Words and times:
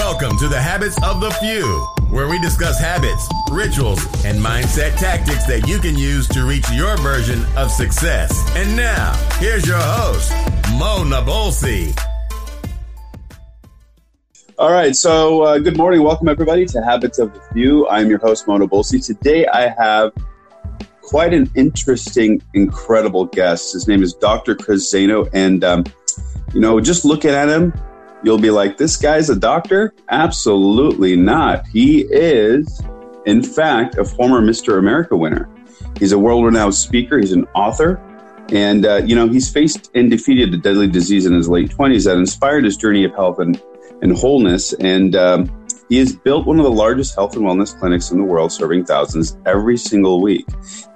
Welcome 0.00 0.38
to 0.38 0.48
the 0.48 0.58
Habits 0.58 0.96
of 1.02 1.20
the 1.20 1.30
Few, 1.30 1.62
where 2.08 2.26
we 2.26 2.40
discuss 2.40 2.80
habits, 2.80 3.28
rituals, 3.50 4.02
and 4.24 4.42
mindset 4.42 4.98
tactics 4.98 5.44
that 5.44 5.68
you 5.68 5.78
can 5.78 5.94
use 5.94 6.26
to 6.28 6.46
reach 6.46 6.64
your 6.72 6.96
version 6.96 7.44
of 7.54 7.70
success. 7.70 8.32
And 8.56 8.74
now, 8.74 9.12
here's 9.34 9.66
your 9.66 9.78
host, 9.78 10.32
Mo 10.78 11.04
Nabulsi. 11.04 11.94
All 14.58 14.72
right, 14.72 14.96
so 14.96 15.42
uh, 15.42 15.58
good 15.58 15.76
morning. 15.76 16.02
Welcome, 16.02 16.28
everybody, 16.28 16.64
to 16.64 16.82
Habits 16.82 17.18
of 17.18 17.34
the 17.34 17.40
Few. 17.52 17.86
I'm 17.86 18.08
your 18.08 18.20
host, 18.20 18.48
Mo 18.48 18.56
Nabulsi. 18.56 19.04
Today, 19.04 19.46
I 19.48 19.68
have 19.68 20.12
quite 21.02 21.34
an 21.34 21.50
interesting, 21.54 22.40
incredible 22.54 23.26
guest. 23.26 23.74
His 23.74 23.86
name 23.86 24.02
is 24.02 24.14
Dr. 24.14 24.54
Chris 24.54 24.94
and 24.94 25.62
um, 25.62 25.84
you 26.54 26.60
know, 26.60 26.80
just 26.80 27.04
looking 27.04 27.32
at 27.32 27.50
him, 27.50 27.74
you'll 28.22 28.38
be 28.38 28.50
like, 28.50 28.76
this 28.76 28.96
guy's 28.96 29.30
a 29.30 29.36
doctor? 29.36 29.94
Absolutely 30.08 31.16
not. 31.16 31.66
He 31.66 32.02
is, 32.02 32.80
in 33.26 33.42
fact, 33.42 33.96
a 33.96 34.04
former 34.04 34.40
Mr. 34.40 34.78
America 34.78 35.16
winner. 35.16 35.48
He's 35.98 36.12
a 36.12 36.18
world 36.18 36.44
renowned 36.44 36.74
speaker, 36.74 37.18
he's 37.18 37.32
an 37.32 37.46
author. 37.54 38.00
And, 38.52 38.84
uh, 38.84 39.02
you 39.04 39.14
know, 39.14 39.28
he's 39.28 39.48
faced 39.48 39.90
and 39.94 40.10
defeated 40.10 40.52
a 40.52 40.56
deadly 40.56 40.88
disease 40.88 41.24
in 41.24 41.34
his 41.34 41.48
late 41.48 41.70
20s 41.70 42.04
that 42.06 42.16
inspired 42.16 42.64
his 42.64 42.76
journey 42.76 43.04
of 43.04 43.14
health 43.14 43.38
and, 43.38 43.62
and 44.02 44.16
wholeness. 44.16 44.72
And 44.74 45.14
um, 45.14 45.66
he 45.88 45.98
has 45.98 46.14
built 46.14 46.46
one 46.46 46.58
of 46.58 46.64
the 46.64 46.70
largest 46.70 47.14
health 47.14 47.36
and 47.36 47.44
wellness 47.44 47.78
clinics 47.78 48.10
in 48.10 48.18
the 48.18 48.24
world, 48.24 48.50
serving 48.52 48.86
thousands 48.86 49.36
every 49.46 49.76
single 49.76 50.20
week. 50.20 50.46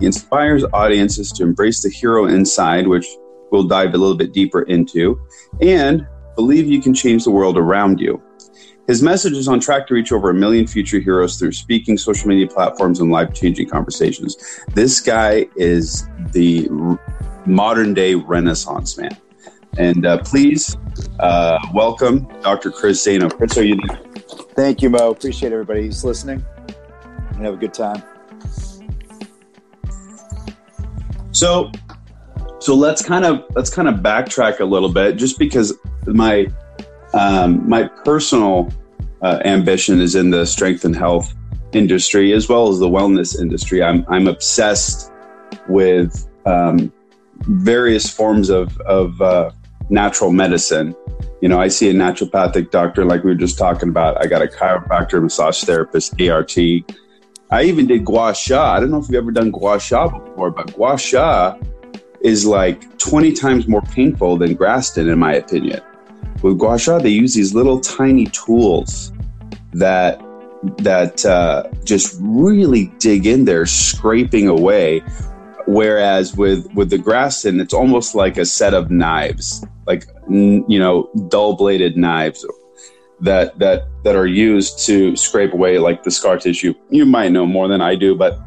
He 0.01 0.07
inspires 0.07 0.65
audiences 0.73 1.31
to 1.33 1.43
embrace 1.43 1.83
the 1.83 1.91
hero 1.91 2.27
inside, 2.27 2.89
which 2.89 3.07
we'll 3.51 3.65
dive 3.65 3.95
a 3.95 3.99
little 3.99 4.17
bit 4.17 4.33
deeper 4.33 4.63
into, 4.63 5.21
and 5.61 6.07
believe 6.37 6.67
you 6.67 6.81
can 6.81 6.95
change 6.95 7.25
the 7.25 7.31
world 7.31 7.59
around 7.59 8.01
you. 8.01 8.23
His 8.87 9.03
message 9.03 9.33
is 9.33 9.49
on 9.49 9.61
track 9.61 9.87
to 9.87 9.95
reach 9.95 10.13
over 10.13 10.29
a 10.29 10.35
million 10.35 10.67
future 10.67 10.99
heroes 10.99 11.39
through 11.39 11.53
speaking, 11.53 11.97
social 11.97 12.29
media 12.29 12.47
platforms, 12.47 13.01
and 13.01 13.11
life 13.11 13.33
changing 13.33 13.71
conversations. 13.71 14.37
This 14.75 15.01
guy 15.01 15.47
is 15.57 16.07
the 16.33 16.69
modern 17.47 17.95
day 17.95 18.15
Renaissance 18.15 18.99
man. 18.99 19.17
And 19.79 20.05
uh, 20.05 20.19
please 20.19 20.77
uh, 21.19 21.59
welcome 21.73 22.29
Dr. 22.43 22.71
Chris 22.71 23.05
Zaino. 23.05 23.35
Chris, 23.35 23.57
are 23.57 23.65
you 23.65 23.79
there? 23.87 24.01
Thank 24.55 24.83
you, 24.83 24.91
Mo. 24.91 25.11
Appreciate 25.11 25.53
everybody 25.53 25.87
who's 25.87 26.05
listening 26.05 26.45
and 27.33 27.45
have 27.45 27.55
a 27.55 27.57
good 27.57 27.75
time. 27.75 28.03
So, 31.33 31.73
so 32.65 32.75
let's 32.75 33.03
kind 33.03 33.27
of 33.27 33.45
let's 33.55 33.69
kind 33.69 33.89
of 33.89 33.97
backtrack 33.97 34.61
a 34.61 34.65
little 34.65 34.89
bit, 34.89 35.17
just 35.17 35.39
because 35.39 35.75
my 36.07 36.47
um, 37.13 37.69
my 37.69 37.85
personal 38.07 38.73
uh, 39.21 39.41
ambition 39.45 40.01
is 40.01 40.15
in 40.15 40.31
the 40.31 40.47
strength 40.47 40.87
and 40.87 40.97
health 40.97 41.35
industry 41.73 42.33
as 42.33 42.49
well 42.49 42.69
as 42.69 42.79
the 42.79 42.89
wellness 42.89 43.39
industry. 43.39 43.83
I'm 43.83 44.07
I'm 44.09 44.27
obsessed 44.27 45.13
with 45.69 46.27
um, 46.47 46.91
various 47.43 48.09
forms 48.09 48.49
of 48.49 48.81
of 48.81 49.21
uh, 49.21 49.51
natural 49.91 50.33
medicine. 50.33 50.97
You 51.43 51.51
know, 51.51 51.61
I 51.61 51.69
see 51.69 51.91
a 51.91 51.93
naturopathic 51.93 52.71
doctor, 52.71 53.05
like 53.05 53.25
we 53.25 53.31
were 53.33 53.37
just 53.37 53.59
talking 53.59 53.91
about. 53.91 54.25
I 54.25 54.27
got 54.27 54.41
a 54.41 54.47
chiropractor, 54.47 55.23
massage 55.23 55.63
therapist, 55.65 56.19
ART. 56.19 56.57
I 57.51 57.65
even 57.65 57.87
did 57.87 58.07
gua 58.07 58.35
sha. 58.35 58.73
I 58.73 58.81
don't 58.81 58.91
know 58.91 59.01
if 59.01 59.09
you've 59.11 59.17
ever 59.17 59.33
done 59.33 59.51
gua 59.51 59.79
sha 59.79 60.09
before, 60.09 60.51
but 60.51 60.75
gua 60.75 60.97
sha 60.97 61.59
is 62.25 62.47
like 62.47 62.99
20 62.99 63.33
times 63.35 63.69
more 63.69 63.83
painful 63.83 64.39
than 64.39 64.57
Graston, 64.57 65.13
in 65.13 65.19
my 65.19 65.35
opinion. 65.35 65.81
With 66.43 66.59
gua 66.59 66.79
sha, 66.79 66.99
they 66.99 67.11
use 67.11 67.35
these 67.35 67.55
little 67.55 67.81
tiny 67.81 68.27
tools 68.27 69.13
that 69.75 70.21
that 70.79 71.25
uh, 71.27 71.65
just 71.85 72.17
really 72.21 72.87
dig 72.99 73.27
in 73.27 73.45
there, 73.45 73.67
scraping 73.67 74.49
away. 74.49 75.03
Whereas 75.67 76.35
with 76.37 76.67
with 76.75 76.91
the 76.91 76.99
Graston, 76.99 77.61
it's 77.61 77.75
almost 77.75 78.15
like 78.15 78.39
a 78.39 78.47
set 78.47 78.75
of 78.75 78.91
knives, 78.91 79.65
like 79.87 80.07
you 80.29 80.79
know, 80.79 81.11
dull 81.29 81.57
bladed 81.57 81.97
knives 81.97 82.45
that 83.21 83.59
that 83.59 83.87
that 84.03 84.17
are 84.17 84.27
used 84.27 84.85
to 84.87 85.15
scrape 85.17 85.53
away 85.53 85.79
like 85.79 86.03
the 86.03 86.11
scar 86.11 86.39
tissue. 86.39 86.75
You 86.91 87.05
might 87.07 87.33
know 87.33 87.47
more 87.47 87.69
than 87.69 87.81
I 87.81 87.95
do, 87.95 88.15
but 88.15 88.39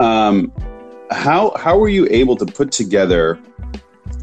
um, 0.00 0.52
how 1.10 1.52
how 1.56 1.78
were 1.78 1.88
you 1.88 2.06
able 2.10 2.36
to 2.36 2.46
put 2.46 2.72
together 2.72 3.38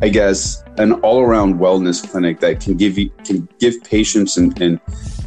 i 0.01 0.09
guess 0.09 0.63
an 0.77 0.93
all-around 0.93 1.59
wellness 1.59 2.07
clinic 2.09 2.39
that 2.39 2.59
can 2.59 2.75
give 2.75 2.97
you 2.97 3.09
can 3.23 3.47
give 3.59 3.81
patients 3.83 4.37
and, 4.37 4.59
and 4.61 4.79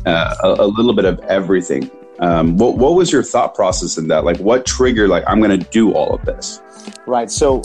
uh, 0.06 0.34
a, 0.42 0.48
a, 0.48 0.66
little 0.66 0.94
bit 0.94 1.04
of 1.04 1.18
everything? 1.20 1.90
Um, 2.20 2.56
what, 2.56 2.76
what 2.78 2.94
was 2.94 3.12
your 3.12 3.22
thought 3.22 3.54
process 3.54 3.98
in 3.98 4.08
that? 4.08 4.24
Like 4.24 4.38
what 4.38 4.66
triggered 4.66 5.08
like 5.08 5.24
i'm 5.26 5.40
going 5.40 5.58
to 5.58 5.70
do 5.70 5.92
all 5.92 6.14
of 6.14 6.24
this? 6.24 6.60
Right 7.06 7.30
so 7.30 7.62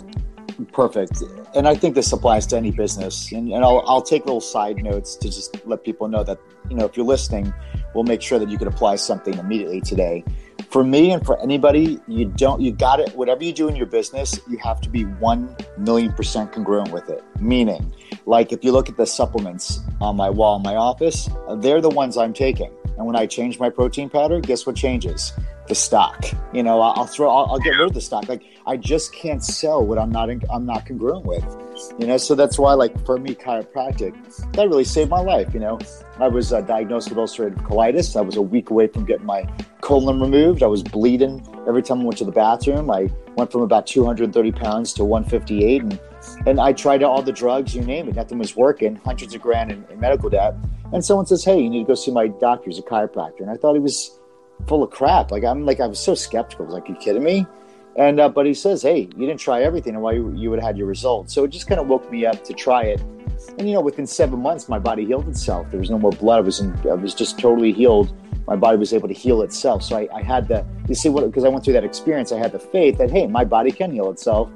perfect. 0.74 1.24
And 1.56 1.68
i 1.68 1.76
think 1.76 1.96
this 1.96 2.12
applies 2.12 2.46
to 2.48 2.58
any 2.58 2.72
business. 2.72 3.32
And, 3.32 3.52
and 3.52 3.64
I'll, 3.64 3.84
I'll 3.88 4.02
take 4.02 4.26
little 4.26 4.42
side 4.42 4.78
notes 4.78 5.16
to 5.16 5.28
just 5.28 5.66
let 5.66 5.84
people 5.84 6.08
know 6.08 6.24
that 6.24 6.40
you 6.70 6.76
know 6.76 6.86
if 6.86 6.96
you're 6.96 7.06
listening 7.06 7.54
we'll 7.94 8.04
make 8.04 8.22
sure 8.22 8.40
that 8.40 8.50
you 8.50 8.58
can 8.58 8.68
apply 8.68 8.96
something 8.96 9.34
immediately 9.38 9.82
today 9.82 10.24
for 10.72 10.84
me 10.86 11.12
and 11.12 11.26
for 11.26 11.40
anybody, 11.42 12.00
you 12.08 12.26
don't, 12.26 12.62
you 12.62 12.72
got 12.72 13.00
it. 13.00 13.14
Whatever 13.16 13.44
you 13.44 13.52
do 13.52 13.68
in 13.68 13.76
your 13.76 13.86
business, 13.86 14.40
you 14.50 14.58
have 14.60 14.80
to 14.82 14.90
be 14.90 15.04
1 15.04 15.56
million 15.78 16.14
percent 16.14 16.54
congruent 16.54 16.92
with 16.92 17.10
it. 17.10 17.24
Meaning, 17.40 17.94
like 18.26 18.54
if 18.54 18.64
you 18.64 18.72
look 18.72 18.88
at 18.88 18.96
the 18.96 19.06
supplements 19.06 19.82
on 20.00 20.16
my 20.16 20.30
wall 20.30 20.56
in 20.56 20.64
my 20.64 20.76
office, 20.76 21.30
they're 21.58 21.82
the 21.82 21.90
ones 21.90 22.18
I'm 22.18 22.34
taking. 22.34 22.72
And 22.98 23.06
when 23.06 23.16
I 23.16 23.26
change 23.26 23.60
my 23.60 23.70
protein 23.70 24.10
powder, 24.10 24.40
guess 24.40 24.66
what 24.66 24.76
changes? 24.76 25.34
The 25.72 25.76
stock. 25.76 26.26
You 26.52 26.64
know, 26.64 26.82
I'll 26.82 27.06
throw, 27.06 27.30
I'll, 27.30 27.52
I'll 27.52 27.60
get 27.60 27.70
rid 27.70 27.88
of 27.88 27.94
the 27.94 28.02
stock. 28.02 28.28
Like 28.28 28.44
I 28.68 28.76
just 28.76 29.16
can't 29.16 29.42
sell 29.42 29.86
what 29.86 29.98
I'm 29.98 30.12
not, 30.12 30.30
in, 30.30 30.42
I'm 30.50 30.66
not 30.66 30.86
congruent 30.86 31.26
with. 31.26 31.46
You 31.98 32.08
know, 32.08 32.18
so 32.18 32.36
that's 32.36 32.60
why, 32.60 32.74
like 32.74 33.06
for 33.06 33.18
me, 33.18 33.36
chiropractic 33.36 34.12
that 34.52 34.68
really 34.68 34.84
saved 34.84 35.10
my 35.10 35.22
life. 35.22 35.54
You 35.54 35.62
know, 35.62 35.80
I 36.20 36.28
was 36.28 36.52
uh, 36.52 36.60
diagnosed 36.60 37.08
with 37.08 37.18
ulcerative 37.20 37.66
colitis. 37.66 38.18
I 38.18 38.22
was 38.22 38.36
a 38.36 38.42
week 38.42 38.70
away 38.70 38.88
from 38.88 39.06
getting 39.06 39.26
my 39.26 39.48
colon 39.80 40.20
removed. 40.20 40.62
I 40.62 40.68
was 40.68 40.84
bleeding 40.84 41.42
every 41.66 41.84
time 41.84 42.02
I 42.02 42.04
went 42.04 42.18
to 42.18 42.26
the 42.26 42.34
bathroom. 42.34 42.92
I 42.92 43.10
went 43.38 43.50
from 43.50 43.62
about 43.62 43.88
230 43.88 44.52
pounds 44.52 44.92
to 44.96 45.06
158, 45.06 45.84
and 45.84 46.02
and 46.48 46.60
I 46.60 46.74
tried 46.74 47.02
all 47.02 47.22
the 47.22 47.32
drugs, 47.32 47.74
you 47.74 47.82
name 47.82 48.10
it, 48.10 48.16
nothing 48.18 48.40
was 48.40 48.58
working. 48.58 48.98
Hundreds 48.98 49.34
of 49.36 49.42
grand 49.42 49.72
in, 49.72 49.86
in 49.90 50.02
medical 50.02 50.30
debt. 50.30 50.54
And 50.92 51.06
someone 51.06 51.28
says, 51.28 51.46
"Hey, 51.46 51.62
you 51.62 51.70
need 51.70 51.84
to 51.84 51.88
go 51.88 51.96
see 51.96 52.12
my 52.12 52.28
doctor. 52.28 52.70
He's 52.70 52.78
a 52.78 52.82
chiropractor." 52.82 53.40
And 53.40 53.50
I 53.50 53.56
thought 53.56 53.76
he 53.76 53.80
was 53.80 54.20
full 54.68 54.84
of 54.84 54.92
crap. 54.92 55.32
Like 55.32 55.44
I'm 55.44 55.66
like 55.66 55.80
I 55.80 55.88
was 55.88 56.00
so 56.00 56.16
skeptical. 56.16 56.66
I 56.66 56.68
was 56.68 56.76
like, 56.76 56.90
"You 56.90 56.96
kidding 56.96 57.24
me?" 57.24 57.46
And 57.96 58.20
uh, 58.20 58.30
but 58.30 58.46
he 58.46 58.54
says, 58.54 58.82
"Hey, 58.82 59.02
you 59.16 59.28
didn't 59.28 59.40
try 59.40 59.64
everything, 59.64 59.96
and 59.96 60.04
why 60.04 60.14
you, 60.14 60.34
you 60.36 60.50
would 60.50 60.60
have 60.60 60.68
had 60.68 60.78
your 60.78 60.88
results." 60.88 61.34
So 61.34 61.44
it 61.44 61.50
just 61.50 61.68
kind 61.68 61.80
of 61.80 61.88
woke 61.88 62.10
me 62.12 62.26
up 62.26 62.44
to 62.46 62.54
try 62.54 62.84
it. 62.84 63.02
And 63.58 63.68
you 63.68 63.74
know, 63.74 63.82
within 63.82 64.08
seven 64.08 64.40
months, 64.40 64.70
my 64.70 64.80
body 64.80 65.06
healed 65.06 65.28
itself. 65.28 65.70
There 65.72 65.80
was 65.80 65.90
no 65.90 66.00
more 66.00 66.12
blood. 66.12 66.38
I 66.38 66.42
was 66.42 66.60
in, 66.60 66.74
I 66.90 66.94
was 66.94 67.14
just 67.14 67.40
totally 67.40 67.74
healed. 67.74 68.14
My 68.48 68.56
body 68.56 68.78
was 68.78 68.94
able 68.94 69.08
to 69.08 69.14
heal 69.14 69.42
itself. 69.42 69.84
So 69.84 69.98
I, 69.98 70.08
I 70.14 70.22
had 70.22 70.48
the 70.48 70.66
you 70.88 70.96
see 70.96 71.10
what 71.10 71.26
because 71.26 71.44
I 71.44 71.50
went 71.50 71.64
through 71.64 71.74
that 71.74 71.84
experience. 71.84 72.32
I 72.32 72.38
had 72.38 72.52
the 72.52 72.60
faith 72.60 72.98
that 72.98 73.12
hey, 73.12 73.28
my 73.28 73.44
body 73.44 73.72
can 73.72 73.92
heal 73.92 74.10
itself. 74.10 74.50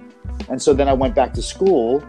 And 0.49 0.61
so 0.61 0.73
then 0.73 0.87
I 0.87 0.93
went 0.93 1.15
back 1.15 1.33
to 1.33 1.41
school 1.41 2.03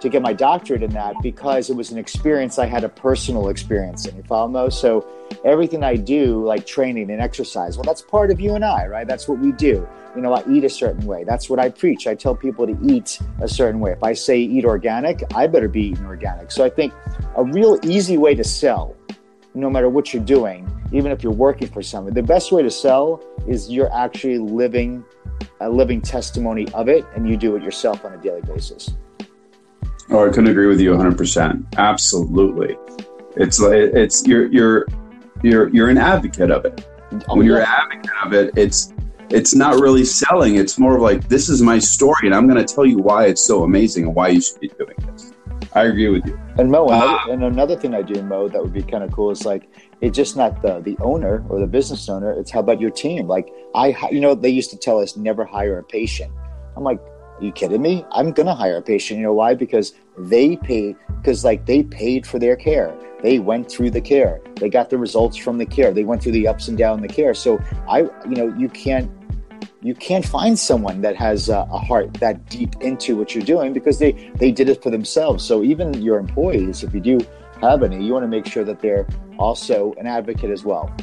to 0.00 0.08
get 0.08 0.22
my 0.22 0.32
doctorate 0.32 0.82
in 0.82 0.90
that 0.90 1.14
because 1.22 1.70
it 1.70 1.76
was 1.76 1.90
an 1.90 1.98
experience 1.98 2.58
I 2.58 2.66
had 2.66 2.84
a 2.84 2.88
personal 2.88 3.48
experience 3.48 4.06
in. 4.06 4.16
You 4.16 4.22
follow 4.22 4.48
me? 4.48 4.70
So 4.70 5.06
everything 5.44 5.82
I 5.82 5.96
do, 5.96 6.44
like 6.44 6.66
training 6.66 7.10
and 7.10 7.20
exercise, 7.20 7.76
well, 7.76 7.84
that's 7.84 8.02
part 8.02 8.30
of 8.30 8.40
you 8.40 8.54
and 8.54 8.64
I, 8.64 8.86
right? 8.86 9.06
That's 9.06 9.28
what 9.28 9.38
we 9.38 9.52
do. 9.52 9.88
You 10.14 10.22
know, 10.22 10.32
I 10.32 10.42
eat 10.48 10.64
a 10.64 10.70
certain 10.70 11.06
way. 11.06 11.24
That's 11.24 11.50
what 11.50 11.58
I 11.58 11.68
preach. 11.68 12.06
I 12.06 12.14
tell 12.14 12.34
people 12.34 12.66
to 12.66 12.76
eat 12.82 13.20
a 13.40 13.48
certain 13.48 13.80
way. 13.80 13.92
If 13.92 14.02
I 14.02 14.12
say 14.12 14.38
eat 14.38 14.64
organic, 14.64 15.22
I 15.34 15.46
better 15.46 15.68
be 15.68 15.88
eating 15.88 16.06
organic. 16.06 16.50
So 16.50 16.64
I 16.64 16.70
think 16.70 16.92
a 17.36 17.44
real 17.44 17.78
easy 17.84 18.16
way 18.16 18.34
to 18.34 18.44
sell, 18.44 18.96
no 19.54 19.68
matter 19.70 19.88
what 19.88 20.12
you're 20.12 20.24
doing, 20.24 20.68
even 20.92 21.12
if 21.12 21.22
you're 21.22 21.32
working 21.32 21.68
for 21.68 21.82
someone, 21.82 22.14
the 22.14 22.22
best 22.22 22.52
way 22.52 22.62
to 22.62 22.70
sell 22.70 23.22
is 23.46 23.70
you're 23.70 23.92
actually 23.92 24.38
living 24.38 25.04
a 25.60 25.68
living 25.68 26.00
testimony 26.00 26.68
of 26.72 26.88
it 26.88 27.04
and 27.14 27.28
you 27.28 27.36
do 27.36 27.56
it 27.56 27.62
yourself 27.62 28.04
on 28.04 28.12
a 28.12 28.18
daily 28.18 28.42
basis. 28.42 28.90
Oh, 30.10 30.26
I 30.26 30.30
couldn't 30.30 30.48
agree 30.48 30.66
with 30.66 30.80
you 30.80 30.92
100%. 30.92 31.76
Absolutely. 31.76 32.76
It's 33.36 33.60
like 33.60 33.74
it's 33.74 34.26
you're 34.26 34.46
you're 34.46 34.86
you're 35.42 35.68
you're 35.68 35.88
an 35.90 35.98
advocate 35.98 36.50
of 36.50 36.64
it. 36.64 36.88
Oh, 37.28 37.36
when 37.36 37.46
you're 37.46 37.60
an 37.60 37.66
advocate 37.66 38.10
of 38.24 38.32
it, 38.32 38.56
it's 38.56 38.92
it's 39.30 39.54
not 39.54 39.80
really 39.80 40.04
selling. 40.04 40.56
It's 40.56 40.78
more 40.78 40.96
of 40.96 41.02
like 41.02 41.28
this 41.28 41.48
is 41.48 41.60
my 41.62 41.78
story, 41.78 42.24
and 42.24 42.34
I'm 42.34 42.48
going 42.48 42.64
to 42.64 42.74
tell 42.74 42.86
you 42.86 42.98
why 42.98 43.26
it's 43.26 43.44
so 43.44 43.64
amazing 43.64 44.04
and 44.04 44.14
why 44.14 44.28
you 44.28 44.40
should 44.40 44.60
be 44.60 44.68
doing 44.68 44.96
this. 45.12 45.34
I 45.74 45.84
agree 45.84 46.08
with 46.08 46.26
you. 46.26 46.40
And 46.56 46.70
Mo, 46.70 46.86
uh, 46.86 47.18
and 47.30 47.44
another 47.44 47.76
thing 47.76 47.94
I 47.94 48.02
do, 48.02 48.22
Mo, 48.22 48.48
that 48.48 48.60
would 48.60 48.72
be 48.72 48.82
kind 48.82 49.04
of 49.04 49.12
cool 49.12 49.30
is 49.30 49.44
like 49.44 49.68
it's 50.00 50.16
just 50.16 50.36
not 50.36 50.62
the 50.62 50.80
the 50.80 50.96
owner 51.00 51.44
or 51.48 51.60
the 51.60 51.66
business 51.66 52.08
owner. 52.08 52.32
It's 52.32 52.50
how 52.50 52.60
about 52.60 52.80
your 52.80 52.90
team? 52.90 53.28
Like 53.28 53.52
I, 53.74 53.94
you 54.10 54.20
know, 54.20 54.34
they 54.34 54.48
used 54.48 54.70
to 54.70 54.76
tell 54.76 54.98
us 54.98 55.16
never 55.16 55.44
hire 55.44 55.78
a 55.78 55.84
patient. 55.84 56.32
I'm 56.76 56.82
like, 56.82 57.00
you 57.40 57.52
kidding 57.52 57.82
me? 57.82 58.04
I'm 58.12 58.32
gonna 58.32 58.54
hire 58.54 58.76
a 58.76 58.82
patient. 58.82 59.18
You 59.18 59.26
know 59.26 59.32
why? 59.32 59.54
Because 59.54 59.94
they 60.16 60.56
paid 60.56 60.96
because 61.16 61.44
like 61.44 61.66
they 61.66 61.82
paid 61.82 62.26
for 62.26 62.38
their 62.38 62.56
care. 62.56 62.94
they 63.22 63.38
went 63.38 63.68
through 63.70 63.90
the 63.90 64.00
care. 64.00 64.40
They 64.56 64.68
got 64.68 64.90
the 64.90 64.98
results 64.98 65.36
from 65.36 65.58
the 65.58 65.66
care. 65.66 65.92
They 65.92 66.04
went 66.04 66.22
through 66.22 66.32
the 66.32 66.46
ups 66.46 66.68
and 66.68 66.78
downs 66.78 67.02
the 67.02 67.08
care. 67.08 67.34
So 67.34 67.60
I, 67.88 68.02
you 68.28 68.36
know, 68.36 68.54
you 68.56 68.68
can't 68.68 69.10
you 69.80 69.94
can't 69.94 70.26
find 70.26 70.58
someone 70.58 71.00
that 71.02 71.14
has 71.16 71.48
a, 71.48 71.58
a, 71.70 71.78
heart 71.78 72.14
that 72.14 72.48
deep 72.50 72.74
into 72.80 73.16
what 73.16 73.34
you're 73.34 73.44
doing 73.44 73.72
because 73.72 73.98
they 73.98 74.12
they 74.36 74.50
did 74.50 74.68
it 74.68 74.82
for 74.82 74.90
themselves. 74.90 75.44
So 75.44 75.62
even 75.62 75.94
your 76.02 76.18
employees, 76.18 76.82
if 76.82 76.94
you 76.94 77.00
do 77.00 77.20
have 77.60 77.82
any, 77.82 78.04
you 78.04 78.12
want 78.12 78.24
to 78.24 78.28
make 78.28 78.46
sure 78.46 78.64
that 78.64 78.80
they're 78.80 79.06
also 79.38 79.94
an 79.98 80.06
advocate 80.06 80.50
as 80.50 80.64
well. 80.64 80.94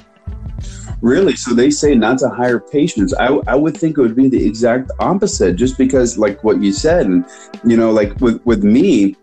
Really? 1.02 1.36
So 1.36 1.54
they 1.54 1.70
say 1.70 1.96
not 1.96 2.18
to 2.20 2.30
hire 2.30 2.60
patients. 2.60 3.14
I, 3.14 3.28
I 3.48 3.56
would 3.56 3.78
think 3.78 3.98
it 3.98 4.02
would 4.02 4.16
be 4.16 4.30
the 4.30 4.46
exact 4.46 4.92
opposite, 5.00 5.56
just 5.56 5.78
because, 5.78 6.18
like 6.18 6.44
what 6.44 6.62
you 6.62 6.72
said, 6.72 7.06
and 7.06 7.26
you 7.64 7.78
know, 7.78 7.92
like 7.92 8.20
with 8.22 8.44
with 8.46 8.64
me, 8.64 9.16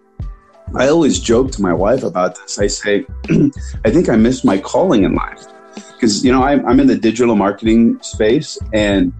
I 0.75 0.89
always 0.89 1.19
joke 1.19 1.51
to 1.53 1.63
my 1.63 1.73
wife 1.73 2.03
about 2.03 2.37
this. 2.37 2.59
I 2.59 2.67
say, 2.67 3.07
I 3.85 3.91
think 3.91 4.09
I 4.09 4.17
missed 4.17 4.45
my 4.45 4.59
calling 4.59 5.05
in 5.05 5.15
life 5.15 5.47
because 5.95 6.25
you 6.25 6.31
know 6.31 6.43
I'm, 6.43 6.65
I'm 6.67 6.79
in 6.79 6.87
the 6.87 6.99
digital 6.99 7.37
marketing 7.37 8.01
space, 8.03 8.59
and 8.73 9.13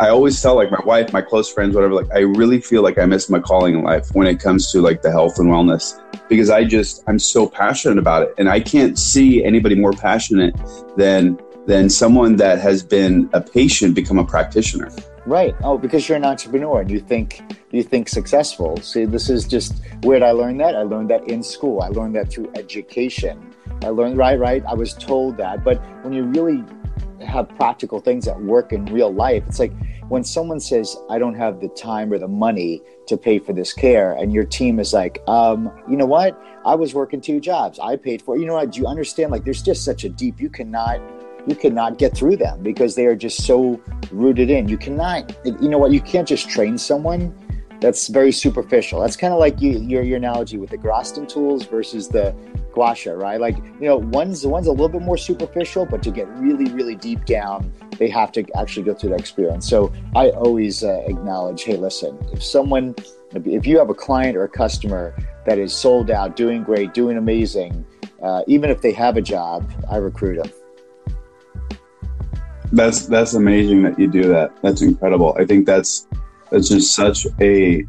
I 0.00 0.10
always 0.10 0.40
tell 0.40 0.54
like 0.54 0.70
my 0.70 0.82
wife, 0.84 1.12
my 1.12 1.22
close 1.22 1.52
friends, 1.52 1.74
whatever, 1.74 1.94
like 1.94 2.10
I 2.14 2.20
really 2.20 2.60
feel 2.60 2.82
like 2.82 2.98
I 2.98 3.06
miss 3.06 3.28
my 3.28 3.40
calling 3.40 3.74
in 3.74 3.82
life 3.82 4.08
when 4.12 4.28
it 4.28 4.38
comes 4.38 4.70
to 4.70 4.80
like 4.80 5.02
the 5.02 5.10
health 5.10 5.40
and 5.40 5.48
wellness 5.48 6.00
because 6.28 6.50
I 6.50 6.64
just 6.64 7.02
I'm 7.08 7.18
so 7.18 7.48
passionate 7.48 7.98
about 7.98 8.22
it 8.22 8.34
and 8.38 8.48
I 8.48 8.60
can't 8.60 8.96
see 8.98 9.42
anybody 9.44 9.74
more 9.74 9.92
passionate 9.92 10.54
than 10.96 11.38
than 11.68 11.90
someone 11.90 12.36
that 12.36 12.58
has 12.58 12.82
been 12.82 13.28
a 13.34 13.42
patient 13.42 13.94
become 13.94 14.18
a 14.18 14.24
practitioner. 14.24 14.90
Right. 15.26 15.54
Oh, 15.62 15.76
because 15.76 16.08
you're 16.08 16.16
an 16.16 16.24
entrepreneur 16.24 16.80
and 16.80 16.90
you 16.90 16.98
think 16.98 17.42
you 17.70 17.82
think 17.82 18.08
successful. 18.08 18.78
See, 18.78 19.04
this 19.04 19.28
is 19.28 19.46
just 19.46 19.82
where 20.02 20.18
did 20.18 20.24
I 20.24 20.30
learn 20.30 20.56
that? 20.58 20.74
I 20.74 20.82
learned 20.82 21.10
that 21.10 21.28
in 21.28 21.42
school. 21.42 21.82
I 21.82 21.88
learned 21.88 22.14
that 22.16 22.32
through 22.32 22.50
education. 22.54 23.54
I 23.82 23.88
learned 23.88 24.16
right, 24.16 24.38
right. 24.38 24.64
I 24.66 24.72
was 24.72 24.94
told 24.94 25.36
that, 25.36 25.62
but 25.62 25.76
when 26.02 26.14
you 26.14 26.24
really 26.24 26.64
have 27.26 27.48
practical 27.50 28.00
things 28.00 28.24
that 28.24 28.40
work 28.40 28.72
in 28.72 28.86
real 28.86 29.12
life. 29.12 29.44
It's 29.46 29.58
like 29.58 29.72
when 30.08 30.24
someone 30.24 30.60
says, 30.60 30.96
I 31.10 31.18
don't 31.18 31.34
have 31.34 31.60
the 31.60 31.68
time 31.68 32.12
or 32.12 32.18
the 32.18 32.28
money 32.28 32.80
to 33.08 33.16
pay 33.16 33.38
for 33.38 33.52
this 33.52 33.72
care, 33.72 34.12
and 34.12 34.32
your 34.32 34.44
team 34.44 34.78
is 34.78 34.92
like, 34.92 35.20
um, 35.28 35.70
you 35.88 35.96
know 35.96 36.06
what? 36.06 36.40
I 36.64 36.74
was 36.74 36.94
working 36.94 37.20
two 37.20 37.40
jobs. 37.40 37.78
I 37.78 37.96
paid 37.96 38.22
for 38.22 38.36
it. 38.36 38.40
You 38.40 38.46
know 38.46 38.54
what? 38.54 38.72
Do 38.72 38.80
you 38.80 38.86
understand? 38.86 39.32
Like, 39.32 39.44
there's 39.44 39.62
just 39.62 39.84
such 39.84 40.04
a 40.04 40.08
deep, 40.08 40.40
you 40.40 40.48
cannot. 40.48 41.00
You 41.48 41.56
cannot 41.56 41.98
get 41.98 42.14
through 42.14 42.36
them 42.36 42.62
because 42.62 42.94
they 42.94 43.06
are 43.06 43.16
just 43.16 43.44
so 43.44 43.80
rooted 44.10 44.50
in. 44.50 44.68
You 44.68 44.78
cannot, 44.78 45.34
you 45.44 45.68
know 45.68 45.78
what? 45.78 45.92
You 45.92 46.00
can't 46.00 46.28
just 46.28 46.50
train 46.50 46.76
someone 46.76 47.34
that's 47.80 48.08
very 48.08 48.32
superficial. 48.32 49.00
That's 49.00 49.16
kind 49.16 49.32
of 49.32 49.38
like 49.38 49.60
you, 49.60 49.78
your 49.78 50.02
your 50.02 50.16
analogy 50.16 50.58
with 50.58 50.70
the 50.70 50.78
Graston 50.78 51.28
tools 51.28 51.64
versus 51.64 52.08
the 52.08 52.34
guasha, 52.72 53.16
right? 53.16 53.40
Like, 53.40 53.56
you 53.56 53.86
know, 53.86 53.96
one's 53.96 54.46
one's 54.46 54.66
a 54.66 54.70
little 54.70 54.88
bit 54.88 55.02
more 55.02 55.16
superficial, 55.16 55.86
but 55.86 56.02
to 56.02 56.10
get 56.10 56.28
really, 56.38 56.70
really 56.72 56.96
deep 56.96 57.24
down, 57.24 57.72
they 57.98 58.08
have 58.08 58.32
to 58.32 58.44
actually 58.56 58.84
go 58.84 58.94
through 58.94 59.10
the 59.10 59.16
experience. 59.16 59.68
So 59.68 59.92
I 60.14 60.30
always 60.30 60.84
uh, 60.84 61.02
acknowledge, 61.06 61.62
hey, 61.62 61.76
listen, 61.76 62.18
if 62.32 62.42
someone, 62.42 62.94
if 63.34 63.66
you 63.66 63.78
have 63.78 63.90
a 63.90 63.94
client 63.94 64.36
or 64.36 64.44
a 64.44 64.48
customer 64.48 65.14
that 65.46 65.58
is 65.58 65.72
sold 65.72 66.10
out, 66.10 66.36
doing 66.36 66.62
great, 66.62 66.94
doing 66.94 67.16
amazing, 67.16 67.86
uh, 68.22 68.42
even 68.46 68.70
if 68.70 68.82
they 68.82 68.92
have 68.92 69.16
a 69.16 69.22
job, 69.22 69.70
I 69.90 69.96
recruit 69.96 70.42
them. 70.42 70.52
That's 72.72 73.06
that's 73.06 73.34
amazing 73.34 73.82
that 73.82 73.98
you 73.98 74.08
do 74.08 74.24
that. 74.28 74.50
That's 74.62 74.82
incredible. 74.82 75.36
I 75.38 75.46
think 75.46 75.66
that's 75.66 76.06
that's 76.50 76.68
just 76.68 76.94
such 76.94 77.26
a 77.40 77.84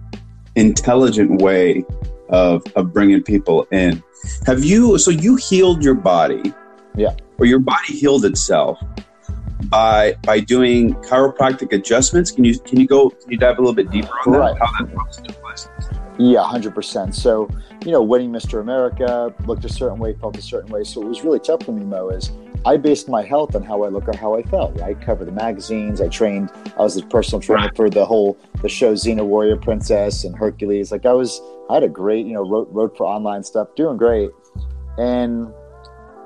intelligent 0.56 1.42
way 1.42 1.86
of 2.30 2.64
of 2.76 2.94
bringing 2.94 3.22
people 3.24 3.68
in. 3.72 4.02
Have 4.46 4.64
you? 4.64 4.98
So 4.98 5.12
you 5.12 5.36
healed 5.36 5.84
your 5.84 5.96
body, 5.96 6.54
yeah, 6.96 7.16
or 7.38 7.46
your 7.46 7.60
body 7.60 7.94
healed 7.94 8.26
itself 8.26 8.80
by 9.66 10.16
by 10.24 10.40
doing 10.40 10.94
chiropractic 10.96 11.74
adjustments. 11.74 12.32
Can 12.32 12.44
you 12.44 12.58
can 12.60 12.80
you 12.80 12.88
go? 12.88 13.10
Can 13.10 13.32
you 13.32 13.38
dive 13.38 13.58
a 13.58 13.62
little 13.62 13.76
bit 13.76 13.92
deeper 13.92 14.14
on 14.26 14.34
right. 14.34 14.60
that? 14.60 14.66
How 14.66 14.86
that 14.86 15.42
process 15.42 15.80
Yeah, 16.18 16.44
hundred 16.44 16.74
percent. 16.74 17.16
So 17.16 17.50
you 17.86 17.92
know, 17.92 18.02
winning 18.02 18.32
Mr. 18.32 18.60
America 18.60 19.34
looked 19.46 19.66
a 19.66 19.70
certain 19.70 20.00
way, 20.00 20.14
felt 20.16 20.38
a 20.38 20.42
certain 20.42 20.72
way. 20.72 20.84
So 20.84 21.02
it 21.02 21.08
was 21.08 21.24
really 21.24 21.40
tough 21.40 21.64
for 21.64 21.72
me, 21.72 21.84
Mo. 21.84 22.10
Is 22.10 22.32
I 22.66 22.78
based 22.78 23.08
my 23.08 23.24
health 23.24 23.56
on 23.56 23.64
how 23.64 23.84
I 23.84 23.90
look 23.90 24.08
or 24.08 24.16
how 24.18 24.36
I 24.36 24.44
felt. 24.44 24.82
I 24.82 24.94
covered 24.94 25.26
the 25.26 25.32
magazines. 25.32 26.02
I 26.02 26.10
trained. 26.10 26.52
I 26.78 26.82
was 26.82 26.96
the 26.96 27.04
personal 27.04 27.42
trainer 27.42 27.68
right. 27.68 27.76
for 27.76 27.90
the 27.90 28.06
whole 28.06 28.38
the 28.62 28.70
show 28.70 28.94
Xena 28.94 29.26
Warrior 29.26 29.56
Princess 29.56 30.24
and 30.26 30.36
Hercules. 30.36 30.92
Like 30.92 31.06
I 31.06 31.14
was, 31.14 31.42
I 31.70 31.76
had 31.76 31.84
a 31.84 31.90
great, 31.90 32.26
you 32.26 32.34
know, 32.34 32.48
wrote 32.48 32.68
wrote 32.72 32.98
for 32.98 33.06
online 33.06 33.44
stuff, 33.44 33.70
doing 33.76 33.98
great. 33.98 34.30
And 34.98 35.48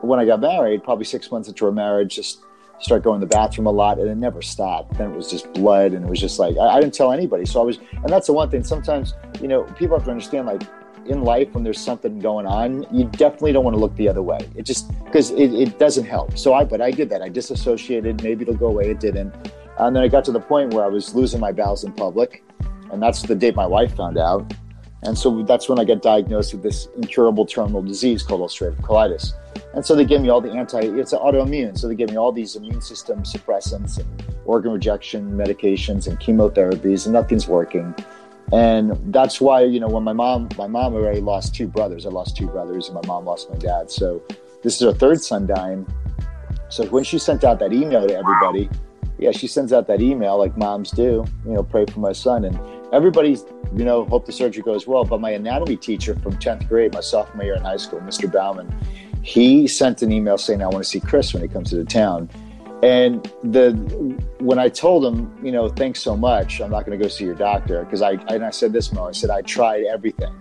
when 0.01 0.19
I 0.19 0.25
got 0.25 0.39
married, 0.39 0.83
probably 0.83 1.06
six 1.06 1.31
months 1.31 1.47
into 1.47 1.65
our 1.65 1.71
marriage, 1.71 2.15
just 2.15 2.39
start 2.80 3.03
going 3.03 3.21
to 3.21 3.25
the 3.25 3.30
bathroom 3.30 3.68
a 3.68 3.71
lot, 3.71 4.00
and 4.00 4.09
it 4.09 4.15
never 4.15 4.41
stopped. 4.41 4.97
Then 4.97 5.12
it 5.12 5.15
was 5.15 5.30
just 5.30 5.51
blood, 5.53 5.94
and 5.94 6.03
it 6.03 6.09
was 6.09 6.19
just 6.19 6.39
like 6.39 6.57
I, 6.57 6.77
I 6.77 6.80
didn't 6.80 6.95
tell 6.95 7.12
anybody. 7.12 7.45
So 7.45 7.62
I 7.62 7.63
was, 7.63 7.77
and 7.77 8.09
that's 8.09 8.27
the 8.27 8.33
one 8.33 8.50
thing. 8.50 8.63
Sometimes, 8.63 9.13
you 9.39 9.47
know, 9.47 9.63
people 9.77 9.97
have 9.97 10.06
to 10.06 10.12
understand, 10.12 10.47
like 10.47 10.63
in 11.08 11.24
life 11.24 11.54
when 11.54 11.64
there's 11.64 11.80
something 11.80 12.20
going 12.20 12.46
on, 12.46 12.86
you 12.92 13.06
definitely 13.06 13.52
don't 13.52 13.64
want 13.64 13.76
to 13.76 13.80
look 13.80 13.96
the 13.96 14.08
other 14.08 14.22
way. 14.22 14.40
It 14.56 14.64
just 14.64 14.92
because 15.04 15.32
it, 15.32 15.54
it 15.54 15.80
doesn't 15.80 16.06
help. 16.06 16.38
So 16.38 16.54
I, 16.54 16.64
but 16.64 16.82
I 16.82 16.92
did 16.92 17.10
that. 17.10 17.22
I 17.22 17.30
disassociated. 17.30 18.24
Maybe 18.24 18.44
it'll 18.44 18.56
go 18.56 18.68
away. 18.68 18.90
It 18.90 19.00
didn't. 19.00 19.34
And 19.80 19.96
then 19.96 20.04
I 20.04 20.08
got 20.08 20.24
to 20.26 20.32
the 20.32 20.40
point 20.40 20.74
where 20.74 20.86
I 20.86 20.88
was 20.88 21.16
losing 21.16 21.40
my 21.40 21.52
bowels 21.52 21.84
in 21.84 21.92
public, 21.94 22.44
and 22.92 23.02
that's 23.02 23.24
the 23.24 23.36
date 23.36 23.56
my 23.56 23.66
wife 23.66 23.96
found 23.96 24.18
out. 24.18 24.54
And 25.02 25.18
so 25.18 25.44
that's 25.44 25.68
when 25.68 25.80
I 25.80 25.84
got 25.84 26.02
diagnosed 26.02 26.54
with 26.54 26.64
this 26.64 26.88
incurable 26.96 27.46
terminal 27.46 27.82
disease 27.82 28.24
called 28.24 28.42
ulcerative 28.42 28.80
colitis. 28.82 29.34
And 29.74 29.86
so 29.86 29.96
they 29.96 30.06
gave 30.06 30.22
me 30.22 30.30
all 30.30 30.40
the 30.40 30.52
anti, 30.52 30.80
it's 30.80 31.14
autoimmune. 31.14 31.78
So 31.78 31.88
they 31.88 31.96
gave 31.96 32.10
me 32.10 32.18
all 32.18 32.32
these 32.32 32.56
immune 32.56 32.80
system 32.80 33.24
suppressants 33.24 33.98
and 33.98 34.24
organ 34.46 34.72
rejection 34.72 35.32
medications 35.32 36.08
and 36.08 36.20
chemotherapies, 36.20 37.06
and 37.06 37.14
nothing's 37.14 37.48
working 37.48 37.94
and 38.54 38.96
that's 39.12 39.42
why 39.42 39.64
you 39.64 39.80
know 39.80 39.88
when 39.88 40.04
my 40.04 40.14
mom 40.14 40.48
my 40.60 40.68
mom 40.68 40.94
already 40.94 41.22
lost 41.22 41.56
two 41.56 41.68
brothers. 41.68 42.06
I 42.06 42.10
lost 42.10 42.38
two 42.38 42.46
brothers 42.48 42.88
and 42.88 42.94
my 42.94 43.06
mom 43.08 43.26
lost 43.26 43.50
my 43.50 43.58
dad. 43.58 43.90
So 43.90 44.22
this 44.62 44.76
is 44.76 44.82
her 44.82 44.94
third 44.94 45.22
son 45.22 45.48
dying. 45.48 45.88
So 46.70 46.86
when 46.86 47.04
she 47.04 47.18
sent 47.18 47.44
out 47.44 47.58
that 47.60 47.74
email 47.74 48.08
to 48.08 48.16
everybody 48.16 48.70
yeah 49.18 49.32
she 49.32 49.48
sends 49.48 49.72
out 49.74 49.88
that 49.88 50.02
email 50.02 50.38
like 50.38 50.58
moms 50.58 50.90
do 50.92 51.26
you 51.46 51.54
know 51.54 51.64
pray 51.64 51.86
for 51.88 52.00
my 52.00 52.12
son. 52.12 52.46
And 52.46 52.60
everybody's 52.94 53.44
you 53.76 53.86
know 53.86 54.06
hope 54.06 54.28
the 54.28 54.32
surgery 54.32 54.62
goes 54.62 54.86
well. 54.86 55.04
But 55.04 55.20
my 55.20 55.32
anatomy 55.32 55.76
teacher 55.76 56.14
from 56.20 56.34
10th 56.34 56.68
grade 56.70 56.94
my 56.94 57.02
sophomore 57.02 57.46
year 57.46 57.56
in 57.56 57.64
high 57.64 57.78
school 57.78 58.02
mr 58.02 58.32
bauman 58.32 58.72
he 59.24 59.68
sent 59.68 60.04
an 60.04 60.12
email 60.12 60.38
saying 60.38 60.62
i 60.62 60.68
want 60.68 60.83
to 60.83 60.90
see 60.90 61.00
chris 61.00 61.33
when 61.33 61.42
he 61.42 61.48
comes 61.48 61.69
to 61.72 61.78
the 61.78 61.86
town 61.86 62.30
and 62.83 63.23
the 63.44 63.71
when 64.40 64.59
I 64.59 64.68
told 64.68 65.06
him, 65.06 65.33
you 65.42 65.54
know, 65.54 65.69
thanks 65.69 66.02
so 66.02 66.18
much, 66.18 66.59
I'm 66.59 66.69
not 66.69 66.85
going 66.85 66.99
to 66.99 67.02
go 67.02 67.07
see 67.07 67.23
your 67.23 67.33
doctor 67.33 67.85
because 67.85 68.02
I 68.02 68.11
and 68.28 68.44
I 68.44 68.49
said 68.49 68.73
this, 68.73 68.92
Mo. 68.92 69.07
I 69.07 69.13
said 69.13 69.30
I 69.30 69.42
tried 69.42 69.85
everything, 69.85 70.35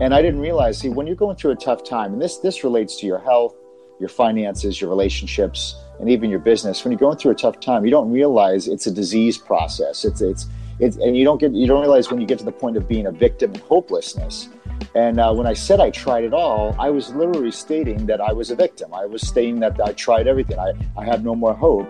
and 0.00 0.14
I 0.14 0.22
didn't 0.22 0.38
realize. 0.38 0.78
See, 0.78 0.90
when 0.90 1.08
you're 1.08 1.16
going 1.16 1.36
through 1.36 1.50
a 1.50 1.56
tough 1.56 1.82
time, 1.82 2.12
and 2.12 2.22
this 2.22 2.38
this 2.38 2.62
relates 2.62 3.00
to 3.00 3.06
your 3.06 3.18
health, 3.18 3.56
your 3.98 4.08
finances, 4.08 4.80
your 4.80 4.88
relationships, 4.90 5.74
and 5.98 6.08
even 6.08 6.30
your 6.30 6.38
business. 6.38 6.84
When 6.84 6.92
you're 6.92 7.00
going 7.00 7.18
through 7.18 7.32
a 7.32 7.36
tough 7.36 7.58
time, 7.58 7.84
you 7.84 7.90
don't 7.90 8.12
realize 8.12 8.68
it's 8.68 8.86
a 8.86 8.92
disease 8.92 9.36
process. 9.36 10.04
It's 10.04 10.20
it's 10.20 10.46
it's, 10.78 10.98
and 10.98 11.16
you 11.16 11.24
don't 11.24 11.40
get 11.40 11.50
you 11.50 11.66
don't 11.66 11.80
realize 11.80 12.12
when 12.12 12.20
you 12.20 12.28
get 12.28 12.38
to 12.38 12.44
the 12.44 12.52
point 12.52 12.76
of 12.76 12.86
being 12.86 13.06
a 13.06 13.12
victim 13.12 13.52
of 13.52 13.60
hopelessness 13.62 14.50
and 14.94 15.20
uh, 15.20 15.32
when 15.34 15.46
I 15.46 15.52
said 15.52 15.80
I 15.80 15.90
tried 15.90 16.24
it 16.24 16.32
all, 16.32 16.74
I 16.78 16.90
was 16.90 17.14
literally 17.14 17.50
stating 17.50 18.06
that 18.06 18.20
I 18.20 18.32
was 18.32 18.50
a 18.50 18.56
victim. 18.56 18.94
I 18.94 19.04
was 19.04 19.20
stating 19.20 19.60
that 19.60 19.78
I 19.80 19.92
tried 19.92 20.26
everything. 20.26 20.58
I, 20.58 20.72
I 20.96 21.04
had 21.04 21.24
no 21.24 21.34
more 21.34 21.54
hope. 21.54 21.86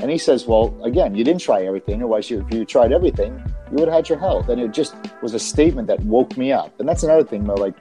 And 0.00 0.10
he 0.10 0.18
says, 0.18 0.46
Well, 0.46 0.74
again, 0.82 1.14
you 1.14 1.24
didn't 1.24 1.42
try 1.42 1.64
everything. 1.64 1.96
Otherwise, 2.02 2.30
if 2.30 2.50
you 2.52 2.64
tried 2.64 2.92
everything, 2.92 3.42
you 3.70 3.76
would 3.76 3.88
have 3.88 3.94
had 3.94 4.08
your 4.08 4.18
health. 4.18 4.48
And 4.48 4.60
it 4.60 4.72
just 4.72 4.94
was 5.22 5.34
a 5.34 5.38
statement 5.38 5.88
that 5.88 6.00
woke 6.00 6.36
me 6.36 6.52
up. 6.52 6.78
And 6.80 6.88
that's 6.88 7.02
another 7.02 7.24
thing, 7.24 7.46
Mo, 7.46 7.54
like 7.54 7.74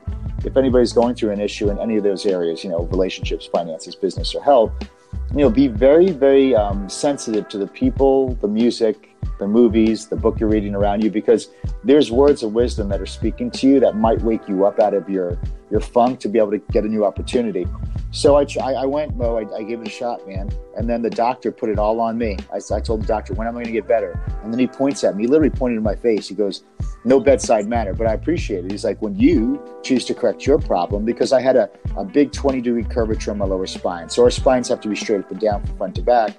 if 0.45 0.57
anybody's 0.57 0.93
going 0.93 1.15
through 1.15 1.31
an 1.31 1.41
issue 1.41 1.69
in 1.69 1.79
any 1.79 1.97
of 1.97 2.03
those 2.03 2.25
areas, 2.25 2.63
you 2.63 2.69
know, 2.69 2.83
relationships, 2.91 3.45
finances, 3.45 3.95
business, 3.95 4.35
or 4.35 4.43
health, 4.43 4.71
you 5.31 5.39
know, 5.39 5.49
be 5.49 5.67
very, 5.67 6.11
very 6.11 6.55
um, 6.55 6.87
sensitive 6.89 7.49
to 7.49 7.57
the 7.57 7.67
people, 7.67 8.35
the 8.35 8.47
music, 8.47 9.14
the 9.39 9.47
movies, 9.47 10.07
the 10.07 10.15
book 10.15 10.39
you're 10.39 10.49
reading 10.49 10.75
around 10.75 11.03
you, 11.03 11.11
because 11.11 11.49
there's 11.83 12.11
words 12.11 12.43
of 12.43 12.53
wisdom 12.53 12.89
that 12.89 13.01
are 13.01 13.05
speaking 13.05 13.51
to 13.51 13.67
you 13.67 13.79
that 13.79 13.95
might 13.95 14.21
wake 14.21 14.47
you 14.47 14.65
up 14.65 14.79
out 14.79 14.93
of 14.93 15.09
your 15.09 15.37
your 15.71 15.79
funk 15.79 16.19
to 16.19 16.29
be 16.29 16.37
able 16.37 16.51
to 16.51 16.59
get 16.71 16.85
a 16.85 16.87
new 16.87 17.03
opportunity. 17.03 17.65
So 18.11 18.35
I, 18.35 18.45
I 18.61 18.85
went, 18.85 19.17
Mo, 19.17 19.37
I, 19.37 19.57
I, 19.57 19.63
gave 19.63 19.81
it 19.81 19.87
a 19.87 19.89
shot, 19.89 20.25
man. 20.27 20.49
And 20.77 20.89
then 20.89 21.01
the 21.01 21.09
doctor 21.09 21.51
put 21.51 21.69
it 21.69 21.79
all 21.79 21.99
on 21.99 22.17
me. 22.17 22.37
I, 22.53 22.59
I 22.73 22.79
told 22.79 23.01
the 23.01 23.07
doctor, 23.07 23.33
when 23.33 23.47
am 23.47 23.55
I 23.55 23.63
going 23.63 23.65
to 23.65 23.71
get 23.71 23.87
better? 23.87 24.17
And 24.43 24.53
then 24.53 24.59
he 24.59 24.67
points 24.67 25.03
at 25.03 25.17
me, 25.17 25.23
he 25.23 25.27
literally 25.27 25.49
pointed 25.49 25.77
in 25.77 25.83
my 25.83 25.95
face. 25.95 26.29
He 26.29 26.35
goes, 26.35 26.63
no 27.03 27.19
bedside 27.19 27.67
manner, 27.67 27.93
but 27.93 28.07
I 28.07 28.13
appreciate 28.13 28.63
it. 28.63 28.71
He's 28.71 28.85
like, 28.85 29.01
when 29.01 29.15
you 29.15 29.61
choose 29.83 30.05
to 30.05 30.13
correct 30.13 30.45
your 30.45 30.59
problem, 30.59 31.03
because 31.03 31.33
I 31.33 31.41
had 31.41 31.55
a, 31.55 31.69
a 31.97 32.05
big 32.05 32.31
20 32.31 32.61
degree 32.61 32.83
curvature 32.83 33.31
in 33.31 33.37
my 33.37 33.45
lower 33.45 33.67
spine. 33.67 34.07
So 34.07 34.23
our 34.23 34.31
spines 34.31 34.69
have 34.69 34.81
to 34.81 34.87
be 34.87 34.95
straight 34.95 35.19
up 35.19 35.31
and 35.31 35.39
down 35.39 35.65
from 35.65 35.77
front 35.77 35.95
to 35.95 36.01
back. 36.01 36.37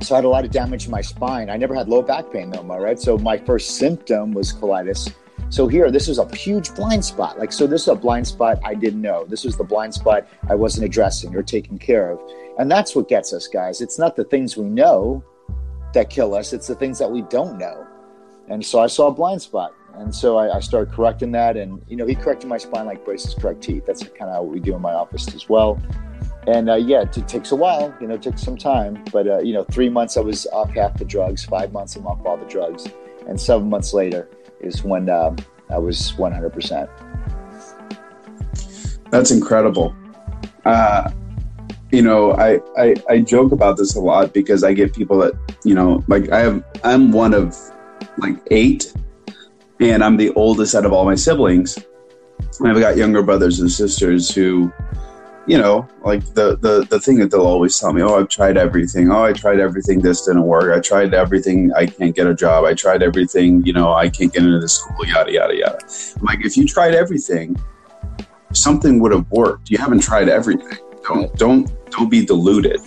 So 0.00 0.14
I 0.14 0.18
had 0.18 0.24
a 0.24 0.28
lot 0.28 0.44
of 0.44 0.50
damage 0.50 0.86
in 0.86 0.90
my 0.90 1.00
spine. 1.00 1.48
I 1.48 1.56
never 1.56 1.74
had 1.74 1.88
low 1.88 2.02
back 2.02 2.32
pain 2.32 2.50
though, 2.50 2.62
my 2.62 2.76
right? 2.76 2.98
So 2.98 3.18
my 3.18 3.38
first 3.38 3.76
symptom 3.76 4.32
was 4.32 4.52
colitis. 4.52 5.12
So 5.50 5.68
here, 5.68 5.90
this 5.90 6.08
is 6.08 6.18
a 6.18 6.34
huge 6.34 6.74
blind 6.74 7.04
spot. 7.04 7.38
Like, 7.38 7.52
so 7.52 7.66
this 7.66 7.82
is 7.82 7.88
a 7.88 7.94
blind 7.94 8.26
spot 8.26 8.58
I 8.64 8.74
didn't 8.74 9.02
know. 9.02 9.26
This 9.26 9.44
was 9.44 9.56
the 9.56 9.64
blind 9.64 9.92
spot 9.92 10.26
I 10.48 10.54
wasn't 10.54 10.86
addressing 10.86 11.36
or 11.36 11.42
taking 11.42 11.78
care 11.78 12.10
of. 12.10 12.20
And 12.58 12.70
that's 12.70 12.96
what 12.96 13.06
gets 13.06 13.32
us, 13.32 13.46
guys. 13.48 13.80
It's 13.80 13.98
not 13.98 14.16
the 14.16 14.24
things 14.24 14.56
we 14.56 14.64
know 14.64 15.22
that 15.92 16.08
kill 16.08 16.34
us, 16.34 16.54
it's 16.54 16.66
the 16.66 16.74
things 16.74 16.98
that 16.98 17.10
we 17.10 17.20
don't 17.22 17.58
know. 17.58 17.86
And 18.48 18.64
so 18.64 18.80
I 18.80 18.86
saw 18.86 19.08
a 19.08 19.12
blind 19.12 19.42
spot. 19.42 19.74
And 19.94 20.14
so 20.14 20.38
I, 20.38 20.56
I 20.56 20.60
started 20.60 20.92
correcting 20.94 21.32
that. 21.32 21.56
And, 21.56 21.82
you 21.86 21.96
know, 21.96 22.06
he 22.06 22.14
corrected 22.14 22.48
my 22.48 22.56
spine 22.56 22.86
like 22.86 23.04
braces 23.04 23.34
correct 23.34 23.62
teeth. 23.62 23.84
That's 23.86 24.02
kind 24.02 24.30
of 24.30 24.44
what 24.44 24.54
we 24.54 24.58
do 24.58 24.74
in 24.74 24.80
my 24.80 24.94
office 24.94 25.34
as 25.34 25.48
well. 25.48 25.78
And 26.46 26.68
uh, 26.68 26.74
yeah, 26.74 27.02
it, 27.02 27.12
takes 27.28 27.52
a 27.52 27.56
while, 27.56 27.94
you 28.00 28.08
know, 28.08 28.14
it 28.14 28.22
takes 28.22 28.42
some 28.42 28.56
time. 28.56 29.04
But, 29.12 29.28
uh, 29.28 29.38
you 29.40 29.52
know, 29.52 29.64
three 29.64 29.88
months 29.88 30.16
I 30.16 30.20
was 30.20 30.46
off 30.46 30.70
half 30.70 30.98
the 30.98 31.04
drugs, 31.04 31.44
five 31.44 31.72
months 31.72 31.94
I'm 31.94 32.06
off 32.06 32.24
all 32.26 32.36
the 32.36 32.46
drugs. 32.46 32.88
And 33.28 33.40
seven 33.40 33.70
months 33.70 33.92
later 33.92 34.28
is 34.60 34.82
when 34.82 35.08
uh, 35.08 35.36
I 35.70 35.78
was 35.78 36.12
100%. 36.12 36.88
That's 39.10 39.30
incredible. 39.30 39.94
Uh, 40.64 41.10
you 41.92 42.02
know, 42.02 42.32
I, 42.32 42.60
I, 42.76 42.94
I 43.08 43.18
joke 43.20 43.52
about 43.52 43.76
this 43.76 43.94
a 43.94 44.00
lot 44.00 44.32
because 44.32 44.64
I 44.64 44.72
get 44.72 44.94
people 44.94 45.18
that, 45.18 45.34
you 45.64 45.74
know, 45.74 46.02
like 46.08 46.30
I 46.30 46.40
have, 46.40 46.64
I'm 46.82 47.12
one 47.12 47.34
of 47.34 47.56
like 48.18 48.36
eight 48.50 48.92
and 49.78 50.02
I'm 50.02 50.16
the 50.16 50.30
oldest 50.30 50.74
out 50.74 50.86
of 50.86 50.92
all 50.92 51.04
my 51.04 51.14
siblings. 51.14 51.78
I've 52.64 52.80
got 52.80 52.96
younger 52.96 53.22
brothers 53.22 53.60
and 53.60 53.70
sisters 53.70 54.34
who, 54.34 54.72
you 55.46 55.58
know, 55.58 55.88
like 56.04 56.24
the, 56.34 56.56
the, 56.56 56.86
the 56.88 57.00
thing 57.00 57.18
that 57.18 57.30
they'll 57.30 57.46
always 57.46 57.78
tell 57.78 57.92
me, 57.92 58.02
oh, 58.02 58.20
I've 58.20 58.28
tried 58.28 58.56
everything. 58.56 59.10
Oh, 59.10 59.24
I 59.24 59.32
tried 59.32 59.58
everything. 59.58 60.00
This 60.00 60.24
didn't 60.24 60.44
work. 60.44 60.76
I 60.76 60.80
tried 60.80 61.14
everything. 61.14 61.72
I 61.72 61.86
can't 61.86 62.14
get 62.14 62.26
a 62.26 62.34
job. 62.34 62.64
I 62.64 62.74
tried 62.74 63.02
everything. 63.02 63.64
You 63.66 63.72
know, 63.72 63.92
I 63.92 64.08
can't 64.08 64.32
get 64.32 64.44
into 64.44 64.60
the 64.60 64.68
school, 64.68 65.04
yada, 65.06 65.32
yada, 65.32 65.56
yada. 65.56 65.78
I'm 66.16 66.24
like, 66.24 66.44
if 66.44 66.56
you 66.56 66.66
tried 66.66 66.94
everything, 66.94 67.60
something 68.52 69.00
would 69.00 69.12
have 69.12 69.28
worked. 69.30 69.70
You 69.70 69.78
haven't 69.78 70.00
tried 70.00 70.28
everything. 70.28 70.78
Don't, 71.04 71.34
don't 71.36 71.90
don't 71.90 72.08
be 72.08 72.24
deluded. 72.24 72.80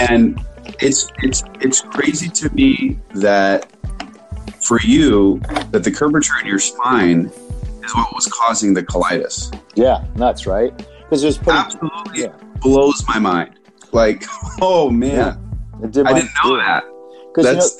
And 0.00 0.38
it's 0.80 1.10
it's 1.22 1.44
it's 1.60 1.80
crazy 1.80 2.28
to 2.28 2.52
me 2.54 2.98
that 3.14 3.70
for 4.62 4.80
you 4.80 5.40
that 5.70 5.84
the 5.84 5.90
curvature 5.90 6.34
in 6.40 6.46
your 6.46 6.58
spine 6.58 7.26
is 7.84 7.94
what 7.94 8.14
was 8.14 8.26
causing 8.26 8.74
the 8.74 8.82
colitis. 8.82 9.56
Yeah, 9.74 10.04
nuts, 10.16 10.46
right? 10.46 10.72
Because 11.10 11.22
there's 11.22 11.38
pretty, 11.38 11.58
absolutely 11.58 12.22
yeah. 12.22 12.36
blows 12.60 13.04
my 13.08 13.18
mind. 13.18 13.58
Like, 13.92 14.24
oh 14.62 14.90
man, 14.90 15.10
yeah. 15.82 15.82
I 15.82 15.86
didn't 15.88 16.30
know 16.44 16.56
that. 16.56 16.84
Because 17.34 17.46
you 17.46 17.52
know, 17.52 17.54
that's, 17.54 17.76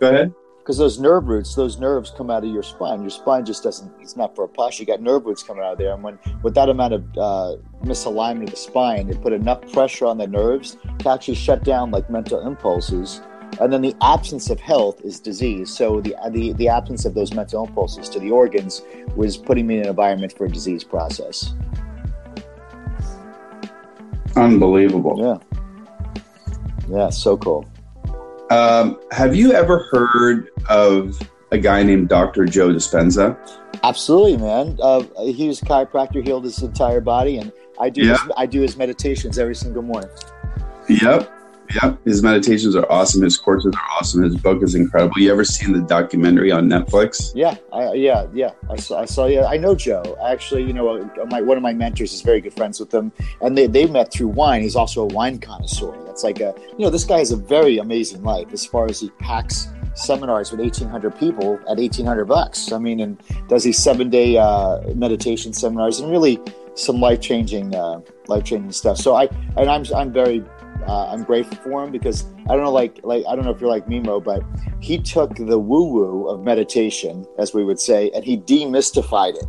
go 0.00 0.08
ahead 0.10 0.34
because 0.66 0.78
those 0.78 0.98
nerve 0.98 1.28
roots, 1.28 1.54
those 1.54 1.78
nerves 1.78 2.12
come 2.16 2.28
out 2.28 2.42
of 2.42 2.50
your 2.50 2.64
spine. 2.64 3.00
Your 3.00 3.10
spine 3.10 3.44
just 3.44 3.62
doesn't, 3.62 3.88
it's 4.00 4.16
not 4.16 4.34
for 4.34 4.42
a 4.42 4.48
push. 4.48 4.80
You 4.80 4.84
got 4.84 5.00
nerve 5.00 5.24
roots 5.24 5.44
coming 5.44 5.62
out 5.62 5.74
of 5.74 5.78
there. 5.78 5.94
And 5.94 6.02
when, 6.02 6.18
with 6.42 6.56
that 6.56 6.68
amount 6.68 6.92
of 6.92 7.04
uh, 7.16 7.56
misalignment 7.84 8.44
of 8.44 8.50
the 8.50 8.56
spine, 8.56 9.08
it 9.08 9.22
put 9.22 9.32
enough 9.32 9.60
pressure 9.72 10.06
on 10.06 10.18
the 10.18 10.26
nerves 10.26 10.76
to 10.98 11.08
actually 11.08 11.36
shut 11.36 11.62
down 11.62 11.92
like 11.92 12.10
mental 12.10 12.44
impulses. 12.44 13.22
And 13.60 13.72
then 13.72 13.80
the 13.80 13.94
absence 14.02 14.50
of 14.50 14.58
health 14.58 15.00
is 15.02 15.20
disease. 15.20 15.70
So 15.70 16.00
the, 16.00 16.16
the, 16.30 16.52
the 16.54 16.66
absence 16.66 17.04
of 17.04 17.14
those 17.14 17.32
mental 17.32 17.64
impulses 17.64 18.08
to 18.08 18.18
the 18.18 18.32
organs 18.32 18.82
was 19.14 19.36
putting 19.36 19.68
me 19.68 19.76
in 19.76 19.82
an 19.82 19.88
environment 19.90 20.36
for 20.36 20.46
a 20.46 20.50
disease 20.50 20.82
process. 20.82 21.54
Unbelievable. 24.36 25.16
Yeah. 25.18 25.38
Yeah, 26.88 27.10
so 27.10 27.36
cool. 27.36 27.68
Um, 28.50 29.00
have 29.10 29.34
you 29.34 29.52
ever 29.52 29.88
heard 29.90 30.50
of 30.68 31.18
a 31.50 31.58
guy 31.58 31.82
named 31.82 32.08
Dr. 32.08 32.44
Joe 32.44 32.68
Dispenza? 32.68 33.36
Absolutely, 33.82 34.36
man. 34.36 34.78
Uh, 34.80 35.02
he 35.24 35.48
was 35.48 35.60
a 35.62 35.64
chiropractor, 35.64 36.24
healed 36.24 36.44
his 36.44 36.62
entire 36.62 37.00
body, 37.00 37.38
and 37.38 37.52
I 37.80 37.90
do 37.90 38.02
yeah. 38.02 38.12
his, 38.12 38.32
I 38.36 38.46
do 38.46 38.60
his 38.60 38.76
meditations 38.76 39.38
every 39.38 39.54
single 39.54 39.82
morning. 39.82 40.10
Yep. 40.88 41.32
Yep. 41.82 42.04
His 42.04 42.22
meditations 42.22 42.76
are 42.76 42.90
awesome. 42.90 43.22
His 43.22 43.36
courses 43.36 43.74
are 43.74 43.98
awesome. 43.98 44.22
His 44.22 44.36
book 44.36 44.62
is 44.62 44.74
incredible. 44.74 45.18
You 45.18 45.32
ever 45.32 45.44
seen 45.44 45.72
the 45.72 45.80
documentary 45.80 46.52
on 46.52 46.68
Netflix? 46.68 47.32
Yeah. 47.34 47.56
I, 47.72 47.92
yeah. 47.94 48.26
Yeah. 48.32 48.52
I 48.70 48.76
saw, 48.76 49.00
I 49.00 49.04
saw, 49.04 49.26
yeah. 49.26 49.46
I 49.46 49.56
know 49.56 49.74
Joe. 49.74 50.16
Actually, 50.24 50.64
you 50.64 50.72
know, 50.72 51.08
my, 51.30 51.40
one 51.40 51.56
of 51.56 51.62
my 51.62 51.72
mentors 51.72 52.12
is 52.12 52.22
very 52.22 52.40
good 52.40 52.54
friends 52.54 52.80
with 52.80 52.92
him 52.92 53.12
and 53.40 53.56
they, 53.56 53.66
they 53.66 53.86
met 53.86 54.12
through 54.12 54.28
wine. 54.28 54.62
He's 54.62 54.76
also 54.76 55.02
a 55.02 55.06
wine 55.06 55.38
connoisseur. 55.38 55.96
That's 56.06 56.24
like 56.24 56.40
a, 56.40 56.54
you 56.78 56.84
know, 56.84 56.90
this 56.90 57.04
guy 57.04 57.18
has 57.18 57.32
a 57.32 57.36
very 57.36 57.78
amazing 57.78 58.22
life 58.22 58.52
as 58.52 58.64
far 58.64 58.86
as 58.86 59.00
he 59.00 59.10
packs 59.18 59.68
seminars 59.94 60.50
with 60.50 60.60
1800 60.60 61.18
people 61.18 61.54
at 61.68 61.78
1800 61.78 62.26
bucks. 62.26 62.72
I 62.72 62.78
mean, 62.78 63.00
and 63.00 63.20
does 63.48 63.64
these 63.64 63.78
seven 63.78 64.10
day 64.10 64.36
uh, 64.36 64.80
meditation 64.94 65.52
seminars 65.52 66.00
and 66.00 66.10
really 66.10 66.40
some 66.74 67.00
life 67.00 67.20
changing, 67.20 67.74
uh, 67.74 68.00
life 68.28 68.44
changing 68.44 68.72
stuff. 68.72 68.98
So 68.98 69.14
I, 69.14 69.28
and 69.56 69.70
I'm, 69.70 69.84
I'm 69.94 70.12
very 70.12 70.44
uh, 70.86 71.10
I'm 71.10 71.24
grateful 71.24 71.56
for 71.58 71.84
him 71.84 71.90
because 71.90 72.24
I 72.48 72.54
don't 72.54 72.62
know, 72.62 72.72
like, 72.72 73.00
like 73.02 73.24
I 73.28 73.34
don't 73.34 73.44
know 73.44 73.50
if 73.50 73.60
you're 73.60 73.70
like 73.70 73.86
Mimo, 73.86 74.22
but 74.22 74.42
he 74.80 74.98
took 74.98 75.34
the 75.36 75.58
woo 75.58 75.84
woo 75.84 76.28
of 76.28 76.42
meditation, 76.42 77.26
as 77.38 77.54
we 77.54 77.64
would 77.64 77.80
say, 77.80 78.10
and 78.14 78.24
he 78.24 78.36
demystified 78.36 79.36
it. 79.36 79.46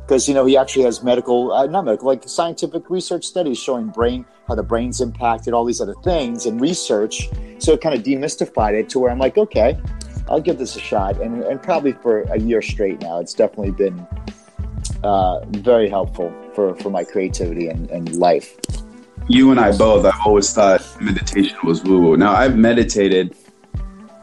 Because 0.00 0.26
you 0.26 0.32
know 0.32 0.46
he 0.46 0.56
actually 0.56 0.84
has 0.84 1.02
medical, 1.02 1.52
uh, 1.52 1.66
not 1.66 1.84
medical, 1.84 2.06
like 2.06 2.26
scientific 2.26 2.88
research 2.88 3.24
studies 3.24 3.58
showing 3.58 3.88
brain 3.88 4.24
how 4.46 4.54
the 4.54 4.62
brain's 4.62 5.02
impacted, 5.02 5.52
all 5.52 5.66
these 5.66 5.82
other 5.82 5.94
things, 6.02 6.46
and 6.46 6.60
research. 6.60 7.28
So 7.58 7.74
it 7.74 7.82
kind 7.82 7.94
of 7.94 8.02
demystified 8.02 8.72
it 8.72 8.88
to 8.90 8.98
where 8.98 9.10
I'm 9.10 9.18
like, 9.18 9.36
okay, 9.36 9.78
I'll 10.30 10.40
give 10.40 10.58
this 10.58 10.76
a 10.76 10.80
shot, 10.80 11.20
and 11.20 11.42
and 11.42 11.62
probably 11.62 11.92
for 11.92 12.22
a 12.22 12.38
year 12.38 12.62
straight 12.62 13.02
now, 13.02 13.18
it's 13.20 13.34
definitely 13.34 13.72
been 13.72 14.06
uh, 15.02 15.44
very 15.46 15.90
helpful 15.90 16.32
for 16.54 16.74
for 16.76 16.88
my 16.88 17.04
creativity 17.04 17.68
and, 17.68 17.90
and 17.90 18.16
life 18.16 18.56
you 19.28 19.50
and 19.50 19.60
I 19.60 19.76
both, 19.76 20.04
I've 20.04 20.20
always 20.26 20.52
thought 20.52 20.82
meditation 21.00 21.58
was 21.62 21.84
woo 21.84 22.00
woo. 22.00 22.16
Now 22.16 22.32
I've 22.32 22.56
meditated 22.56 23.36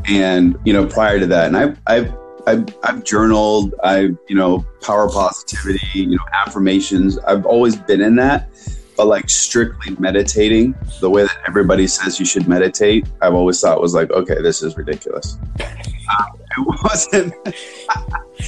and, 0.08 0.58
you 0.66 0.74
know, 0.74 0.86
prior 0.86 1.20
to 1.20 1.28
that, 1.28 1.48
and 1.48 1.58
I've, 1.58 1.80
I've, 1.88 2.14
I've, 2.48 2.66
I've 2.84 3.04
journaled, 3.04 3.74
I've, 3.84 4.18
you 4.30 4.36
know, 4.36 4.66
power 4.82 5.10
positivity, 5.10 5.88
you 5.94 6.18
know, 6.18 6.26
affirmations. 6.34 7.18
I've 7.20 7.46
always 7.46 7.76
been 7.76 8.02
in 8.02 8.16
that. 8.18 8.50
But 8.98 9.08
like 9.08 9.30
strictly 9.30 9.94
meditating, 10.00 10.74
the 11.02 11.10
way 11.10 11.24
that 11.24 11.38
everybody 11.48 11.86
says 11.86 12.18
you 12.18 12.26
should 12.26 12.48
meditate, 12.48 13.06
I've 13.22 13.34
always 13.34 13.60
thought 13.60 13.82
was 13.82 13.94
like, 13.94 14.10
okay, 14.12 14.42
this 14.42 14.64
is 14.64 14.78
ridiculous. 14.78 15.38
Um, 15.60 16.40
it 16.58 16.84
wasn't. 16.84 17.34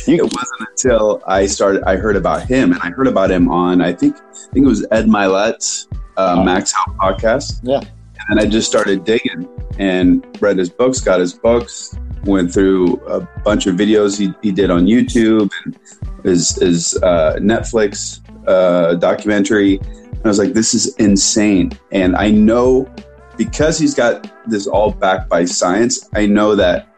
it 0.07 0.23
wasn't 0.23 0.69
until 0.69 1.21
I 1.27 1.47
started. 1.47 1.83
I 1.83 1.97
heard 1.97 2.15
about 2.15 2.47
him, 2.47 2.71
and 2.71 2.81
I 2.81 2.91
heard 2.91 3.07
about 3.07 3.29
him 3.29 3.49
on. 3.49 3.81
I 3.81 3.91
think. 3.91 4.15
I 4.15 4.53
think 4.53 4.65
it 4.65 4.69
was 4.69 4.85
Ed 4.91 5.07
Mylett's 5.07 5.86
uh, 6.17 6.43
Max 6.43 6.73
Health 6.73 6.97
podcast. 6.97 7.59
Yeah. 7.63 7.81
And 8.29 8.39
I 8.39 8.45
just 8.45 8.67
started 8.67 9.05
digging 9.05 9.47
and 9.79 10.25
read 10.41 10.57
his 10.57 10.69
books, 10.69 10.99
got 10.99 11.19
his 11.19 11.33
books, 11.33 11.95
went 12.25 12.51
through 12.51 12.95
a 13.07 13.21
bunch 13.43 13.67
of 13.67 13.75
videos 13.75 14.17
he, 14.17 14.33
he 14.41 14.51
did 14.51 14.69
on 14.69 14.85
YouTube 14.85 15.49
and 15.63 15.79
his, 16.23 16.55
his 16.55 16.95
uh, 17.03 17.35
Netflix 17.39 18.19
uh, 18.47 18.95
documentary. 18.95 19.77
And 19.77 20.25
I 20.25 20.27
was 20.27 20.39
like, 20.39 20.53
this 20.53 20.73
is 20.73 20.95
insane. 20.95 21.71
And 21.91 22.15
I 22.15 22.31
know 22.31 22.93
because 23.37 23.77
he's 23.77 23.93
got 23.93 24.29
this 24.49 24.67
all 24.67 24.91
backed 24.91 25.29
by 25.29 25.45
science, 25.45 26.09
I 26.13 26.25
know 26.25 26.55
that 26.55 26.89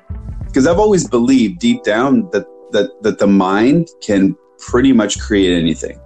because 0.45 0.65
I've 0.65 0.79
always 0.79 1.07
believed 1.07 1.59
deep 1.59 1.83
down 1.83 2.29
that, 2.31 2.45
that, 2.71 3.03
that 3.03 3.19
the 3.19 3.27
mind 3.27 3.89
can 4.01 4.35
pretty 4.57 4.93
much 4.93 5.19
create 5.19 5.55
anything. 5.55 5.99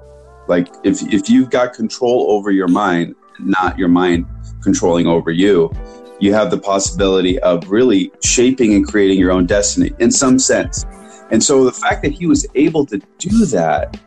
Like 0.48 0.70
if 0.84 1.02
if 1.14 1.30
you've 1.30 1.50
got 1.50 1.74
control 1.74 2.32
over 2.32 2.52
your 2.52 2.68
mind, 2.68 3.16
not 3.40 3.78
your 3.78 3.88
mind 3.88 4.26
controlling 4.62 5.08
over 5.08 5.32
you, 5.32 5.72
you 6.20 6.34
have 6.34 6.52
the 6.52 6.58
possibility 6.58 7.40
of 7.40 7.70
really 7.70 8.12
shaping 8.24 8.74
and 8.74 8.88
creating 8.88 9.20
your 9.20 9.32
own 9.32 9.46
destiny 9.46 9.94
in 10.00 10.12
some 10.12 10.40
sense. 10.40 10.86
And 11.32 11.44
so 11.44 11.64
the 11.64 11.72
fact 11.72 12.04
that 12.04 12.12
he 12.12 12.28
was 12.28 12.46
able 12.56 12.86
to 12.88 13.02
do 13.18 13.46
that 13.48 14.00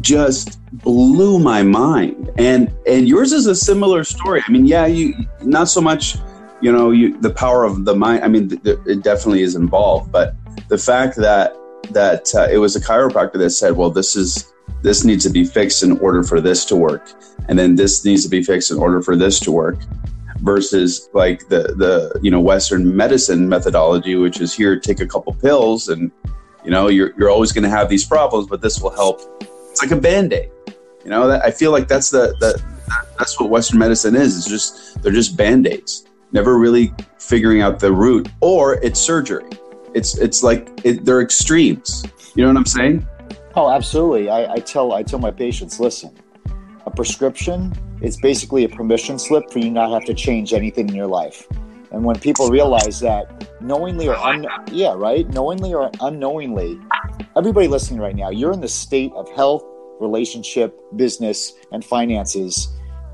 just 0.00 0.60
blew 0.72 1.38
my 1.38 1.62
mind. 1.62 2.30
And 2.38 2.72
and 2.86 3.08
yours 3.08 3.32
is 3.32 3.46
a 3.46 3.54
similar 3.54 4.04
story. 4.04 4.42
I 4.46 4.50
mean, 4.50 4.66
yeah, 4.66 4.86
you 4.86 5.14
not 5.42 5.68
so 5.68 5.80
much, 5.80 6.16
you 6.60 6.72
know, 6.72 6.90
you 6.90 7.18
the 7.20 7.30
power 7.30 7.64
of 7.64 7.84
the 7.84 7.94
mind. 7.94 8.24
I 8.24 8.28
mean, 8.28 8.48
th- 8.48 8.62
th- 8.62 8.78
it 8.86 9.02
definitely 9.02 9.42
is 9.42 9.54
involved, 9.54 10.12
but 10.12 10.34
the 10.68 10.78
fact 10.78 11.16
that 11.16 11.56
that 11.90 12.32
uh, 12.34 12.46
it 12.50 12.58
was 12.58 12.76
a 12.76 12.80
chiropractor 12.80 13.38
that 13.38 13.50
said, 13.50 13.76
"Well, 13.76 13.90
this 13.90 14.14
is 14.16 14.52
this 14.82 15.04
needs 15.04 15.24
to 15.24 15.30
be 15.30 15.44
fixed 15.44 15.82
in 15.82 15.98
order 15.98 16.22
for 16.22 16.40
this 16.40 16.64
to 16.66 16.76
work. 16.76 17.12
And 17.48 17.58
then 17.58 17.74
this 17.74 18.04
needs 18.04 18.22
to 18.24 18.28
be 18.28 18.42
fixed 18.42 18.70
in 18.70 18.78
order 18.78 19.02
for 19.02 19.16
this 19.16 19.40
to 19.40 19.52
work 19.52 19.78
versus 20.40 21.08
like 21.12 21.48
the 21.48 21.74
the 21.76 22.18
you 22.22 22.30
know 22.30 22.40
western 22.40 22.96
medicine 22.96 23.48
methodology 23.48 24.16
which 24.16 24.40
is 24.40 24.54
here 24.54 24.78
take 24.78 25.00
a 25.00 25.06
couple 25.06 25.34
pills 25.34 25.88
and 25.88 26.10
you 26.64 26.70
know 26.70 26.88
you're, 26.88 27.12
you're 27.18 27.28
always 27.28 27.52
going 27.52 27.62
to 27.62 27.68
have 27.68 27.88
these 27.88 28.04
problems 28.04 28.46
but 28.46 28.60
this 28.60 28.80
will 28.80 28.90
help. 28.90 29.20
It's 29.70 29.82
like 29.82 29.90
a 29.90 30.00
band-aid. 30.00 30.50
You 31.04 31.10
know 31.10 31.26
that, 31.28 31.44
i 31.44 31.50
feel 31.50 31.72
like 31.72 31.88
that's 31.88 32.10
the, 32.10 32.34
the 32.40 32.62
that's 33.18 33.38
what 33.38 33.50
western 33.50 33.78
medicine 33.78 34.16
is. 34.16 34.36
It's 34.36 34.48
just 34.48 35.02
they're 35.02 35.12
just 35.12 35.36
band-aids. 35.36 36.06
Never 36.32 36.58
really 36.58 36.94
figuring 37.18 37.60
out 37.60 37.78
the 37.78 37.92
root 37.92 38.28
or 38.40 38.74
it's 38.74 39.00
surgery. 39.00 39.44
It's 39.94 40.16
it's 40.18 40.42
like 40.42 40.70
it, 40.84 41.04
they're 41.04 41.22
extremes. 41.22 42.04
You 42.34 42.44
know 42.44 42.50
what 42.50 42.58
I'm 42.58 42.66
saying? 42.66 43.06
Oh, 43.56 43.70
absolutely. 43.70 44.30
I, 44.30 44.54
I 44.54 44.58
tell 44.58 44.92
I 44.92 45.02
tell 45.02 45.18
my 45.18 45.30
patients, 45.30 45.80
listen, 45.80 46.16
a 46.86 46.90
prescription 46.90 47.72
is 48.00 48.16
basically 48.16 48.64
a 48.64 48.68
permission 48.68 49.18
slip 49.18 49.50
for 49.50 49.58
you 49.58 49.70
not 49.70 49.90
have 49.90 50.04
to 50.04 50.14
change 50.14 50.52
anything 50.52 50.88
in 50.88 50.94
your 50.94 51.08
life. 51.08 51.46
And 51.90 52.04
when 52.04 52.18
people 52.18 52.48
realize 52.48 53.00
that 53.00 53.60
knowingly 53.60 54.08
or 54.08 54.16
un- 54.16 54.46
yeah, 54.70 54.94
right, 54.94 55.28
knowingly 55.30 55.74
or 55.74 55.90
unknowingly, 56.00 56.78
everybody 57.36 57.66
listening 57.66 58.00
right 58.00 58.14
now, 58.14 58.30
you're 58.30 58.52
in 58.52 58.60
the 58.60 58.68
state 58.68 59.12
of 59.14 59.28
health, 59.30 59.64
relationship, 60.00 60.78
business, 60.96 61.52
and 61.72 61.84
finances 61.84 62.68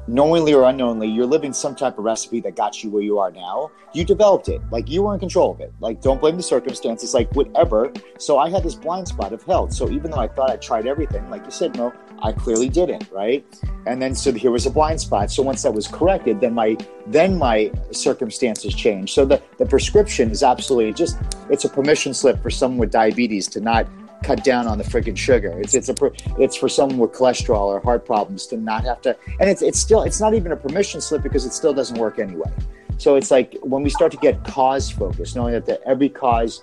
knowingly 0.09 0.55
or 0.55 0.65
unknowingly, 0.65 1.09
you're 1.09 1.27
living 1.27 1.53
some 1.53 1.75
type 1.75 1.99
of 1.99 2.05
recipe 2.05 2.41
that 2.41 2.57
got 2.57 2.83
you 2.83 2.91
where 2.91 3.03
you 3.03 3.19
are 3.19 3.31
now. 3.31 3.71
You 3.93 4.05
developed 4.05 4.49
it. 4.49 4.61
Like 4.71 4.89
you 4.89 5.03
were 5.03 5.15
in 5.15 5.21
control 5.21 5.53
of 5.53 5.61
it. 5.61 5.73
Like 5.81 6.01
don't 6.01 6.21
blame 6.21 6.37
the 6.37 6.43
circumstances, 6.43 7.15
like 7.15 7.35
whatever. 7.35 7.93
So 8.19 8.39
I 8.39 8.51
had 8.51 8.63
this 8.63 8.75
blind 8.75 9.09
spot 9.09 9.33
of 9.33 9.43
health. 9.43 9.73
So 9.73 9.91
even 9.91 10.11
though 10.11 10.19
I 10.19 10.29
thought 10.29 10.51
I 10.51 10.57
tried 10.57 10.87
everything, 10.87 11.29
like 11.31 11.45
you 11.45 11.51
said, 11.51 11.77
no, 11.77 11.93
I 12.23 12.33
clearly 12.33 12.69
didn't, 12.69 13.11
right? 13.11 13.45
And 13.87 14.01
then 14.01 14.15
so 14.15 14.33
here 14.33 14.51
was 14.51 14.67
a 14.67 14.71
blind 14.71 15.01
spot. 15.01 15.31
So 15.31 15.43
once 15.43 15.63
that 15.63 15.73
was 15.73 15.87
corrected, 15.87 16.41
then 16.41 16.55
my 16.55 16.77
then 17.07 17.39
my 17.39 17.71
circumstances 17.93 18.75
changed. 18.75 19.15
So 19.15 19.25
the, 19.25 19.43
the 19.59 19.67
prescription 19.67 20.31
is 20.31 20.43
absolutely 20.43 20.93
just 20.93 21.19
it's 21.51 21.65
a 21.65 21.69
permission 21.69 22.15
slip 22.15 22.43
for 22.43 22.51
someone 22.51 22.79
with 22.79 22.91
diabetes 22.91 23.49
to 23.49 23.61
not 23.61 23.87
cut 24.23 24.45
down 24.45 24.67
on 24.67 24.79
the 24.79 24.85
freaking 24.85 25.17
sugar. 25.17 25.59
It's 25.61 25.75
it's 25.75 25.89
a 25.89 25.95
it's 26.39 26.57
for 26.57 26.69
someone 26.69 26.99
with 26.99 27.13
cholesterol 27.13 27.67
or 27.67 27.81
heart 27.81 28.05
problems 28.05 28.47
to 28.49 28.57
not 28.57 28.85
have 28.85 29.01
to. 29.03 29.17
And 29.41 29.49
it's 29.49 29.63
it's 29.63 29.79
still 29.79 30.03
it's 30.03 30.21
not 30.21 30.35
even 30.35 30.53
a 30.53 30.57
permission 30.57 31.01
slip 31.01 31.23
because 31.23 31.45
it 31.45 31.53
still 31.53 31.75
doesn't 31.75 31.99
work 31.99 32.19
anyway. 32.19 32.53
So 32.99 33.17
it's 33.17 33.31
like 33.31 33.57
when 33.63 33.83
we 33.83 33.91
start 33.91 34.11
to 34.13 34.19
get 34.19 34.43
cause 34.45 34.91
focused, 34.91 35.37
knowing 35.37 35.53
that 35.53 35.67
the, 35.67 35.87
every 35.87 36.09
cause 36.09 36.63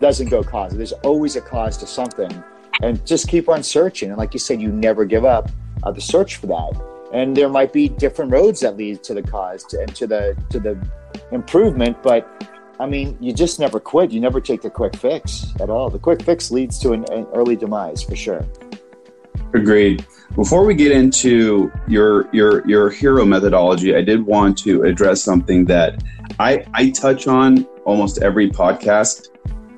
doesn't 0.00 0.28
go 0.28 0.42
cause. 0.42 0.76
There's 0.76 0.92
always 0.92 1.36
a 1.36 1.40
cause 1.40 1.76
to 1.78 1.86
something, 1.86 2.42
and 2.82 3.04
just 3.06 3.28
keep 3.28 3.48
on 3.48 3.62
searching. 3.62 4.08
And 4.10 4.18
like 4.18 4.34
you 4.34 4.40
said, 4.40 4.60
you 4.60 4.72
never 4.72 5.04
give 5.04 5.24
up 5.24 5.50
uh, 5.84 5.92
the 5.92 6.00
search 6.00 6.36
for 6.36 6.48
that. 6.48 6.82
And 7.12 7.36
there 7.36 7.48
might 7.48 7.72
be 7.72 7.88
different 7.88 8.32
roads 8.32 8.60
that 8.60 8.76
lead 8.76 9.02
to 9.04 9.14
the 9.14 9.22
cause 9.22 9.64
to, 9.64 9.80
and 9.80 9.94
to 9.96 10.06
the 10.06 10.36
to 10.50 10.58
the 10.58 10.76
improvement, 11.32 12.02
but 12.02 12.26
I 12.80 12.86
mean, 12.86 13.16
you 13.20 13.32
just 13.32 13.58
never 13.58 13.80
quit. 13.80 14.12
You 14.12 14.20
never 14.20 14.40
take 14.40 14.62
the 14.62 14.70
quick 14.70 14.96
fix 14.96 15.46
at 15.60 15.68
all. 15.68 15.90
The 15.90 15.98
quick 15.98 16.22
fix 16.22 16.50
leads 16.50 16.78
to 16.80 16.92
an, 16.92 17.04
an 17.12 17.26
early 17.34 17.56
demise 17.56 18.02
for 18.02 18.14
sure. 18.14 18.46
Agreed. 19.54 20.06
Before 20.36 20.64
we 20.64 20.74
get 20.74 20.92
into 20.92 21.72
your 21.88 22.28
your 22.32 22.66
your 22.68 22.90
hero 22.90 23.24
methodology, 23.24 23.96
I 23.96 24.02
did 24.02 24.24
want 24.24 24.58
to 24.58 24.82
address 24.82 25.22
something 25.22 25.64
that 25.64 26.04
I 26.38 26.64
I 26.74 26.90
touch 26.90 27.26
on 27.26 27.64
almost 27.84 28.22
every 28.22 28.50
podcast 28.50 29.28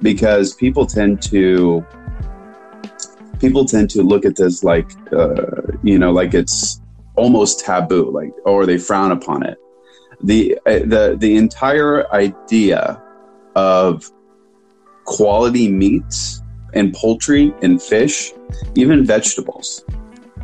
because 0.02 0.54
people 0.54 0.86
tend 0.86 1.22
to 1.22 1.86
people 3.38 3.64
tend 3.64 3.90
to 3.90 4.02
look 4.02 4.24
at 4.24 4.36
this 4.36 4.62
like 4.64 4.90
uh, 5.12 5.62
you 5.82 5.98
know 5.98 6.10
like 6.10 6.34
it's 6.34 6.80
almost 7.16 7.60
taboo 7.60 8.10
like 8.10 8.32
or 8.44 8.66
they 8.66 8.76
frown 8.76 9.12
upon 9.12 9.44
it 9.44 9.56
the 10.22 10.58
uh, 10.66 10.80
the 10.80 11.16
the 11.18 11.36
entire 11.36 12.10
idea 12.12 13.02
of 13.56 14.10
quality 15.04 15.70
meats 15.70 16.42
and 16.74 16.94
poultry 16.94 17.52
and 17.62 17.82
fish, 17.82 18.32
even 18.76 19.04
vegetables, 19.04 19.84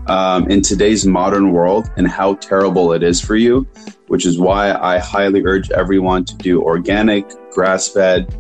um, 0.09 0.51
in 0.51 0.63
today's 0.63 1.07
modern 1.07 1.53
world, 1.53 1.91
and 1.97 2.09
how 2.09 2.35
terrible 2.35 2.93
it 2.93 3.03
is 3.03 3.21
for 3.21 3.37
you, 3.37 3.67
which 4.09 4.27
is 4.27 4.39
why 4.39 4.73
I 4.73 4.99
highly 4.99 5.43
urge 5.45 5.71
everyone 5.71 6.25
to 6.25 6.37
do 6.37 6.63
organic, 6.63 7.29
grass 7.53 7.89
fed, 7.89 8.35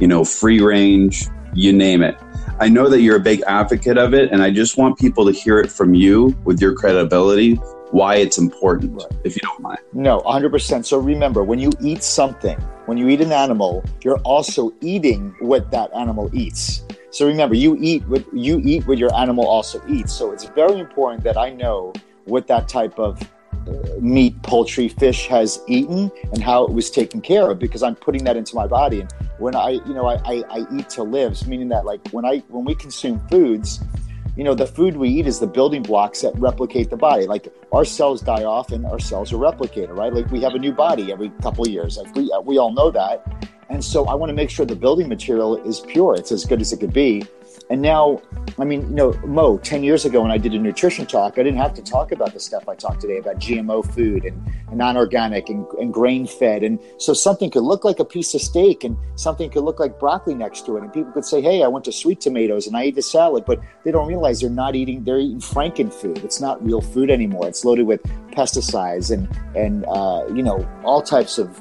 you 0.00 0.08
know, 0.08 0.24
free 0.24 0.60
range, 0.60 1.28
you 1.54 1.72
name 1.72 2.02
it. 2.02 2.16
I 2.58 2.68
know 2.68 2.88
that 2.88 3.02
you're 3.02 3.16
a 3.16 3.20
big 3.20 3.42
advocate 3.46 3.98
of 3.98 4.14
it, 4.14 4.32
and 4.32 4.42
I 4.42 4.50
just 4.50 4.78
want 4.78 4.98
people 4.98 5.26
to 5.26 5.32
hear 5.32 5.60
it 5.60 5.70
from 5.70 5.94
you 5.94 6.36
with 6.44 6.60
your 6.60 6.74
credibility 6.74 7.60
why 7.90 8.16
it's 8.16 8.38
important, 8.38 8.94
right. 8.94 9.12
if 9.24 9.36
you 9.36 9.42
don't 9.42 9.60
mind. 9.60 9.78
No, 9.92 10.20
100%. 10.20 10.84
So 10.84 10.98
remember, 10.98 11.44
when 11.44 11.58
you 11.58 11.70
eat 11.80 12.02
something, 12.02 12.58
when 12.86 12.98
you 12.98 13.08
eat 13.08 13.20
an 13.20 13.32
animal, 13.32 13.84
you're 14.02 14.18
also 14.18 14.72
eating 14.80 15.34
what 15.40 15.70
that 15.70 15.92
animal 15.94 16.30
eats. 16.34 16.82
So 17.10 17.26
remember, 17.26 17.54
you 17.54 17.78
eat 17.80 18.06
what 18.08 18.24
you 18.34 18.60
eat 18.62 18.86
what 18.86 18.98
your 18.98 19.14
animal 19.14 19.46
also 19.46 19.80
eats. 19.88 20.12
So 20.12 20.32
it's 20.32 20.44
very 20.44 20.78
important 20.78 21.24
that 21.24 21.36
I 21.36 21.50
know 21.50 21.94
what 22.26 22.46
that 22.48 22.68
type 22.68 22.98
of 22.98 23.22
uh, 23.66 23.72
meat, 24.00 24.40
poultry, 24.42 24.88
fish 24.88 25.26
has 25.26 25.60
eaten 25.66 26.10
and 26.32 26.42
how 26.42 26.64
it 26.64 26.72
was 26.72 26.90
taken 26.90 27.20
care 27.20 27.50
of 27.50 27.58
because 27.58 27.82
I'm 27.82 27.94
putting 27.94 28.22
that 28.24 28.36
into 28.36 28.54
my 28.54 28.66
body. 28.66 29.00
And 29.00 29.12
when 29.38 29.56
I, 29.56 29.70
you 29.70 29.94
know, 29.94 30.06
I, 30.06 30.16
I, 30.24 30.44
I 30.50 30.66
eat 30.76 30.90
to 30.90 31.02
live, 31.02 31.46
meaning 31.48 31.68
that 31.70 31.84
like 31.84 32.06
when 32.10 32.24
I 32.24 32.38
when 32.48 32.64
we 32.64 32.74
consume 32.74 33.20
foods, 33.28 33.80
you 34.36 34.44
know, 34.44 34.54
the 34.54 34.66
food 34.66 34.96
we 34.96 35.08
eat 35.08 35.26
is 35.26 35.40
the 35.40 35.46
building 35.46 35.82
blocks 35.82 36.20
that 36.20 36.38
replicate 36.38 36.90
the 36.90 36.96
body. 36.96 37.26
Like 37.26 37.48
our 37.72 37.86
cells 37.86 38.20
die 38.20 38.44
off 38.44 38.70
and 38.70 38.84
our 38.84 38.98
cells 38.98 39.32
are 39.32 39.36
replicated, 39.36 39.96
right? 39.96 40.12
Like 40.12 40.30
we 40.30 40.42
have 40.42 40.54
a 40.54 40.58
new 40.58 40.72
body 40.72 41.10
every 41.10 41.30
couple 41.40 41.64
of 41.64 41.70
years. 41.70 41.96
Like 41.96 42.14
we, 42.14 42.30
we 42.44 42.58
all 42.58 42.72
know 42.72 42.90
that. 42.90 43.26
And 43.70 43.82
so 43.82 44.04
I 44.06 44.14
want 44.14 44.30
to 44.30 44.34
make 44.34 44.50
sure 44.50 44.66
the 44.66 44.76
building 44.76 45.08
material 45.08 45.56
is 45.66 45.80
pure. 45.80 46.14
It's 46.14 46.30
as 46.30 46.44
good 46.44 46.60
as 46.60 46.72
it 46.72 46.80
could 46.80 46.92
be. 46.92 47.24
And 47.68 47.82
now, 47.82 48.22
I 48.58 48.64
mean, 48.64 48.82
you 48.82 48.94
know, 48.94 49.12
Mo, 49.24 49.58
10 49.58 49.82
years 49.82 50.04
ago 50.04 50.22
when 50.22 50.30
I 50.30 50.38
did 50.38 50.54
a 50.54 50.58
nutrition 50.58 51.04
talk, 51.04 51.32
I 51.36 51.42
didn't 51.42 51.58
have 51.58 51.74
to 51.74 51.82
talk 51.82 52.12
about 52.12 52.32
the 52.32 52.38
stuff 52.38 52.68
I 52.68 52.76
talk 52.76 53.00
today 53.00 53.18
about 53.18 53.38
GMO 53.38 53.84
food 53.92 54.24
and, 54.24 54.40
and 54.68 54.78
non 54.78 54.96
organic 54.96 55.48
and, 55.48 55.66
and 55.80 55.92
grain 55.92 56.28
fed. 56.28 56.62
And 56.62 56.78
so 56.98 57.12
something 57.12 57.50
could 57.50 57.64
look 57.64 57.84
like 57.84 57.98
a 57.98 58.04
piece 58.04 58.34
of 58.34 58.40
steak 58.40 58.84
and 58.84 58.96
something 59.16 59.50
could 59.50 59.64
look 59.64 59.80
like 59.80 59.98
broccoli 59.98 60.34
next 60.34 60.64
to 60.66 60.76
it. 60.76 60.84
And 60.84 60.92
people 60.92 61.10
could 61.10 61.24
say, 61.24 61.42
hey, 61.42 61.64
I 61.64 61.66
went 61.66 61.84
to 61.86 61.92
sweet 61.92 62.20
tomatoes 62.20 62.68
and 62.68 62.76
I 62.76 62.84
ate 62.84 62.98
a 62.98 63.02
salad, 63.02 63.44
but 63.44 63.60
they 63.84 63.90
don't 63.90 64.06
realize 64.06 64.40
they're 64.40 64.50
not 64.50 64.76
eating, 64.76 65.02
they're 65.02 65.18
eating 65.18 65.40
Franken 65.40 65.92
food. 65.92 66.18
It's 66.18 66.40
not 66.40 66.64
real 66.64 66.80
food 66.80 67.10
anymore. 67.10 67.48
It's 67.48 67.64
loaded 67.64 67.86
with 67.86 68.02
pesticides 68.30 69.10
and, 69.10 69.28
and 69.56 69.84
uh, 69.86 70.24
you 70.32 70.42
know, 70.42 70.68
all 70.84 71.02
types 71.02 71.38
of 71.38 71.60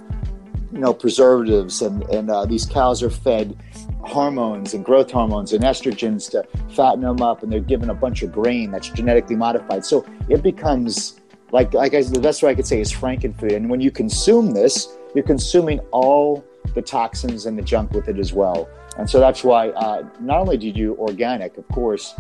you 0.76 0.82
know 0.82 0.94
preservatives 0.94 1.82
and 1.82 2.04
and 2.10 2.30
uh, 2.30 2.46
these 2.46 2.66
cows 2.66 3.02
are 3.02 3.10
fed 3.10 3.58
hormones 4.06 4.74
and 4.74 4.86
growth 4.86 5.12
hormones 5.12 5.54
and 5.54 5.64
estrogens 5.64 6.30
to 6.32 6.46
fatten 6.74 7.02
them 7.02 7.22
up 7.22 7.44
and 7.44 7.52
they're 7.52 7.60
given 7.60 7.90
a 7.90 7.94
bunch 7.94 8.22
of 8.24 8.32
grain 8.32 8.72
that's 8.72 8.90
genetically 8.90 9.36
modified. 9.36 9.86
So 9.86 10.06
it 10.30 10.44
becomes 10.44 11.20
like 11.52 11.74
like 11.74 11.94
I, 11.94 12.02
the 12.02 12.20
best 12.20 12.44
way 12.44 12.52
i 12.52 12.56
could 12.56 12.68
say 12.68 12.82
is 12.82 12.92
frankenfood. 12.92 13.56
And 13.56 13.70
when 13.70 13.82
you 13.82 13.92
consume 13.92 14.52
this 14.52 14.98
you're 15.14 15.24
consuming 15.24 15.80
all 15.92 16.44
the 16.74 16.82
toxins 16.82 17.46
and 17.46 17.58
the 17.58 17.62
junk 17.62 17.92
with 17.92 18.10
it 18.10 18.20
as 18.20 18.34
well. 18.34 18.68
And 18.98 19.10
so 19.10 19.20
that's 19.20 19.44
why 19.44 19.70
uh, 19.70 20.04
not 20.20 20.40
only 20.40 20.58
do 20.58 20.68
you 20.68 20.74
do 20.74 20.96
organic 20.98 21.58
of 21.58 21.68
course 21.70 22.16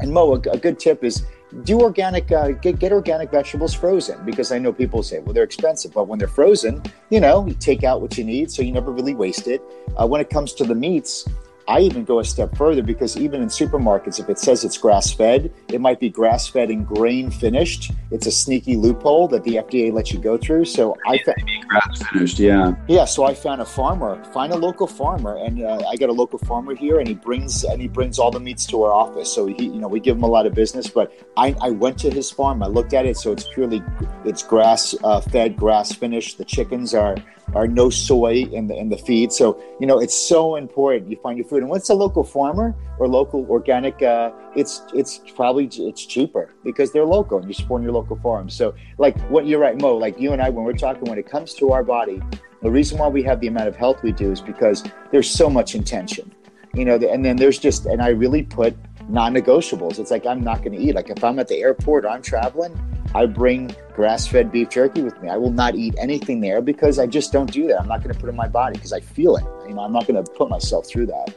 and 0.00 0.12
mo 0.12 0.34
a, 0.34 0.40
a 0.50 0.58
good 0.58 0.78
tip 0.78 1.04
is 1.04 1.24
do 1.64 1.80
organic 1.80 2.30
uh, 2.30 2.48
get, 2.50 2.78
get 2.78 2.92
organic 2.92 3.30
vegetables 3.30 3.74
frozen 3.74 4.24
because 4.24 4.52
i 4.52 4.58
know 4.58 4.72
people 4.72 5.02
say 5.02 5.18
well 5.18 5.32
they're 5.32 5.44
expensive 5.44 5.92
but 5.92 6.06
when 6.06 6.18
they're 6.18 6.28
frozen 6.28 6.82
you 7.10 7.20
know 7.20 7.46
you 7.46 7.54
take 7.54 7.82
out 7.82 8.00
what 8.00 8.16
you 8.16 8.24
need 8.24 8.50
so 8.50 8.62
you 8.62 8.72
never 8.72 8.92
really 8.92 9.14
waste 9.14 9.48
it. 9.48 9.62
Uh, 9.96 10.06
when 10.06 10.20
it 10.20 10.30
comes 10.30 10.52
to 10.54 10.64
the 10.64 10.74
meats 10.74 11.26
I 11.70 11.78
even 11.82 12.04
go 12.04 12.18
a 12.18 12.24
step 12.24 12.56
further 12.56 12.82
because 12.82 13.16
even 13.16 13.42
in 13.42 13.48
supermarkets, 13.48 14.18
if 14.18 14.28
it 14.28 14.40
says 14.40 14.64
it's 14.64 14.76
grass 14.76 15.12
fed, 15.12 15.52
it 15.68 15.80
might 15.80 16.00
be 16.00 16.10
grass 16.10 16.48
fed 16.48 16.68
and 16.68 16.84
grain 16.84 17.30
finished. 17.30 17.92
It's 18.10 18.26
a 18.26 18.32
sneaky 18.32 18.74
loophole 18.74 19.28
that 19.28 19.44
the 19.44 19.54
FDA 19.54 19.92
lets 19.92 20.10
you 20.12 20.18
go 20.18 20.36
through. 20.36 20.64
So 20.64 20.96
I 21.06 21.18
found 21.18 21.36
grass 21.68 22.02
finished, 22.12 22.40
yeah, 22.40 22.74
yeah. 22.88 23.04
So 23.04 23.24
I 23.24 23.34
found 23.34 23.60
a 23.60 23.64
farmer, 23.64 24.20
find 24.32 24.52
a 24.52 24.56
local 24.56 24.88
farmer, 24.88 25.36
and 25.36 25.62
uh, 25.62 25.88
I 25.88 25.94
got 25.94 26.08
a 26.08 26.12
local 26.12 26.40
farmer 26.40 26.74
here, 26.74 26.98
and 26.98 27.06
he 27.06 27.14
brings 27.14 27.62
and 27.62 27.80
he 27.80 27.86
brings 27.86 28.18
all 28.18 28.32
the 28.32 28.40
meats 28.40 28.66
to 28.66 28.82
our 28.82 28.92
office. 28.92 29.32
So 29.32 29.46
he, 29.46 29.66
you 29.66 29.80
know, 29.80 29.86
we 29.86 30.00
give 30.00 30.16
him 30.16 30.24
a 30.24 30.32
lot 30.36 30.46
of 30.46 30.54
business. 30.54 30.88
But 30.88 31.12
I, 31.36 31.54
I 31.60 31.70
went 31.70 31.98
to 31.98 32.10
his 32.10 32.32
farm, 32.32 32.64
I 32.64 32.66
looked 32.66 32.94
at 32.94 33.06
it, 33.06 33.16
so 33.16 33.30
it's 33.30 33.46
purely 33.54 33.80
it's 34.24 34.42
grass 34.42 34.92
uh, 35.04 35.20
fed, 35.20 35.56
grass 35.56 35.92
finished. 35.92 36.36
The 36.38 36.44
chickens 36.44 36.94
are 36.94 37.16
are 37.54 37.66
no 37.66 37.90
soy 37.90 38.44
in 38.52 38.68
the 38.68 38.76
in 38.76 38.88
the 38.88 38.96
feed. 38.96 39.32
So 39.32 39.60
you 39.80 39.86
know 39.86 40.00
it's 40.00 40.14
so 40.14 40.56
important 40.56 41.10
you 41.10 41.16
find 41.22 41.38
your 41.38 41.46
food. 41.46 41.59
And 41.60 41.70
when 41.70 41.78
it's 41.78 41.90
a 41.90 41.94
local 41.94 42.24
farmer 42.24 42.74
or 42.98 43.08
local 43.08 43.46
organic, 43.48 44.02
uh, 44.02 44.32
it's 44.56 44.82
it's 44.94 45.18
probably 45.34 45.66
it's 45.66 46.04
cheaper 46.04 46.54
because 46.64 46.92
they're 46.92 47.04
local 47.04 47.38
and 47.38 47.46
you're 47.46 47.54
supporting 47.54 47.84
your 47.84 47.92
local 47.92 48.16
farms. 48.16 48.54
So 48.54 48.74
like 48.98 49.18
what 49.30 49.46
you're 49.46 49.60
right, 49.60 49.80
Mo. 49.80 49.96
Like 49.96 50.18
you 50.18 50.32
and 50.32 50.42
I, 50.42 50.50
when 50.50 50.64
we're 50.64 50.72
talking, 50.72 51.04
when 51.04 51.18
it 51.18 51.28
comes 51.28 51.54
to 51.54 51.72
our 51.72 51.84
body, 51.84 52.20
the 52.62 52.70
reason 52.70 52.98
why 52.98 53.08
we 53.08 53.22
have 53.24 53.40
the 53.40 53.46
amount 53.46 53.68
of 53.68 53.76
health 53.76 54.02
we 54.02 54.12
do 54.12 54.30
is 54.32 54.40
because 54.40 54.84
there's 55.12 55.30
so 55.30 55.48
much 55.48 55.74
intention. 55.74 56.32
You 56.74 56.84
know, 56.84 56.94
and 56.94 57.24
then 57.24 57.36
there's 57.36 57.58
just 57.58 57.86
and 57.86 58.00
I 58.00 58.08
really 58.08 58.42
put 58.42 58.76
non-negotiables. 59.08 59.98
It's 59.98 60.10
like 60.10 60.24
I'm 60.24 60.40
not 60.40 60.62
going 60.62 60.72
to 60.72 60.78
eat. 60.78 60.94
Like 60.94 61.10
if 61.10 61.22
I'm 61.24 61.38
at 61.38 61.48
the 61.48 61.56
airport 61.56 62.04
or 62.04 62.10
I'm 62.10 62.22
traveling, 62.22 62.78
I 63.12 63.26
bring 63.26 63.74
grass-fed 63.94 64.52
beef 64.52 64.68
jerky 64.68 65.02
with 65.02 65.20
me. 65.20 65.28
I 65.28 65.36
will 65.36 65.50
not 65.50 65.74
eat 65.74 65.96
anything 65.98 66.40
there 66.40 66.62
because 66.62 67.00
I 67.00 67.06
just 67.08 67.32
don't 67.32 67.50
do 67.50 67.66
that. 67.66 67.80
I'm 67.80 67.88
not 67.88 68.04
going 68.04 68.14
to 68.14 68.20
put 68.20 68.28
in 68.28 68.36
my 68.36 68.46
body 68.46 68.74
because 68.74 68.92
I 68.92 69.00
feel 69.00 69.36
it. 69.36 69.44
You 69.68 69.74
know, 69.74 69.80
I'm 69.80 69.92
not 69.92 70.06
going 70.06 70.22
to 70.22 70.30
put 70.30 70.48
myself 70.48 70.86
through 70.86 71.06
that. 71.06 71.36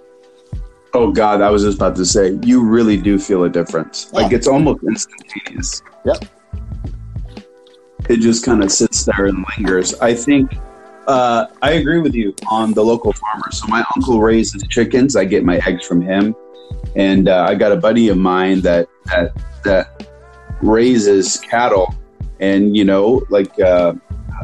Oh 0.95 1.11
God, 1.11 1.41
I 1.41 1.49
was 1.49 1.63
just 1.63 1.77
about 1.77 1.95
to 1.95 2.05
say, 2.05 2.37
you 2.43 2.63
really 2.63 2.97
do 2.97 3.17
feel 3.17 3.45
a 3.45 3.49
difference. 3.49 4.11
Yeah. 4.13 4.21
Like 4.21 4.31
it's 4.31 4.47
almost 4.47 4.83
instantaneous. 4.83 5.81
Yep. 6.05 6.25
It 8.09 8.17
just 8.17 8.45
kind 8.45 8.63
of 8.63 8.71
sits 8.71 9.03
there 9.05 9.25
and 9.25 9.43
lingers. 9.57 9.95
I 9.95 10.13
think 10.13 10.55
uh, 11.07 11.47
I 11.61 11.71
agree 11.73 11.99
with 11.99 12.13
you 12.13 12.35
on 12.47 12.73
the 12.73 12.83
local 12.83 13.11
farmer. 13.13 13.51
So 13.51 13.65
my 13.67 13.83
uncle 13.95 14.21
raises 14.21 14.63
chickens. 14.69 15.15
I 15.15 15.25
get 15.25 15.43
my 15.43 15.57
eggs 15.65 15.85
from 15.85 16.01
him, 16.01 16.35
and 16.95 17.27
uh, 17.27 17.45
I 17.47 17.55
got 17.55 17.71
a 17.71 17.75
buddy 17.75 18.09
of 18.09 18.17
mine 18.17 18.61
that 18.61 18.87
that 19.05 19.35
that 19.63 20.07
raises 20.61 21.39
cattle, 21.39 21.93
and 22.39 22.75
you 22.75 22.85
know, 22.85 23.25
like 23.29 23.57
uh, 23.59 23.93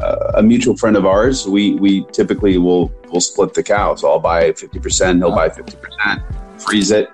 uh 0.02 0.32
a 0.34 0.42
mutual 0.42 0.76
friend 0.76 0.96
of 0.96 1.06
ours, 1.06 1.46
we 1.46 1.74
we 1.76 2.04
typically 2.12 2.58
will 2.58 2.92
will 3.10 3.20
split 3.20 3.54
the 3.54 3.62
cows. 3.62 4.04
I'll 4.04 4.18
buy 4.18 4.52
fifty 4.52 4.78
percent, 4.78 5.18
he'll 5.18 5.34
buy 5.34 5.48
fifty 5.48 5.76
percent, 5.76 6.22
freeze 6.70 6.90
it, 6.90 7.10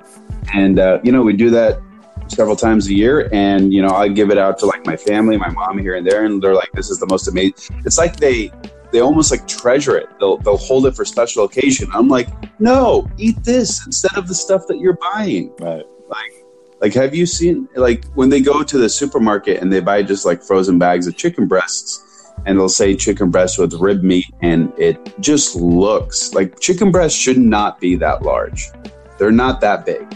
and 0.55 0.79
uh, 0.79 1.01
you 1.03 1.13
know 1.13 1.23
we 1.23 1.33
do 1.33 1.51
that 1.51 1.81
several 2.29 2.57
times 2.57 2.89
a 2.89 2.95
year 2.95 3.29
and 3.33 3.73
you 3.73 3.81
know 3.81 3.91
i 3.91 4.09
give 4.09 4.31
it 4.31 4.39
out 4.39 4.59
to 4.59 4.67
like 4.67 4.85
my 4.85 4.97
family 4.97 5.37
my 5.37 5.49
mom 5.51 5.79
here 5.79 5.95
and 5.95 6.05
there 6.05 6.25
and 6.25 6.43
they're 6.43 6.57
like 6.57 6.73
this 6.73 6.91
is 6.91 6.99
the 6.99 7.07
most 7.07 7.29
amazing 7.29 7.81
it's 7.85 7.99
like 7.99 8.17
they 8.17 8.51
they 8.93 9.01
almost 9.01 9.31
like 9.31 9.47
treasure 9.47 9.97
it. 9.97 10.09
They'll 10.19 10.39
they'll 10.39 10.57
hold 10.57 10.87
it 10.87 10.95
for 10.95 11.05
special 11.05 11.45
occasion. 11.45 11.89
I'm 11.93 12.09
like, 12.09 12.29
no, 12.61 13.09
eat 13.19 13.43
this 13.45 13.85
instead 13.87 14.17
of 14.17 14.29
the 14.29 14.35
stuff 14.35 14.67
that 14.69 14.79
you're 14.79 14.99
buying. 15.13 15.53
Right. 15.59 15.85
Like 16.09 16.47
like 16.81 16.95
have 16.95 17.15
you 17.15 17.27
seen 17.27 17.69
like 17.75 18.05
when 18.15 18.29
they 18.29 18.41
go 18.41 18.63
to 18.63 18.79
the 18.79 18.89
supermarket 18.89 19.61
and 19.61 19.73
they 19.73 19.81
buy 19.81 20.03
just 20.03 20.25
like 20.25 20.43
frozen 20.43 20.79
bags 20.79 21.07
of 21.07 21.17
chicken 21.17 21.47
breasts 21.47 22.33
and 22.45 22.59
they'll 22.59 22.69
say 22.69 22.95
chicken 22.95 23.31
breast 23.31 23.59
with 23.59 23.73
rib 23.75 24.03
meat 24.03 24.27
and 24.43 24.73
it 24.79 25.15
just 25.21 25.57
looks 25.57 26.35
like 26.35 26.61
chicken 26.61 26.91
breasts 26.91 27.19
should 27.19 27.39
not 27.39 27.81
be 27.81 27.97
that 27.97 28.23
large. 28.23 28.71
They're 29.19 29.33
not 29.33 29.61
that 29.61 29.87
big. 29.87 30.01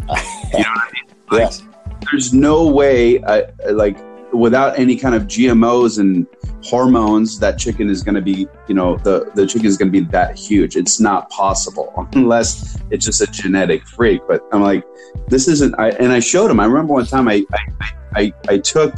you 0.00 0.06
know 0.06 0.08
what 0.08 0.18
I 0.52 0.90
mean? 0.92 1.16
Like, 1.30 1.40
yes. 1.40 1.62
There's 2.10 2.34
no 2.34 2.66
way, 2.66 3.22
uh, 3.22 3.44
like, 3.72 3.98
without 4.32 4.78
any 4.78 4.96
kind 4.96 5.14
of 5.14 5.22
GMOs 5.24 5.98
and 5.98 6.26
hormones, 6.62 7.38
that 7.38 7.58
chicken 7.58 7.88
is 7.88 8.02
going 8.02 8.14
to 8.14 8.20
be, 8.20 8.46
you 8.68 8.74
know, 8.74 8.96
the, 8.98 9.30
the 9.34 9.46
chicken 9.46 9.66
is 9.66 9.76
going 9.76 9.90
to 9.90 10.00
be 10.00 10.04
that 10.06 10.36
huge. 10.36 10.76
It's 10.76 11.00
not 11.00 11.30
possible 11.30 11.92
unless 12.12 12.78
it's 12.90 13.06
just 13.06 13.20
a 13.20 13.26
genetic 13.26 13.86
freak. 13.86 14.22
But 14.28 14.44
I'm 14.52 14.62
like, 14.62 14.84
this 15.28 15.48
isn't, 15.48 15.74
I, 15.78 15.90
and 15.90 16.12
I 16.12 16.20
showed 16.20 16.50
him, 16.50 16.60
I 16.60 16.66
remember 16.66 16.94
one 16.94 17.06
time 17.06 17.28
I, 17.28 17.44
I, 17.52 17.92
I, 18.14 18.32
I 18.48 18.58
took, 18.58 18.94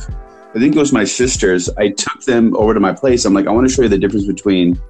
I 0.54 0.58
think 0.58 0.74
it 0.74 0.78
was 0.78 0.92
my 0.92 1.04
sisters, 1.04 1.68
I 1.76 1.90
took 1.90 2.22
them 2.22 2.56
over 2.56 2.74
to 2.74 2.80
my 2.80 2.92
place. 2.92 3.24
I'm 3.24 3.34
like, 3.34 3.46
I 3.46 3.50
want 3.50 3.68
to 3.68 3.74
show 3.74 3.82
you 3.82 3.88
the 3.88 3.98
difference 3.98 4.26
between, 4.26 4.80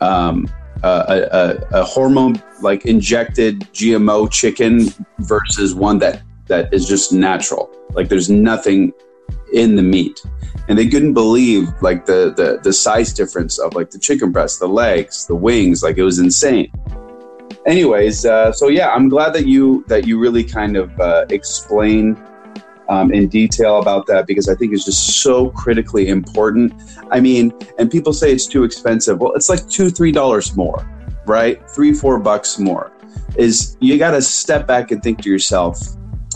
um, 0.00 0.48
a, 0.82 1.66
a, 1.80 1.84
hormone 1.84 2.42
like 2.60 2.86
injected 2.86 3.60
GMO 3.72 4.30
chicken 4.30 4.88
versus 5.20 5.74
one 5.74 5.98
that 5.98 6.22
that 6.46 6.72
is 6.74 6.86
just 6.86 7.12
natural. 7.12 7.70
Like 7.90 8.08
there's 8.08 8.28
nothing 8.28 8.92
in 9.52 9.76
the 9.76 9.82
meat. 9.82 10.20
And 10.68 10.78
they 10.78 10.88
couldn't 10.88 11.14
believe 11.14 11.68
like 11.80 12.06
the, 12.06 12.32
the 12.36 12.60
the 12.62 12.72
size 12.72 13.12
difference 13.12 13.58
of 13.58 13.74
like 13.74 13.90
the 13.90 13.98
chicken 13.98 14.32
breast 14.32 14.60
the 14.60 14.68
legs 14.68 15.26
the 15.26 15.36
wings. 15.36 15.82
Like 15.82 15.98
it 15.98 16.04
was 16.04 16.18
insane. 16.18 16.70
Anyways 17.66 18.26
uh, 18.26 18.52
so 18.52 18.68
yeah 18.68 18.90
i'm 18.90 19.08
glad 19.08 19.32
that 19.34 19.46
you 19.46 19.84
that 19.86 20.04
you 20.04 20.18
really 20.18 20.42
kind 20.42 20.76
of 20.76 20.98
uh, 20.98 21.26
explain 21.30 22.16
um, 22.92 23.12
in 23.12 23.28
detail 23.28 23.78
about 23.78 24.06
that 24.06 24.26
because 24.26 24.48
i 24.48 24.54
think 24.54 24.72
it's 24.72 24.84
just 24.84 25.22
so 25.22 25.50
critically 25.50 26.08
important 26.08 26.72
i 27.10 27.20
mean 27.20 27.52
and 27.78 27.90
people 27.90 28.12
say 28.12 28.32
it's 28.32 28.46
too 28.46 28.64
expensive 28.64 29.18
well 29.18 29.32
it's 29.32 29.48
like 29.48 29.66
two 29.68 29.90
three 29.90 30.12
dollars 30.12 30.56
more 30.56 30.86
right 31.26 31.68
three 31.70 31.92
four 31.92 32.18
bucks 32.18 32.58
more 32.58 32.92
is 33.36 33.76
you 33.80 33.98
got 33.98 34.10
to 34.10 34.20
step 34.22 34.66
back 34.66 34.90
and 34.90 35.02
think 35.02 35.22
to 35.22 35.30
yourself 35.30 35.78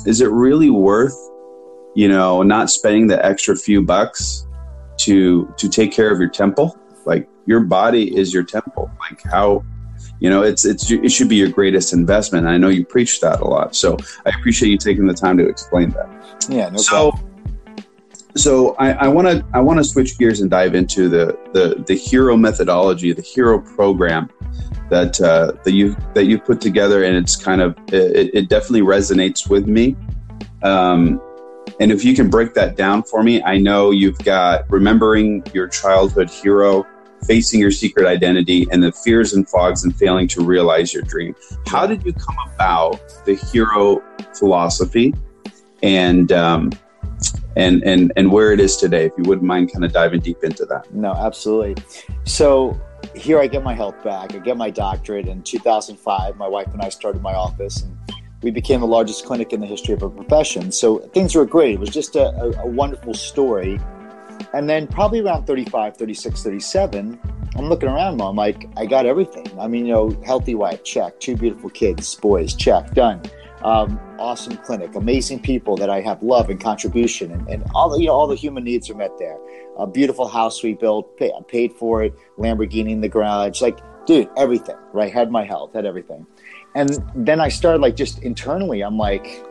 is 0.06 0.20
it 0.20 0.30
really 0.30 0.70
worth 0.70 1.16
you 1.96 2.08
know, 2.08 2.42
not 2.42 2.68
spending 2.70 3.06
the 3.06 3.24
extra 3.24 3.56
few 3.56 3.82
bucks 3.82 4.46
to 4.98 5.52
to 5.56 5.68
take 5.68 5.92
care 5.92 6.12
of 6.12 6.20
your 6.20 6.28
temple. 6.28 6.78
Like 7.06 7.26
your 7.46 7.60
body 7.60 8.14
is 8.16 8.34
your 8.34 8.44
temple. 8.44 8.90
Like 9.00 9.22
how 9.22 9.64
you 10.20 10.30
know 10.30 10.42
it's 10.42 10.64
it's 10.64 10.90
it 10.90 11.10
should 11.10 11.28
be 11.28 11.36
your 11.36 11.50
greatest 11.50 11.92
investment. 11.92 12.46
I 12.46 12.56
know 12.56 12.68
you 12.68 12.84
preach 12.84 13.20
that 13.20 13.40
a 13.40 13.44
lot, 13.44 13.74
so 13.76 13.96
I 14.24 14.30
appreciate 14.30 14.70
you 14.70 14.78
taking 14.78 15.06
the 15.06 15.14
time 15.14 15.36
to 15.38 15.48
explain 15.48 15.90
that. 15.90 16.08
Yeah, 16.48 16.68
no 16.68 16.78
so, 16.78 17.10
problem. 17.10 17.32
So 18.36 18.74
I 18.78 19.08
want 19.08 19.28
to 19.28 19.44
I 19.54 19.60
want 19.60 19.78
to 19.78 19.84
switch 19.84 20.18
gears 20.18 20.40
and 20.40 20.50
dive 20.50 20.74
into 20.74 21.08
the 21.08 21.38
the 21.52 21.82
the 21.86 21.94
hero 21.94 22.36
methodology, 22.36 23.12
the 23.12 23.22
hero 23.22 23.58
program 23.58 24.28
that 24.90 25.20
uh, 25.20 25.52
that 25.64 25.72
you 25.72 25.96
that 26.14 26.26
you 26.26 26.38
put 26.38 26.60
together, 26.60 27.04
and 27.04 27.16
it's 27.16 27.34
kind 27.34 27.62
of 27.62 27.76
it, 27.92 28.34
it 28.34 28.48
definitely 28.48 28.82
resonates 28.82 29.48
with 29.48 29.66
me. 29.66 29.96
Um, 30.62 31.20
and 31.80 31.90
if 31.90 32.04
you 32.04 32.14
can 32.14 32.30
break 32.30 32.54
that 32.54 32.76
down 32.76 33.02
for 33.02 33.22
me, 33.22 33.42
I 33.42 33.58
know 33.58 33.90
you've 33.90 34.18
got 34.18 34.70
remembering 34.70 35.42
your 35.52 35.68
childhood 35.68 36.30
hero, 36.30 36.86
facing 37.24 37.60
your 37.60 37.70
secret 37.70 38.06
identity, 38.06 38.66
and 38.70 38.82
the 38.82 38.92
fears 38.92 39.32
and 39.34 39.48
fogs 39.48 39.84
and 39.84 39.96
failing 39.96 40.28
to 40.28 40.44
realize 40.44 40.92
your 40.92 41.02
dream. 41.02 41.34
How 41.66 41.86
did 41.86 42.04
you 42.04 42.12
come 42.12 42.36
about 42.54 43.00
the 43.24 43.34
hero 43.34 44.02
philosophy 44.34 45.14
and 45.82 46.32
um, 46.32 46.72
and 47.56 47.82
and 47.84 48.12
and 48.16 48.30
where 48.30 48.52
it 48.52 48.60
is 48.60 48.76
today? 48.76 49.06
If 49.06 49.12
you 49.16 49.24
wouldn't 49.24 49.46
mind 49.46 49.72
kind 49.72 49.84
of 49.84 49.92
diving 49.92 50.20
deep 50.20 50.42
into 50.42 50.64
that. 50.66 50.92
No, 50.92 51.12
absolutely. 51.12 51.82
So 52.24 52.80
here 53.14 53.40
I 53.40 53.46
get 53.46 53.62
my 53.62 53.74
health 53.74 54.02
back. 54.02 54.34
I 54.34 54.38
get 54.38 54.56
my 54.56 54.70
doctorate 54.70 55.28
in 55.28 55.42
2005. 55.42 56.36
My 56.36 56.48
wife 56.48 56.68
and 56.72 56.82
I 56.82 56.88
started 56.88 57.22
my 57.22 57.34
office 57.34 57.82
and 57.82 57.96
we 58.42 58.50
became 58.50 58.80
the 58.80 58.86
largest 58.86 59.24
clinic 59.24 59.52
in 59.52 59.60
the 59.60 59.66
history 59.66 59.94
of 59.94 60.02
our 60.02 60.08
profession. 60.08 60.70
So 60.70 60.98
things 60.98 61.34
were 61.34 61.46
great. 61.46 61.74
It 61.74 61.80
was 61.80 61.90
just 61.90 62.16
a, 62.16 62.28
a, 62.36 62.62
a 62.62 62.66
wonderful 62.66 63.14
story. 63.14 63.80
And 64.52 64.68
then 64.68 64.86
probably 64.86 65.20
around 65.20 65.46
35, 65.46 65.96
36, 65.96 66.42
37, 66.42 67.20
I'm 67.56 67.68
looking 67.68 67.88
around, 67.88 68.18
mom, 68.18 68.36
like 68.36 68.68
I 68.76 68.84
got 68.86 69.06
everything. 69.06 69.46
I 69.58 69.66
mean, 69.66 69.86
you 69.86 69.92
know, 69.92 70.10
healthy 70.24 70.54
wife, 70.54 70.84
check. 70.84 71.18
Two 71.20 71.36
beautiful 71.36 71.70
kids, 71.70 72.14
boys, 72.14 72.54
check, 72.54 72.92
done. 72.92 73.22
Um, 73.62 73.98
awesome 74.18 74.58
clinic, 74.58 74.94
amazing 74.94 75.40
people 75.40 75.76
that 75.78 75.88
I 75.88 76.00
have 76.02 76.22
love 76.22 76.50
and 76.50 76.60
contribution, 76.60 77.32
and, 77.32 77.48
and 77.48 77.64
all 77.74 77.88
the 77.88 77.98
you 77.98 78.08
know 78.08 78.12
all 78.12 78.26
the 78.26 78.36
human 78.36 78.64
needs 78.64 78.90
are 78.90 78.94
met 78.94 79.16
there. 79.18 79.38
A 79.78 79.86
beautiful 79.86 80.28
house 80.28 80.62
we 80.62 80.74
built, 80.74 81.16
pay, 81.16 81.32
paid 81.48 81.72
for 81.72 82.04
it, 82.04 82.14
Lamborghini 82.38 82.90
in 82.90 83.00
the 83.00 83.08
garage, 83.08 83.62
like 83.62 83.78
dude, 84.06 84.28
everything. 84.36 84.76
Right, 84.92 85.12
had 85.12 85.30
my 85.30 85.44
health, 85.44 85.72
had 85.72 85.86
everything. 85.86 86.26
And 86.74 87.02
then 87.14 87.40
I 87.40 87.48
started 87.48 87.80
like 87.80 87.96
just 87.96 88.22
internally, 88.22 88.82
I'm 88.82 88.98
like, 88.98 89.42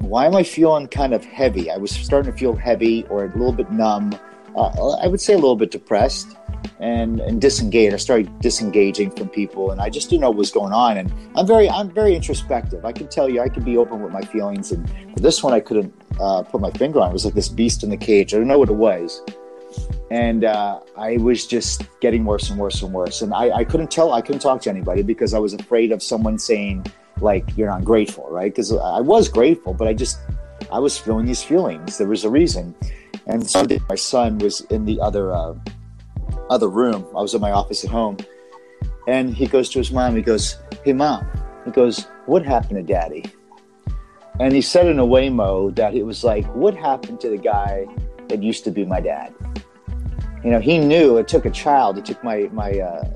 why 0.00 0.26
am 0.26 0.34
I 0.34 0.42
feeling 0.42 0.86
kind 0.88 1.14
of 1.14 1.24
heavy? 1.24 1.70
I 1.70 1.76
was 1.76 1.90
starting 1.90 2.32
to 2.32 2.38
feel 2.38 2.54
heavy 2.54 3.04
or 3.08 3.24
a 3.24 3.28
little 3.28 3.52
bit 3.52 3.70
numb. 3.70 4.18
Uh, 4.54 4.96
I 4.96 5.06
would 5.06 5.20
say 5.20 5.34
a 5.34 5.36
little 5.36 5.56
bit 5.56 5.70
depressed 5.70 6.36
and, 6.80 7.20
and 7.20 7.40
disengaged. 7.40 7.94
I 7.94 7.98
started 7.98 8.40
disengaging 8.40 9.10
from 9.10 9.28
people, 9.28 9.70
and 9.70 9.80
I 9.80 9.90
just 9.90 10.08
didn't 10.08 10.22
know 10.22 10.30
what 10.30 10.38
was 10.38 10.50
going 10.50 10.72
on. 10.72 10.96
And 10.96 11.12
I'm 11.34 11.46
very, 11.46 11.68
I'm 11.68 11.90
very 11.90 12.14
introspective. 12.14 12.84
I 12.84 12.92
can 12.92 13.08
tell 13.08 13.28
you, 13.28 13.40
I 13.40 13.48
can 13.48 13.64
be 13.64 13.76
open 13.76 14.02
with 14.02 14.12
my 14.12 14.22
feelings. 14.22 14.72
And 14.72 14.88
this 15.16 15.42
one, 15.42 15.52
I 15.52 15.60
couldn't 15.60 15.92
uh, 16.20 16.42
put 16.42 16.60
my 16.60 16.70
finger 16.70 17.00
on. 17.00 17.10
It 17.10 17.12
was 17.12 17.24
like 17.24 17.34
this 17.34 17.48
beast 17.48 17.82
in 17.82 17.90
the 17.90 17.96
cage. 17.96 18.34
I 18.34 18.38
don't 18.38 18.48
know 18.48 18.58
what 18.58 18.70
it 18.70 18.74
was 18.74 19.22
and 20.10 20.44
uh, 20.44 20.80
I 20.96 21.16
was 21.16 21.46
just 21.46 21.82
getting 22.00 22.24
worse 22.24 22.50
and 22.50 22.58
worse 22.58 22.82
and 22.82 22.92
worse. 22.92 23.22
And 23.22 23.34
I, 23.34 23.50
I, 23.50 23.64
couldn't 23.64 23.90
tell, 23.90 24.12
I 24.12 24.20
couldn't 24.20 24.40
talk 24.40 24.62
to 24.62 24.70
anybody 24.70 25.02
because 25.02 25.34
I 25.34 25.38
was 25.38 25.52
afraid 25.52 25.92
of 25.92 26.02
someone 26.02 26.38
saying 26.38 26.86
like 27.20 27.56
you're 27.56 27.68
not 27.68 27.84
grateful, 27.84 28.26
right? 28.30 28.52
Because 28.52 28.72
I 28.72 29.00
was 29.00 29.28
grateful, 29.28 29.74
but 29.74 29.88
I 29.88 29.94
just 29.94 30.18
I 30.70 30.78
was 30.78 30.98
feeling 30.98 31.26
these 31.26 31.42
feelings. 31.42 31.98
There 31.98 32.08
was 32.08 32.24
a 32.24 32.30
reason, 32.30 32.74
and 33.26 33.48
so 33.48 33.66
my 33.88 33.94
son 33.94 34.38
was 34.38 34.60
in 34.62 34.84
the 34.84 35.00
other 35.00 35.32
uh, 35.32 35.54
other 36.50 36.68
room. 36.68 37.06
I 37.16 37.22
was 37.22 37.34
in 37.34 37.40
my 37.40 37.52
office 37.52 37.84
at 37.84 37.90
home, 37.90 38.18
and 39.06 39.34
he 39.34 39.46
goes 39.46 39.70
to 39.70 39.78
his 39.78 39.90
mom. 39.90 40.16
He 40.16 40.22
goes, 40.22 40.58
"Hey, 40.84 40.92
mom." 40.92 41.26
He 41.64 41.70
goes, 41.70 42.06
"What 42.26 42.44
happened 42.44 42.86
to 42.86 42.92
Daddy?" 42.92 43.24
And 44.38 44.52
he 44.52 44.60
said 44.60 44.86
in 44.86 44.98
a 44.98 45.06
way, 45.06 45.30
Mo, 45.30 45.70
that 45.70 45.94
it 45.94 46.04
was 46.04 46.22
like, 46.22 46.44
"What 46.54 46.74
happened 46.76 47.20
to 47.20 47.30
the 47.30 47.38
guy 47.38 47.86
that 48.28 48.42
used 48.42 48.64
to 48.64 48.70
be 48.70 48.84
my 48.84 49.00
dad?" 49.00 49.34
you 50.46 50.52
know, 50.52 50.60
he 50.60 50.78
knew 50.78 51.16
it 51.16 51.26
took 51.26 51.44
a 51.44 51.50
child, 51.50 51.98
it 51.98 52.04
took 52.04 52.22
my, 52.22 52.48
my 52.52 52.70
uh, 52.78 53.10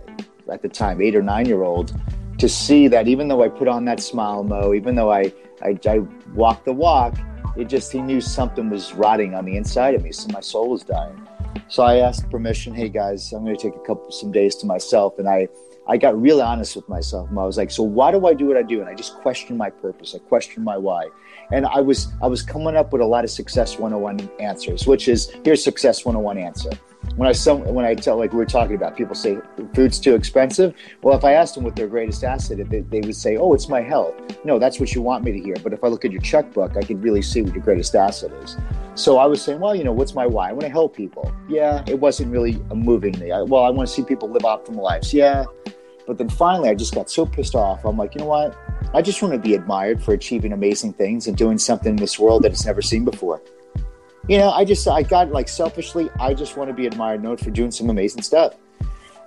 at 0.51 0.63
the 0.63 0.69
time, 0.69 1.01
eight 1.01 1.15
or 1.15 1.23
nine 1.23 1.47
year 1.47 1.63
old, 1.63 1.95
to 2.40 2.48
see 2.48 2.88
that 2.88 3.07
even 3.07 3.29
though 3.29 3.42
I 3.42 3.48
put 3.48 3.68
on 3.68 3.85
that 3.85 4.00
smile, 4.00 4.42
Mo, 4.42 4.72
even 4.72 4.94
though 4.94 5.12
I, 5.12 5.33
I, 5.62 5.79
I 5.87 5.98
walked 6.35 6.64
the 6.64 6.72
walk, 6.72 7.16
it 7.57 7.68
just, 7.68 7.92
he 7.92 8.00
knew 8.00 8.20
something 8.20 8.70
was 8.70 8.94
rotting 8.94 9.35
on 9.35 9.44
the 9.44 9.57
inside 9.57 9.94
of 9.94 10.03
me. 10.03 10.11
So 10.12 10.29
my 10.33 10.40
soul 10.40 10.70
was 10.70 10.83
dying. 10.83 11.20
So 11.68 11.83
I 11.83 11.96
asked 11.96 12.31
permission, 12.31 12.74
hey 12.74 12.88
guys, 12.88 13.33
I'm 13.33 13.44
going 13.44 13.57
to 13.57 13.62
take 13.62 13.76
a 13.76 13.85
couple, 13.85 14.11
some 14.11 14.33
days 14.33 14.57
to 14.57 14.66
myself. 14.66 15.18
And 15.18 15.29
I, 15.29 15.48
I 15.87 15.98
got 15.98 16.20
real 16.20 16.40
honest 16.40 16.76
with 16.76 16.88
myself. 16.88 17.29
I 17.31 17.44
was 17.44 17.59
like, 17.59 17.70
so 17.70 17.83
why 17.83 18.11
do 18.11 18.26
I 18.26 18.33
do 18.33 18.46
what 18.46 18.57
I 18.57 18.62
do? 18.62 18.81
And 18.81 18.88
I 18.88 18.94
just 18.94 19.16
questioned 19.16 19.59
my 19.59 19.68
purpose. 19.68 20.14
I 20.14 20.18
questioned 20.18 20.64
my 20.64 20.79
why. 20.79 21.09
And 21.53 21.67
I 21.67 21.81
was 21.81 22.09
I 22.23 22.27
was 22.27 22.43
coming 22.43 22.77
up 22.77 22.93
with 22.93 23.03
a 23.03 23.07
lot 23.07 23.25
of 23.25 23.31
success 23.31 23.79
101 23.79 24.31
answers, 24.41 24.87
which 24.87 25.09
is 25.09 25.33
here's 25.45 25.63
success 25.63 26.05
101 26.05 26.39
answer 26.39 26.71
when 27.17 27.29
I 27.29 27.33
some 27.33 27.65
when 27.75 27.85
I 27.85 27.95
tell 27.95 28.19
like 28.19 28.33
we 28.33 28.43
are 28.43 28.47
talking 28.47 28.77
about, 28.77 28.97
people 28.97 29.15
say 29.15 29.39
food's 29.75 29.99
too 29.99 30.15
expensive. 30.15 30.75
Well, 31.03 31.17
if 31.17 31.25
I 31.25 31.33
asked 31.33 31.55
them 31.55 31.65
what 31.65 31.77
their 31.77 31.87
greatest 31.87 32.25
asset, 32.25 32.59
they, 32.69 32.81
they 32.81 33.01
would 33.01 33.17
say, 33.17 33.37
"Oh, 33.37 33.53
it's 33.53 33.69
my 33.69 33.81
health." 33.81 34.15
No, 34.45 34.59
that's 34.59 34.79
what 34.79 34.95
you 34.95 35.03
want 35.03 35.25
me 35.25 35.33
to 35.33 35.39
hear. 35.41 35.57
But 35.63 35.73
if 35.73 35.83
I 35.83 35.89
look 35.89 36.05
at 36.05 36.13
your 36.13 36.23
checkbook, 36.23 36.77
I 36.77 36.83
can 36.83 37.01
really 37.01 37.23
see 37.23 37.43
what 37.43 37.55
your 37.55 37.63
greatest 37.63 37.95
asset 37.95 38.33
is. 38.43 38.57
So 38.95 39.19
I 39.19 39.27
was 39.27 39.43
saying, 39.43 39.61
well, 39.61 39.75
you 39.75 39.85
know, 39.85 39.93
what's 39.93 40.15
my 40.15 40.27
why? 40.27 40.51
I 40.51 40.53
want 40.53 40.63
to 40.63 40.69
help 40.69 40.97
people. 40.97 41.33
Yeah, 41.49 41.85
it 41.87 41.99
wasn't 41.99 42.33
really 42.33 42.55
moving 42.75 43.19
me. 43.19 43.33
I, 43.33 43.43
well, 43.43 43.65
I 43.65 43.71
want 43.71 43.89
to 43.89 43.95
see 43.95 44.03
people 44.03 44.31
live 44.31 44.43
optimal 44.43 44.83
lives. 44.83 45.13
Yeah. 45.13 45.45
But 46.07 46.19
then 46.19 46.29
finally, 46.29 46.69
I 46.69 46.75
just 46.75 46.95
got 46.95 47.11
so 47.11 47.27
pissed 47.27 47.55
off. 47.55 47.85
I'm 47.85 47.97
like, 47.97 48.15
you 48.15 48.21
know 48.21 48.27
what? 48.27 48.57
I 48.92 49.03
just 49.03 49.22
want 49.22 49.35
to 49.35 49.38
be 49.38 49.55
admired 49.55 50.03
for 50.03 50.14
achieving 50.14 50.53
amazing 50.53 50.94
things 50.94 51.26
and 51.26 51.37
doing 51.37 51.59
something 51.59 51.90
in 51.90 51.96
this 51.96 52.18
world 52.18 52.42
that 52.42 52.53
it's 52.53 52.66
never 52.66 52.83
seen 52.83 53.05
before. 53.05 53.40
You 54.29 54.38
know, 54.38 54.50
I 54.50 54.64
just, 54.64 54.87
I 54.88 55.03
got 55.03 55.31
like 55.31 55.48
selfishly, 55.48 56.11
I 56.18 56.35
just 56.35 56.57
want 56.57 56.68
to 56.68 56.74
be 56.74 56.87
admired, 56.87 57.22
known 57.22 57.37
for 57.37 57.50
doing 57.50 57.70
some 57.70 57.88
amazing 57.88 58.22
stuff. 58.22 58.55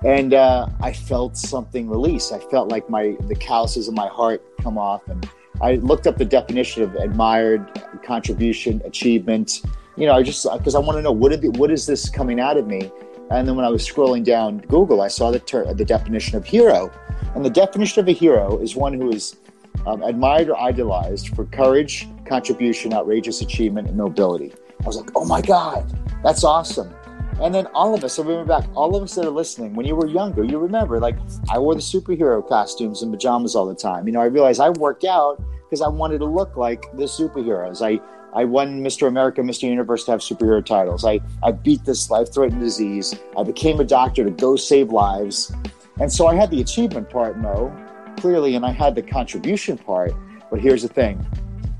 And 0.05 0.33
uh, 0.33 0.67
I 0.81 0.91
felt 0.91 1.37
something 1.37 1.89
release. 1.89 2.31
I 2.33 2.39
felt 2.39 2.69
like 2.69 2.89
my, 2.89 3.15
the 3.21 3.35
calluses 3.35 3.87
of 3.87 3.93
my 3.93 4.07
heart 4.07 4.43
come 4.61 4.77
off 4.77 5.07
and 5.07 5.29
I 5.61 5.75
looked 5.75 6.07
up 6.07 6.17
the 6.17 6.25
definition 6.25 6.83
of 6.83 6.95
admired, 6.95 7.81
contribution, 8.03 8.81
achievement. 8.85 9.61
You 9.95 10.07
know, 10.07 10.13
I 10.13 10.23
just 10.23 10.45
because 10.57 10.75
I 10.75 10.79
want 10.79 10.97
to 10.97 11.01
know 11.01 11.11
what 11.11 11.41
what 11.57 11.71
is 11.71 11.85
this 11.85 12.09
coming 12.09 12.39
out 12.39 12.57
of 12.57 12.67
me. 12.67 12.91
And 13.31 13.47
then 13.47 13.55
when 13.55 13.65
I 13.65 13.69
was 13.69 13.87
scrolling 13.87 14.23
down 14.23 14.57
Google, 14.59 15.01
I 15.01 15.07
saw 15.07 15.31
the 15.31 15.39
ter- 15.39 15.71
the 15.73 15.85
definition 15.85 16.37
of 16.37 16.45
hero, 16.45 16.91
and 17.35 17.45
the 17.45 17.49
definition 17.49 18.01
of 18.01 18.09
a 18.09 18.11
hero 18.11 18.59
is 18.59 18.75
one 18.75 18.93
who 18.93 19.11
is 19.11 19.37
um, 19.85 20.03
admired 20.03 20.49
or 20.49 20.59
idolized 20.59 21.35
for 21.35 21.45
courage, 21.45 22.07
contribution, 22.25 22.93
outrageous 22.93 23.41
achievement, 23.41 23.87
and 23.87 23.97
nobility. 23.97 24.53
I 24.81 24.85
was 24.85 24.97
like, 24.97 25.09
oh 25.15 25.25
my 25.25 25.41
god, 25.41 25.85
that's 26.23 26.43
awesome. 26.43 26.93
And 27.41 27.53
then 27.53 27.67
all 27.73 27.93
of 27.95 28.03
us, 28.03 28.19
I 28.19 28.23
remember 28.23 28.45
back, 28.45 28.69
all 28.75 28.95
of 28.95 29.03
us 29.03 29.15
that 29.15 29.25
are 29.25 29.31
listening, 29.31 29.73
when 29.73 29.85
you 29.85 29.95
were 29.95 30.07
younger, 30.07 30.43
you 30.43 30.59
remember, 30.59 30.99
like, 30.99 31.17
I 31.49 31.57
wore 31.57 31.73
the 31.73 31.81
superhero 31.81 32.47
costumes 32.47 33.01
and 33.01 33.11
pajamas 33.11 33.55
all 33.55 33.65
the 33.65 33.75
time. 33.75 34.07
You 34.07 34.13
know, 34.13 34.21
I 34.21 34.25
realized 34.25 34.61
I 34.61 34.69
worked 34.69 35.03
out 35.03 35.41
because 35.63 35.81
I 35.81 35.87
wanted 35.87 36.19
to 36.19 36.25
look 36.25 36.55
like 36.55 36.83
the 36.93 37.05
superheroes. 37.05 37.81
I, 37.81 37.99
I 38.39 38.45
won 38.45 38.83
Mr. 38.83 39.07
America, 39.07 39.41
Mr. 39.41 39.63
Universe 39.63 40.03
to 40.05 40.11
have 40.11 40.19
superhero 40.19 40.63
titles. 40.63 41.05
I, 41.05 41.21
I 41.41 41.51
beat 41.51 41.85
this 41.85 42.09
life 42.11 42.31
threatening 42.31 42.61
disease. 42.61 43.15
I 43.35 43.43
became 43.43 43.79
a 43.79 43.83
doctor 43.83 44.23
to 44.23 44.31
go 44.31 44.55
save 44.55 44.89
lives. 44.91 45.51
And 45.99 46.11
so 46.11 46.27
I 46.27 46.35
had 46.35 46.51
the 46.51 46.61
achievement 46.61 47.09
part, 47.09 47.37
Mo, 47.37 47.75
clearly, 48.17 48.55
and 48.55 48.65
I 48.65 48.71
had 48.71 48.95
the 48.95 49.01
contribution 49.01 49.77
part. 49.77 50.13
But 50.49 50.59
here's 50.59 50.81
the 50.83 50.87
thing 50.87 51.25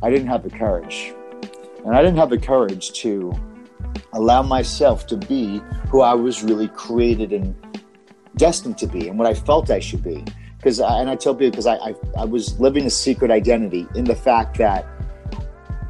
I 0.02 0.10
didn't 0.10 0.28
have 0.28 0.43
the 0.43 0.50
courage. 0.50 1.13
And 1.86 1.96
I 1.96 2.02
didn't 2.02 2.17
have 2.17 2.30
the 2.30 2.38
courage 2.38 2.91
to 3.02 3.34
allow 4.13 4.41
myself 4.41 5.06
to 5.08 5.17
be 5.17 5.62
who 5.89 6.02
I 6.02 6.13
was 6.13 6.43
really 6.43 6.69
created 6.69 7.34
and 7.34 7.56
destined 8.38 8.78
to 8.80 8.88
be 8.88 9.08
and 9.10 9.17
what 9.17 9.28
I 9.28 9.34
felt 9.34 9.69
I 9.69 9.80
should 9.80 10.04
be. 10.04 10.24
Because, 10.58 10.80
and 10.80 11.10
I 11.10 11.15
tell 11.15 11.36
people, 11.36 11.52
because 11.52 11.67
I, 11.67 11.76
I, 11.76 11.93
I 12.19 12.26
was 12.26 12.58
living 12.60 12.86
a 12.86 12.89
secret 12.89 13.32
identity 13.32 13.86
in 13.96 14.06
the 14.06 14.15
fact 14.15 14.58
that 14.60 14.86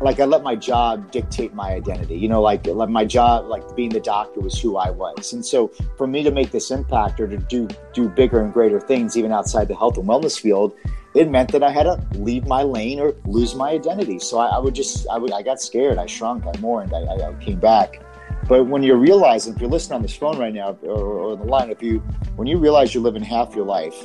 like 0.02 0.20
I 0.20 0.26
let 0.26 0.44
my 0.44 0.56
job 0.56 1.12
dictate 1.12 1.54
my 1.54 1.72
identity. 1.72 2.18
You 2.18 2.28
know, 2.28 2.42
like, 2.42 2.66
my 2.68 3.06
job, 3.06 3.48
like 3.48 3.76
being 3.76 3.90
the 3.90 4.00
doctor 4.00 4.40
was 4.40 4.60
who 4.60 4.78
I 4.78 4.90
was. 4.90 5.34
And 5.34 5.46
so 5.46 5.70
for 5.98 6.08
me 6.08 6.24
to 6.24 6.32
make 6.32 6.52
this 6.52 6.72
impact 6.72 7.20
or 7.20 7.28
to 7.28 7.38
do 7.38 7.68
do 7.94 8.10
bigger 8.10 8.42
and 8.42 8.54
greater 8.54 8.80
things, 8.80 9.18
even 9.18 9.32
outside 9.32 9.68
the 9.68 9.76
health 9.76 9.98
and 9.98 10.08
wellness 10.08 10.40
field, 10.40 10.74
it 11.16 11.30
meant 11.30 11.52
that 11.52 11.64
I 11.64 11.72
had 11.72 11.84
to 11.84 12.00
leave 12.14 12.48
my 12.48 12.64
lane 12.64 13.00
or 13.00 13.14
lose 13.26 13.56
my 13.56 13.70
identity. 13.70 14.20
So 14.20 14.40
I, 14.40 14.48
I 14.48 14.60
would 14.60 14.74
just, 14.74 15.08
I 15.10 15.18
would, 15.18 15.32
I 15.32 15.42
got 15.42 15.62
scared. 15.62 15.98
I 15.98 16.06
shrunk. 16.06 16.46
I 16.46 16.58
mourned. 16.60 16.94
I, 16.94 17.30
I 17.30 17.34
came 17.40 17.60
back. 17.60 18.02
But 18.48 18.66
when 18.66 18.84
you're 18.84 18.98
realizing, 18.98 19.54
if 19.54 19.62
you're 19.62 19.70
listening 19.70 19.98
on 19.98 20.02
this 20.02 20.16
phone 20.16 20.38
right 20.38 20.54
now 20.54 20.78
or, 20.84 20.98
or 20.98 21.38
the 21.38 21.46
line, 21.46 21.70
if 21.70 21.82
you, 21.82 22.00
when 22.36 22.48
you 22.48 22.58
realize 22.58 22.94
you're 22.94 23.04
living 23.04 23.24
half 23.24 23.56
your 23.56 23.66
life 23.66 23.96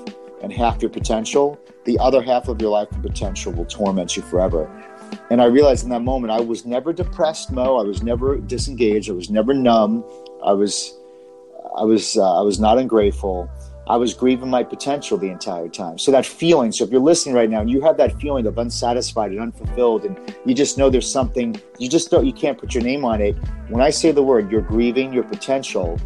and 0.42 0.52
half 0.52 0.80
your 0.80 0.90
potential, 0.90 1.58
the 1.84 1.98
other 1.98 2.22
half 2.22 2.46
of 2.46 2.60
your 2.60 2.70
life 2.70 2.88
and 2.92 3.02
potential 3.02 3.52
will 3.52 3.64
torment 3.64 4.16
you 4.16 4.22
forever. 4.22 4.70
And 5.30 5.40
I 5.42 5.46
realized 5.46 5.84
in 5.84 5.90
that 5.90 6.02
moment, 6.02 6.32
I 6.32 6.40
was 6.40 6.64
never 6.64 6.92
depressed, 6.92 7.50
Mo. 7.52 7.76
I 7.76 7.82
was 7.82 8.02
never 8.02 8.38
disengaged. 8.38 9.10
I 9.10 9.12
was 9.12 9.30
never 9.30 9.52
numb. 9.54 10.04
I 10.44 10.52
was, 10.52 10.96
I 11.76 11.82
was, 11.82 12.16
uh, 12.16 12.40
I 12.40 12.42
was 12.42 12.58
not 12.58 12.78
ungrateful. 12.78 13.50
I 13.88 13.96
was 13.96 14.12
grieving 14.12 14.50
my 14.50 14.62
potential 14.62 15.16
the 15.16 15.30
entire 15.30 15.68
time. 15.68 15.96
So 15.98 16.10
that 16.12 16.26
feeling, 16.26 16.72
so 16.72 16.84
if 16.84 16.90
you're 16.90 17.00
listening 17.00 17.34
right 17.34 17.48
now 17.48 17.60
and 17.62 17.70
you 17.70 17.80
have 17.80 17.96
that 17.96 18.20
feeling 18.20 18.46
of 18.46 18.58
unsatisfied 18.58 19.30
and 19.30 19.40
unfulfilled 19.40 20.04
and 20.04 20.18
you 20.44 20.54
just 20.54 20.76
know 20.76 20.90
there's 20.90 21.10
something, 21.10 21.58
you 21.78 21.88
just 21.88 22.10
don't, 22.10 22.26
you 22.26 22.34
can't 22.34 22.58
put 22.58 22.74
your 22.74 22.84
name 22.84 23.04
on 23.06 23.22
it. 23.22 23.34
When 23.68 23.82
I 23.82 23.88
say 23.88 24.12
the 24.12 24.22
word, 24.22 24.50
you're 24.50 24.60
grieving 24.60 25.10
your 25.12 25.24
potential, 25.24 25.98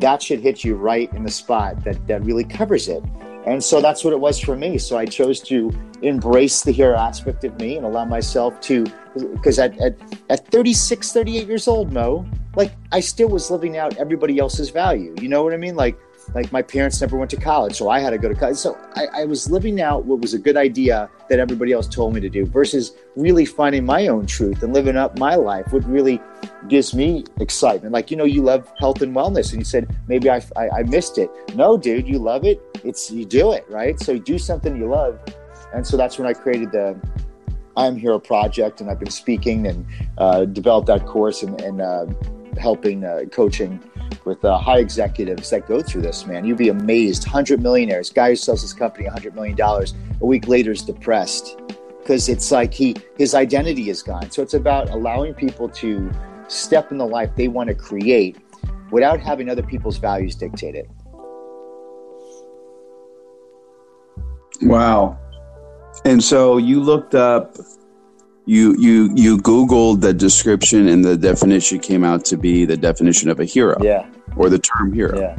that 0.00 0.20
should 0.20 0.40
hit 0.40 0.64
you 0.64 0.74
right 0.74 1.12
in 1.12 1.22
the 1.22 1.30
spot 1.30 1.84
that, 1.84 2.04
that 2.08 2.24
really 2.24 2.44
covers 2.44 2.88
it. 2.88 3.04
And 3.46 3.62
so 3.62 3.80
that's 3.80 4.04
what 4.04 4.12
it 4.12 4.20
was 4.20 4.38
for 4.38 4.56
me. 4.56 4.78
So 4.78 4.98
I 4.98 5.06
chose 5.06 5.40
to 5.42 5.72
embrace 6.02 6.62
the 6.62 6.72
hero 6.72 6.96
aspect 6.96 7.44
of 7.44 7.58
me 7.58 7.76
and 7.76 7.86
allow 7.86 8.04
myself 8.04 8.60
to, 8.62 8.86
because 9.34 9.58
at, 9.58 9.78
at, 9.80 9.96
at 10.28 10.46
36, 10.48 11.12
38 11.12 11.46
years 11.46 11.66
old, 11.66 11.92
Mo, 11.92 12.26
like 12.56 12.72
I 12.92 13.00
still 13.00 13.28
was 13.28 13.50
living 13.50 13.76
out 13.76 13.96
everybody 13.96 14.38
else's 14.38 14.70
value. 14.70 15.14
You 15.20 15.28
know 15.28 15.42
what 15.42 15.54
I 15.54 15.56
mean? 15.56 15.74
Like 15.74 15.98
like 16.34 16.52
my 16.52 16.62
parents 16.62 17.00
never 17.00 17.16
went 17.16 17.30
to 17.30 17.36
college, 17.36 17.76
so 17.76 17.88
I 17.88 18.00
had 18.00 18.10
to 18.10 18.18
go 18.18 18.28
to 18.28 18.34
college. 18.34 18.56
So 18.56 18.78
I, 18.94 19.06
I, 19.22 19.24
was 19.24 19.50
living 19.50 19.80
out 19.80 20.04
what 20.04 20.20
was 20.20 20.34
a 20.34 20.38
good 20.38 20.56
idea 20.56 21.10
that 21.28 21.38
everybody 21.38 21.72
else 21.72 21.88
told 21.88 22.14
me 22.14 22.20
to 22.20 22.28
do 22.28 22.46
versus 22.46 22.92
really 23.16 23.44
finding 23.44 23.84
my 23.84 24.06
own 24.06 24.26
truth 24.26 24.62
and 24.62 24.72
living 24.72 24.96
up 24.96 25.18
my 25.18 25.34
life. 25.34 25.72
What 25.72 25.84
really 25.84 26.20
gives 26.68 26.94
me 26.94 27.24
excitement. 27.40 27.92
Like, 27.92 28.10
you 28.10 28.16
know, 28.16 28.24
you 28.24 28.42
love 28.42 28.70
health 28.78 29.02
and 29.02 29.14
wellness, 29.14 29.50
and 29.52 29.60
you 29.60 29.64
said, 29.64 29.94
maybe 30.08 30.30
I, 30.30 30.42
I, 30.56 30.68
I 30.70 30.82
missed 30.84 31.18
it. 31.18 31.30
No, 31.54 31.76
dude, 31.76 32.06
you 32.06 32.18
love 32.18 32.44
it. 32.44 32.60
It's, 32.84 33.10
you 33.10 33.24
do 33.24 33.52
it, 33.52 33.66
right? 33.68 33.98
So 34.00 34.12
you 34.12 34.20
do 34.20 34.38
something 34.38 34.76
you 34.76 34.88
love. 34.88 35.18
And 35.72 35.86
so 35.86 35.96
that's 35.96 36.18
when 36.18 36.26
I 36.26 36.32
created 36.32 36.72
the 36.72 37.00
I 37.76 37.86
Am 37.86 37.96
Hero 37.96 38.18
project, 38.18 38.80
and 38.80 38.90
I've 38.90 38.98
been 38.98 39.10
speaking 39.10 39.66
and 39.66 39.86
uh, 40.18 40.44
developed 40.44 40.88
that 40.88 41.06
course 41.06 41.42
and, 41.42 41.60
and 41.60 41.80
uh, 41.80 42.06
helping 42.58 43.04
uh, 43.04 43.22
coaching 43.30 43.80
with 44.24 44.44
uh, 44.44 44.58
high 44.58 44.78
executives 44.78 45.50
that 45.50 45.66
go 45.66 45.82
through 45.82 46.02
this, 46.02 46.26
man. 46.26 46.44
You'd 46.44 46.58
be 46.58 46.68
amazed. 46.68 47.26
100 47.26 47.62
millionaires, 47.62 48.10
guy 48.10 48.30
who 48.30 48.36
sells 48.36 48.62
his 48.62 48.72
company 48.72 49.08
$100 49.08 49.34
million, 49.34 49.58
a 49.60 50.26
week 50.26 50.48
later 50.48 50.72
is 50.72 50.82
depressed 50.82 51.60
because 51.98 52.28
it's 52.28 52.50
like 52.50 52.74
he 52.74 52.96
his 53.18 53.34
identity 53.34 53.90
is 53.90 54.02
gone. 54.02 54.30
So 54.30 54.42
it's 54.42 54.54
about 54.54 54.90
allowing 54.90 55.34
people 55.34 55.68
to 55.68 56.10
step 56.48 56.90
in 56.90 56.98
the 56.98 57.06
life 57.06 57.30
they 57.36 57.48
want 57.48 57.68
to 57.68 57.74
create 57.74 58.36
without 58.90 59.20
having 59.20 59.48
other 59.48 59.62
people's 59.62 59.98
values 59.98 60.34
dictate 60.34 60.74
it. 60.74 60.90
Wow. 64.62 65.18
And 66.04 66.22
so 66.22 66.56
you 66.56 66.80
looked 66.80 67.14
up 67.14 67.56
you 68.50 68.74
you 68.80 69.12
you 69.14 69.38
googled 69.38 70.00
the 70.00 70.12
description 70.12 70.88
and 70.88 71.04
the 71.04 71.16
definition 71.16 71.78
came 71.78 72.02
out 72.02 72.24
to 72.24 72.36
be 72.36 72.64
the 72.64 72.76
definition 72.76 73.30
of 73.30 73.38
a 73.38 73.44
hero 73.44 73.76
yeah. 73.80 74.10
or 74.36 74.50
the 74.50 74.58
term 74.58 74.92
hero. 74.92 75.20
Yeah. 75.20 75.38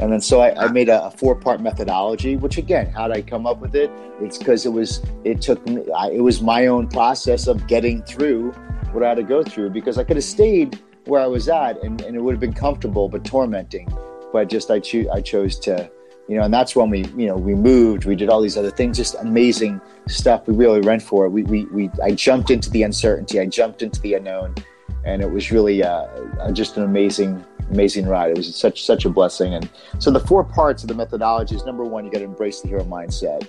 And 0.00 0.10
then 0.12 0.20
so 0.20 0.40
i, 0.40 0.64
I 0.64 0.72
made 0.72 0.88
a, 0.88 1.04
a, 1.04 1.10
four 1.12 1.36
part 1.36 1.60
methodology 1.60 2.34
which 2.34 2.58
again 2.58 2.90
how 2.90 3.06
did 3.06 3.18
i 3.18 3.22
come 3.22 3.46
up 3.46 3.60
with 3.60 3.76
it? 3.76 3.88
It's 4.20 4.36
because 4.36 4.66
it 4.66 4.70
was 4.70 5.00
it 5.22 5.40
took 5.40 5.64
me 5.68 5.84
I, 5.96 6.08
it 6.10 6.22
was 6.22 6.42
my 6.42 6.66
own 6.66 6.88
process 6.88 7.46
of 7.46 7.68
getting 7.68 8.02
through 8.02 8.50
what 8.90 9.04
i 9.04 9.10
had 9.10 9.18
to 9.18 9.22
go 9.22 9.44
through 9.44 9.70
because 9.70 9.96
i 9.96 10.02
could 10.02 10.16
have 10.16 10.24
stayed 10.24 10.80
where 11.04 11.20
i 11.20 11.26
was 11.26 11.48
at 11.48 11.80
and, 11.84 12.00
and 12.00 12.16
it 12.16 12.20
would 12.20 12.32
have 12.32 12.40
been 12.40 12.52
comfortable 12.52 13.08
but 13.08 13.24
tormenting. 13.24 13.86
But 14.32 14.48
just 14.48 14.72
i, 14.72 14.80
cho- 14.80 15.08
I 15.12 15.20
chose 15.20 15.56
to 15.60 15.88
you 16.30 16.36
know, 16.36 16.44
and 16.44 16.54
that's 16.54 16.76
when 16.76 16.90
we, 16.90 17.04
you 17.16 17.26
know, 17.26 17.36
we 17.36 17.56
moved, 17.56 18.04
we 18.04 18.14
did 18.14 18.28
all 18.28 18.40
these 18.40 18.56
other 18.56 18.70
things, 18.70 18.96
just 18.96 19.16
amazing 19.16 19.80
stuff. 20.06 20.46
We 20.46 20.54
really 20.54 20.80
went 20.80 21.02
for 21.02 21.26
it. 21.26 21.30
We, 21.30 21.42
we, 21.42 21.64
we 21.66 21.90
I 22.00 22.12
jumped 22.12 22.50
into 22.50 22.70
the 22.70 22.84
uncertainty. 22.84 23.40
I 23.40 23.46
jumped 23.46 23.82
into 23.82 24.00
the 24.00 24.14
unknown 24.14 24.54
and 25.04 25.22
it 25.22 25.28
was 25.28 25.50
really 25.50 25.82
uh, 25.82 26.06
just 26.52 26.76
an 26.76 26.84
amazing, 26.84 27.44
amazing 27.70 28.06
ride. 28.06 28.30
It 28.30 28.36
was 28.36 28.54
such, 28.54 28.84
such 28.84 29.04
a 29.06 29.10
blessing. 29.10 29.54
And 29.54 29.68
so 29.98 30.12
the 30.12 30.20
four 30.20 30.44
parts 30.44 30.84
of 30.84 30.88
the 30.88 30.94
methodology 30.94 31.56
is 31.56 31.64
number 31.64 31.82
one, 31.82 32.04
you 32.04 32.12
got 32.12 32.18
to 32.18 32.26
embrace 32.26 32.60
the 32.60 32.68
hero 32.68 32.84
mindset. 32.84 33.48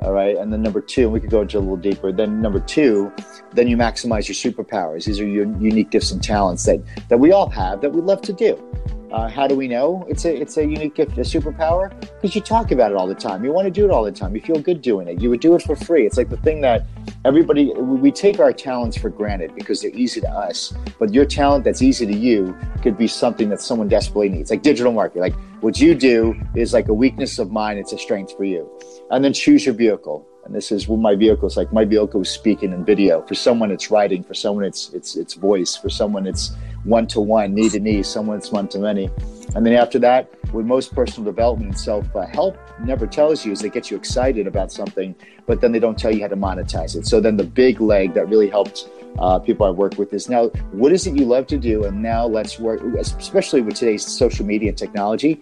All 0.00 0.12
right. 0.12 0.36
And 0.36 0.52
then 0.52 0.60
number 0.60 0.82
two, 0.82 1.08
we 1.08 1.20
could 1.20 1.30
go 1.30 1.40
into 1.40 1.56
a 1.56 1.60
little 1.60 1.78
deeper. 1.78 2.12
Then 2.12 2.42
number 2.42 2.60
two, 2.60 3.10
then 3.54 3.68
you 3.68 3.78
maximize 3.78 4.28
your 4.28 4.52
superpowers. 4.52 5.06
These 5.06 5.18
are 5.18 5.26
your 5.26 5.46
unique 5.58 5.88
gifts 5.88 6.10
and 6.10 6.22
talents 6.22 6.66
that, 6.66 6.82
that 7.08 7.18
we 7.18 7.32
all 7.32 7.48
have 7.48 7.80
that 7.80 7.90
we 7.90 8.02
love 8.02 8.20
to 8.22 8.34
do. 8.34 8.62
Uh, 9.10 9.26
how 9.26 9.46
do 9.46 9.54
we 9.54 9.66
know 9.66 10.04
it's 10.06 10.26
a 10.26 10.34
it's 10.34 10.58
a 10.58 10.66
unique 10.66 10.94
gift, 10.94 11.16
a 11.16 11.22
superpower? 11.22 11.88
Because 12.20 12.34
you 12.34 12.42
talk 12.42 12.72
about 12.72 12.90
it 12.90 12.96
all 12.96 13.06
the 13.06 13.14
time. 13.14 13.42
You 13.42 13.52
want 13.52 13.64
to 13.64 13.70
do 13.70 13.84
it 13.86 13.90
all 13.90 14.04
the 14.04 14.12
time. 14.12 14.34
You 14.34 14.42
feel 14.42 14.60
good 14.60 14.82
doing 14.82 15.08
it. 15.08 15.20
You 15.20 15.30
would 15.30 15.40
do 15.40 15.54
it 15.54 15.62
for 15.62 15.76
free. 15.76 16.04
It's 16.04 16.18
like 16.18 16.28
the 16.28 16.36
thing 16.38 16.60
that 16.60 16.84
everybody 17.24 17.72
we 17.72 18.10
take 18.10 18.38
our 18.38 18.52
talents 18.52 18.98
for 18.98 19.08
granted 19.08 19.54
because 19.54 19.80
they're 19.80 19.94
easy 19.94 20.20
to 20.20 20.30
us. 20.30 20.74
But 20.98 21.14
your 21.14 21.24
talent 21.24 21.64
that's 21.64 21.80
easy 21.80 22.04
to 22.06 22.14
you 22.14 22.54
could 22.82 22.98
be 22.98 23.06
something 23.06 23.48
that 23.48 23.62
someone 23.62 23.88
desperately 23.88 24.28
needs, 24.28 24.50
like 24.50 24.62
digital 24.62 24.92
marketing. 24.92 25.22
Like 25.22 25.36
what 25.60 25.80
you 25.80 25.94
do 25.94 26.38
is 26.54 26.74
like 26.74 26.88
a 26.88 26.94
weakness 26.94 27.38
of 27.38 27.50
mine. 27.50 27.78
It's 27.78 27.92
a 27.92 27.98
strength 27.98 28.36
for 28.36 28.44
you. 28.44 28.68
And 29.10 29.24
then 29.24 29.32
choose 29.32 29.64
your 29.64 29.74
vehicle. 29.74 30.26
And 30.44 30.54
this 30.54 30.70
is 30.72 30.88
what 30.88 30.98
my 30.98 31.14
vehicle 31.14 31.46
is 31.46 31.56
like. 31.56 31.72
My 31.72 31.84
vehicle 31.84 32.22
is 32.22 32.30
speaking 32.30 32.72
and 32.72 32.84
video. 32.84 33.20
For 33.22 33.34
someone, 33.34 33.70
it's 33.70 33.90
writing. 33.90 34.22
For 34.22 34.32
someone, 34.32 34.64
it's 34.64 34.90
it's 34.94 35.14
it's 35.14 35.34
voice. 35.34 35.76
For 35.76 35.90
someone, 35.90 36.26
it's 36.26 36.52
one 36.88 37.06
to 37.08 37.20
one, 37.20 37.54
knee 37.54 37.68
to 37.68 37.80
knee, 37.80 38.02
someone's 38.02 38.50
one 38.50 38.68
to 38.68 38.78
many. 38.78 39.10
And 39.54 39.64
then 39.64 39.74
after 39.74 39.98
that, 40.00 40.30
what 40.52 40.64
most 40.64 40.94
personal 40.94 41.30
development 41.30 41.70
and 41.70 41.78
self 41.78 42.06
help 42.32 42.58
never 42.80 43.06
tells 43.06 43.44
you 43.44 43.52
is 43.52 43.60
they 43.60 43.68
get 43.68 43.90
you 43.90 43.96
excited 43.96 44.46
about 44.46 44.72
something, 44.72 45.14
but 45.46 45.60
then 45.60 45.72
they 45.72 45.78
don't 45.78 45.98
tell 45.98 46.14
you 46.14 46.22
how 46.22 46.28
to 46.28 46.36
monetize 46.36 46.96
it. 46.96 47.06
So 47.06 47.20
then 47.20 47.36
the 47.36 47.44
big 47.44 47.80
leg 47.80 48.14
that 48.14 48.28
really 48.28 48.48
helped 48.48 48.88
uh, 49.18 49.38
people 49.38 49.66
I 49.66 49.70
work 49.70 49.98
with 49.98 50.12
is 50.12 50.28
now, 50.28 50.48
what 50.72 50.92
is 50.92 51.06
it 51.06 51.16
you 51.16 51.24
love 51.24 51.46
to 51.48 51.58
do? 51.58 51.84
And 51.84 52.02
now 52.02 52.26
let's 52.26 52.58
work, 52.58 52.82
especially 52.98 53.60
with 53.62 53.74
today's 53.74 54.06
social 54.06 54.46
media 54.46 54.70
and 54.70 54.78
technology, 54.78 55.40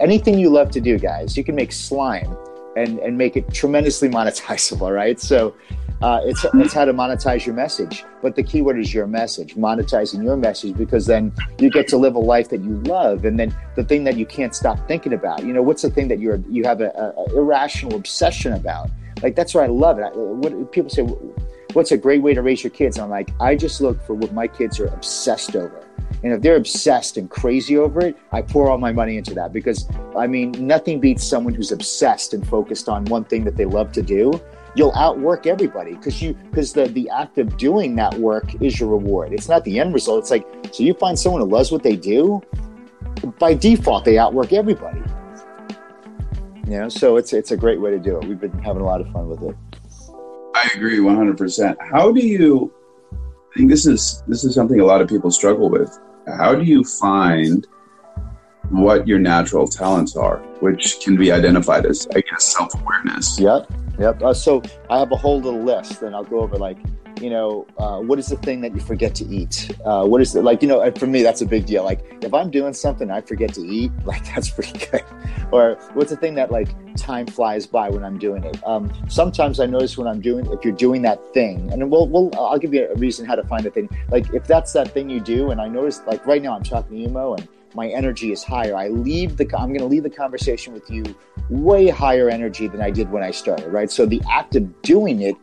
anything 0.00 0.38
you 0.38 0.50
love 0.50 0.70
to 0.72 0.80
do, 0.80 0.98
guys, 0.98 1.36
you 1.36 1.44
can 1.44 1.54
make 1.54 1.72
slime 1.72 2.36
and, 2.76 2.98
and 3.00 3.18
make 3.18 3.36
it 3.36 3.52
tremendously 3.52 4.08
monetizable, 4.08 4.94
right? 4.94 5.20
So 5.20 5.54
uh, 6.00 6.20
it's, 6.24 6.44
it's 6.54 6.72
how 6.72 6.84
to 6.84 6.92
monetize 6.92 7.44
your 7.44 7.54
message. 7.54 8.04
But 8.22 8.36
the 8.36 8.42
key 8.42 8.62
word 8.62 8.78
is 8.78 8.94
your 8.94 9.06
message, 9.06 9.54
monetizing 9.56 10.22
your 10.22 10.36
message, 10.36 10.76
because 10.76 11.06
then 11.06 11.32
you 11.58 11.70
get 11.70 11.88
to 11.88 11.96
live 11.96 12.14
a 12.14 12.20
life 12.20 12.48
that 12.50 12.60
you 12.62 12.74
love. 12.82 13.24
And 13.24 13.38
then 13.38 13.54
the 13.74 13.84
thing 13.84 14.04
that 14.04 14.16
you 14.16 14.26
can't 14.26 14.54
stop 14.54 14.86
thinking 14.86 15.12
about, 15.12 15.44
you 15.44 15.52
know, 15.52 15.62
what's 15.62 15.82
the 15.82 15.90
thing 15.90 16.08
that 16.08 16.20
you're, 16.20 16.40
you 16.48 16.64
have 16.64 16.80
an 16.80 16.92
irrational 17.34 17.96
obsession 17.96 18.52
about? 18.52 18.90
Like, 19.22 19.34
that's 19.34 19.54
why 19.54 19.64
I 19.64 19.68
love 19.68 19.98
it. 19.98 20.02
I, 20.02 20.10
what 20.10 20.70
people 20.72 20.90
say, 20.90 21.02
what's 21.72 21.90
a 21.90 21.98
great 21.98 22.22
way 22.22 22.34
to 22.34 22.42
raise 22.42 22.62
your 22.62 22.70
kids? 22.70 22.96
And 22.96 23.04
I'm 23.04 23.10
like, 23.10 23.30
I 23.40 23.56
just 23.56 23.80
look 23.80 24.00
for 24.06 24.14
what 24.14 24.32
my 24.32 24.46
kids 24.46 24.78
are 24.78 24.86
obsessed 24.86 25.56
over. 25.56 25.84
And 26.22 26.32
if 26.32 26.42
they're 26.42 26.56
obsessed 26.56 27.16
and 27.16 27.30
crazy 27.30 27.76
over 27.76 28.00
it, 28.00 28.16
I 28.32 28.42
pour 28.42 28.70
all 28.70 28.78
my 28.78 28.92
money 28.92 29.16
into 29.16 29.34
that 29.34 29.52
because 29.52 29.88
I 30.16 30.26
mean, 30.26 30.52
nothing 30.66 31.00
beats 31.00 31.24
someone 31.24 31.54
who's 31.54 31.70
obsessed 31.70 32.34
and 32.34 32.46
focused 32.46 32.88
on 32.88 33.04
one 33.06 33.24
thing 33.24 33.44
that 33.44 33.56
they 33.56 33.66
love 33.66 33.92
to 33.92 34.02
do. 34.02 34.32
You'll 34.74 34.94
outwork 34.94 35.46
everybody 35.46 35.94
because 35.94 36.20
you 36.22 36.34
because 36.34 36.72
the 36.72 36.86
the 36.86 37.08
act 37.10 37.38
of 37.38 37.56
doing 37.56 37.96
that 37.96 38.14
work 38.14 38.60
is 38.62 38.78
your 38.78 38.90
reward. 38.90 39.32
It's 39.32 39.48
not 39.48 39.64
the 39.64 39.80
end 39.80 39.94
result. 39.94 40.20
It's 40.20 40.30
like 40.30 40.46
so 40.72 40.82
you 40.82 40.94
find 40.94 41.18
someone 41.18 41.40
who 41.40 41.48
loves 41.48 41.72
what 41.72 41.82
they 41.82 41.96
do, 41.96 42.42
by 43.38 43.54
default 43.54 44.04
they 44.04 44.18
outwork 44.18 44.52
everybody. 44.52 45.00
You 46.66 46.80
know, 46.80 46.88
so 46.88 47.16
it's 47.16 47.32
it's 47.32 47.50
a 47.50 47.56
great 47.56 47.80
way 47.80 47.90
to 47.90 47.98
do 47.98 48.18
it. 48.18 48.28
We've 48.28 48.40
been 48.40 48.58
having 48.58 48.82
a 48.82 48.84
lot 48.84 49.00
of 49.00 49.10
fun 49.10 49.28
with 49.28 49.42
it. 49.42 49.56
I 50.54 50.68
agree 50.74 50.98
100%. 50.98 51.76
How 51.80 52.10
do 52.10 52.20
you 52.20 52.72
I 53.52 53.58
think 53.58 53.70
this 53.70 53.86
is 53.86 54.22
this 54.28 54.44
is 54.44 54.54
something 54.54 54.80
a 54.80 54.84
lot 54.84 55.00
of 55.00 55.08
people 55.08 55.30
struggle 55.30 55.70
with. 55.70 55.98
How 56.26 56.54
do 56.54 56.64
you 56.64 56.84
find 56.84 57.66
what 58.70 59.08
your 59.08 59.18
natural 59.18 59.66
talents 59.66 60.16
are, 60.16 60.38
which 60.60 61.00
can 61.00 61.16
be 61.16 61.32
identified 61.32 61.86
as, 61.86 62.06
I 62.14 62.20
guess, 62.20 62.54
self 62.54 62.74
awareness? 62.80 63.38
Yep, 63.40 63.72
yep. 63.98 64.22
Uh, 64.22 64.34
so 64.34 64.62
I 64.90 64.98
have 64.98 65.12
a 65.12 65.16
whole 65.16 65.40
little 65.40 65.62
list, 65.62 66.02
and 66.02 66.14
I'll 66.14 66.24
go 66.24 66.40
over 66.40 66.56
like 66.56 66.78
you 67.20 67.30
know, 67.30 67.66
uh, 67.78 67.98
what 67.98 68.18
is 68.18 68.28
the 68.28 68.36
thing 68.36 68.60
that 68.60 68.74
you 68.74 68.80
forget 68.80 69.14
to 69.16 69.24
eat? 69.26 69.70
Uh, 69.84 70.06
what 70.06 70.20
is 70.20 70.34
it 70.34 70.42
like, 70.42 70.62
you 70.62 70.68
know, 70.68 70.90
for 70.92 71.06
me, 71.06 71.22
that's 71.22 71.40
a 71.40 71.46
big 71.46 71.66
deal. 71.66 71.84
Like 71.84 72.00
if 72.22 72.32
I'm 72.32 72.50
doing 72.50 72.72
something, 72.72 73.10
I 73.10 73.20
forget 73.20 73.54
to 73.54 73.60
eat, 73.62 73.90
like 74.04 74.24
that's 74.26 74.50
pretty 74.50 74.78
good. 74.90 75.04
or 75.52 75.74
what's 75.94 76.10
the 76.10 76.16
thing 76.16 76.34
that 76.36 76.50
like 76.50 76.68
time 76.96 77.26
flies 77.26 77.66
by 77.66 77.88
when 77.90 78.04
I'm 78.04 78.18
doing 78.18 78.44
it? 78.44 78.64
Um, 78.66 78.92
sometimes 79.08 79.60
I 79.60 79.66
notice 79.66 79.96
when 79.98 80.06
I'm 80.06 80.20
doing, 80.20 80.46
if 80.52 80.64
you're 80.64 80.74
doing 80.74 81.02
that 81.02 81.18
thing 81.34 81.72
and 81.72 81.90
we'll, 81.90 82.08
we'll, 82.08 82.30
I'll 82.38 82.58
give 82.58 82.74
you 82.74 82.88
a 82.88 82.94
reason 82.96 83.26
how 83.26 83.34
to 83.34 83.44
find 83.44 83.66
a 83.66 83.70
thing. 83.70 83.88
Like 84.10 84.32
if 84.32 84.46
that's 84.46 84.72
that 84.72 84.92
thing 84.92 85.10
you 85.10 85.20
do. 85.20 85.50
And 85.50 85.60
I 85.60 85.68
notice 85.68 86.00
like 86.06 86.26
right 86.26 86.42
now 86.42 86.54
I'm 86.54 86.62
talking 86.62 86.96
to 86.96 87.02
you, 87.02 87.08
Mo, 87.08 87.34
and 87.34 87.48
my 87.74 87.88
energy 87.88 88.32
is 88.32 88.42
higher. 88.42 88.76
I 88.76 88.88
leave 88.88 89.36
the, 89.36 89.44
I'm 89.56 89.68
going 89.68 89.80
to 89.80 89.86
leave 89.86 90.02
the 90.02 90.10
conversation 90.10 90.72
with 90.72 90.90
you 90.90 91.04
way 91.50 91.88
higher 91.88 92.28
energy 92.28 92.68
than 92.68 92.80
I 92.80 92.90
did 92.90 93.10
when 93.10 93.22
I 93.22 93.30
started. 93.30 93.68
Right. 93.68 93.90
So 93.90 94.06
the 94.06 94.20
act 94.30 94.56
of 94.56 94.82
doing 94.82 95.22
it 95.22 95.36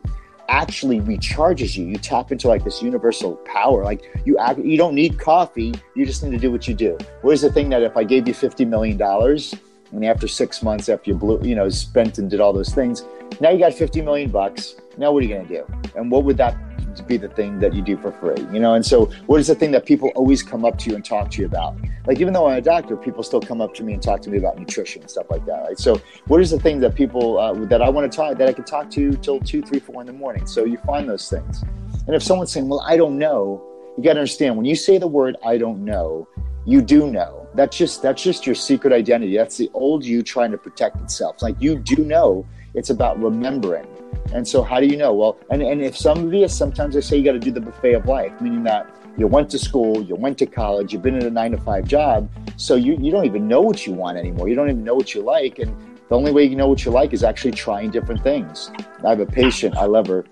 actually 0.48 1.00
recharges 1.00 1.76
you. 1.76 1.86
You 1.86 1.96
tap 1.98 2.30
into 2.30 2.48
like 2.48 2.64
this 2.64 2.82
universal 2.82 3.36
power. 3.44 3.84
Like 3.84 4.04
you 4.24 4.38
act, 4.38 4.58
you 4.60 4.76
don't 4.76 4.94
need 4.94 5.18
coffee. 5.18 5.74
You 5.94 6.06
just 6.06 6.22
need 6.22 6.30
to 6.30 6.38
do 6.38 6.50
what 6.50 6.68
you 6.68 6.74
do. 6.74 6.96
What 7.22 7.32
is 7.32 7.42
the 7.42 7.52
thing 7.52 7.68
that 7.70 7.82
if 7.82 7.96
I 7.96 8.04
gave 8.04 8.28
you 8.28 8.34
fifty 8.34 8.64
million 8.64 8.96
dollars 8.96 9.54
and 9.92 10.04
after 10.04 10.28
six 10.28 10.62
months 10.62 10.88
after 10.88 11.10
you 11.10 11.16
blew, 11.16 11.40
you 11.42 11.54
know, 11.54 11.68
spent 11.68 12.18
and 12.18 12.30
did 12.30 12.40
all 12.40 12.52
those 12.52 12.74
things, 12.74 13.04
now 13.40 13.50
you 13.50 13.58
got 13.58 13.74
fifty 13.74 14.00
million 14.00 14.30
bucks. 14.30 14.76
Now 14.96 15.12
what 15.12 15.22
are 15.22 15.26
you 15.26 15.34
going 15.34 15.48
to 15.48 15.54
do? 15.54 15.66
And 15.96 16.10
what 16.10 16.24
would 16.24 16.36
that 16.36 16.56
be 17.02 17.16
the 17.16 17.28
thing 17.28 17.58
that 17.60 17.74
you 17.74 17.82
do 17.82 17.96
for 17.96 18.12
free, 18.12 18.46
you 18.52 18.60
know? 18.60 18.74
And 18.74 18.84
so, 18.84 19.06
what 19.26 19.40
is 19.40 19.46
the 19.46 19.54
thing 19.54 19.70
that 19.72 19.86
people 19.86 20.10
always 20.14 20.42
come 20.42 20.64
up 20.64 20.78
to 20.78 20.90
you 20.90 20.96
and 20.96 21.04
talk 21.04 21.30
to 21.32 21.40
you 21.40 21.46
about? 21.46 21.76
Like, 22.06 22.20
even 22.20 22.32
though 22.32 22.46
I'm 22.48 22.58
a 22.58 22.60
doctor, 22.60 22.96
people 22.96 23.22
still 23.22 23.40
come 23.40 23.60
up 23.60 23.74
to 23.74 23.82
me 23.82 23.92
and 23.92 24.02
talk 24.02 24.20
to 24.22 24.30
me 24.30 24.38
about 24.38 24.58
nutrition 24.58 25.02
and 25.02 25.10
stuff 25.10 25.26
like 25.30 25.44
that, 25.46 25.62
right? 25.62 25.78
So, 25.78 26.00
what 26.26 26.40
is 26.40 26.50
the 26.50 26.58
thing 26.58 26.80
that 26.80 26.94
people 26.94 27.38
uh, 27.38 27.52
that 27.66 27.82
I 27.82 27.88
want 27.88 28.10
to 28.10 28.16
talk 28.16 28.36
that 28.38 28.48
I 28.48 28.52
can 28.52 28.64
talk 28.64 28.90
to 28.90 29.12
till 29.14 29.40
two, 29.40 29.62
three, 29.62 29.80
four 29.80 30.00
in 30.00 30.06
the 30.06 30.12
morning? 30.12 30.46
So, 30.46 30.64
you 30.64 30.78
find 30.78 31.08
those 31.08 31.28
things. 31.28 31.62
And 32.06 32.14
if 32.14 32.22
someone's 32.22 32.52
saying, 32.52 32.68
Well, 32.68 32.84
I 32.86 32.96
don't 32.96 33.18
know, 33.18 33.62
you 33.96 34.02
got 34.04 34.14
to 34.14 34.20
understand 34.20 34.56
when 34.56 34.66
you 34.66 34.76
say 34.76 34.98
the 34.98 35.06
word 35.06 35.36
I 35.44 35.58
don't 35.58 35.84
know, 35.84 36.28
you 36.64 36.82
do 36.82 37.10
know. 37.10 37.46
That's 37.54 37.76
just 37.76 38.02
that's 38.02 38.22
just 38.22 38.44
your 38.44 38.54
secret 38.54 38.92
identity. 38.92 39.36
That's 39.36 39.56
the 39.56 39.70
old 39.72 40.04
you 40.04 40.22
trying 40.22 40.50
to 40.50 40.58
protect 40.58 41.00
itself. 41.00 41.42
Like 41.42 41.56
you 41.60 41.78
do 41.78 42.04
know. 42.04 42.46
It's 42.74 42.90
about 42.90 43.18
remembering. 43.18 43.86
And 44.32 44.46
so, 44.46 44.62
how 44.62 44.80
do 44.80 44.86
you 44.86 44.96
know? 44.96 45.12
Well, 45.12 45.38
and, 45.50 45.62
and 45.62 45.82
if 45.82 45.96
some 45.96 46.26
of 46.26 46.34
you, 46.34 46.48
sometimes 46.48 46.96
I 46.96 47.00
say 47.00 47.16
you 47.16 47.24
got 47.24 47.32
to 47.32 47.38
do 47.38 47.50
the 47.50 47.60
buffet 47.60 47.94
of 47.94 48.06
life, 48.06 48.38
meaning 48.40 48.64
that 48.64 48.88
you 49.16 49.26
went 49.26 49.50
to 49.50 49.58
school, 49.58 50.02
you 50.02 50.14
went 50.14 50.36
to 50.38 50.46
college, 50.46 50.92
you've 50.92 51.02
been 51.02 51.16
in 51.16 51.24
a 51.24 51.30
nine 51.30 51.52
to 51.52 51.58
five 51.58 51.86
job, 51.86 52.30
so 52.56 52.74
you, 52.74 52.96
you 53.00 53.10
don't 53.10 53.24
even 53.24 53.48
know 53.48 53.60
what 53.60 53.86
you 53.86 53.92
want 53.92 54.18
anymore. 54.18 54.48
You 54.48 54.54
don't 54.54 54.68
even 54.68 54.84
know 54.84 54.94
what 54.94 55.14
you 55.14 55.22
like. 55.22 55.58
And 55.58 55.74
the 56.08 56.16
only 56.16 56.32
way 56.32 56.44
you 56.44 56.56
know 56.56 56.68
what 56.68 56.84
you 56.84 56.90
like 56.90 57.12
is 57.12 57.24
actually 57.24 57.52
trying 57.52 57.90
different 57.90 58.22
things. 58.22 58.70
I 59.04 59.10
have 59.10 59.20
a 59.20 59.26
patient, 59.26 59.76
I 59.76 59.86
love 59.86 60.06
her. 60.08 60.24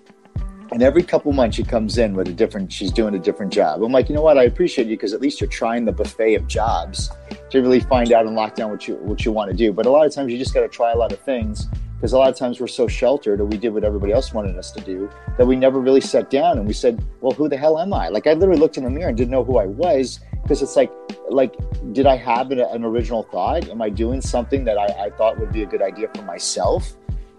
And 0.73 0.83
every 0.83 1.03
couple 1.03 1.33
months 1.33 1.57
she 1.57 1.63
comes 1.63 1.99
in 1.99 2.15
with 2.15 2.29
a 2.29 2.33
different, 2.33 2.73
she's 2.73 2.91
doing 2.91 3.15
a 3.15 3.19
different 3.19 3.53
job. 3.53 3.83
I'm 3.83 3.93
like, 3.93 4.09
you 4.09 4.15
know 4.15 4.23
what? 4.23 4.39
I 4.39 4.45
appreciate 4.45 4.89
you 4.89 4.97
because 4.97 5.13
at 5.13 5.21
least 5.21 5.41
you're 5.41 5.49
trying 5.49 5.85
the 5.85 5.93
buffet 5.93 6.35
of 6.35 6.49
jobs 6.49 7.11
to 7.51 7.61
really 7.61 7.81
find 7.81 8.13
out 8.13 8.27
and 8.27 8.35
lock 8.35 8.57
down 8.57 8.71
what 8.71 8.89
you 8.89 8.97
what 8.97 9.25
you 9.25 9.31
want 9.31 9.51
to 9.51 9.57
do. 9.57 9.73
But 9.73 9.87
a 9.87 9.91
lot 9.91 10.05
of 10.05 10.13
times 10.13 10.33
you 10.33 10.39
just 10.39 10.53
got 10.53 10.63
to 10.63 10.69
try 10.69 10.93
a 10.93 10.97
lot 10.97 11.13
of 11.13 11.21
things 11.21 11.69
because 12.05 12.13
a 12.13 12.19
lot 12.19 12.29
of 12.29 12.37
times 12.37 12.61
we're 12.61 12.67
so 12.67 12.87
sheltered 12.87 13.41
or 13.41 13.47
we 13.47 13.57
did 13.57 13.71
what 13.71 13.83
everybody 13.83 14.13
else 14.13 14.35
wanted 14.35 14.59
us 14.59 14.71
to 14.71 14.79
do 14.83 15.09
that 15.39 15.47
we 15.47 15.57
never 15.57 15.81
really 15.81 16.03
sat 16.03 16.29
down 16.29 16.59
and 16.59 16.67
we 16.67 16.75
said 16.75 17.03
well 17.23 17.33
who 17.33 17.49
the 17.49 17.57
hell 17.57 17.79
am 17.79 17.95
i? 17.95 18.09
Like 18.09 18.27
i 18.27 18.35
literally 18.35 18.61
looked 18.61 18.77
in 18.77 18.85
the 18.85 18.91
mirror 18.91 19.09
and 19.09 19.17
didn't 19.17 19.31
know 19.31 19.43
who 19.43 19.57
i 19.57 19.65
was 19.65 20.21
because 20.43 20.61
it's 20.61 20.77
like 20.77 20.93
like 21.31 21.55
did 21.95 22.05
i 22.05 22.15
have 22.15 22.51
an, 22.51 22.61
an, 22.61 22.85
original 22.85 23.23
thought? 23.23 23.71
Am 23.71 23.81
i 23.81 23.89
doing 23.89 24.21
something 24.21 24.65
that 24.67 24.77
I, 24.77 25.07
I, 25.07 25.11
thought 25.17 25.39
would 25.41 25.51
be 25.51 25.63
a 25.63 25.67
good 25.67 25.81
idea 25.81 26.09
for 26.15 26.21
myself? 26.25 26.93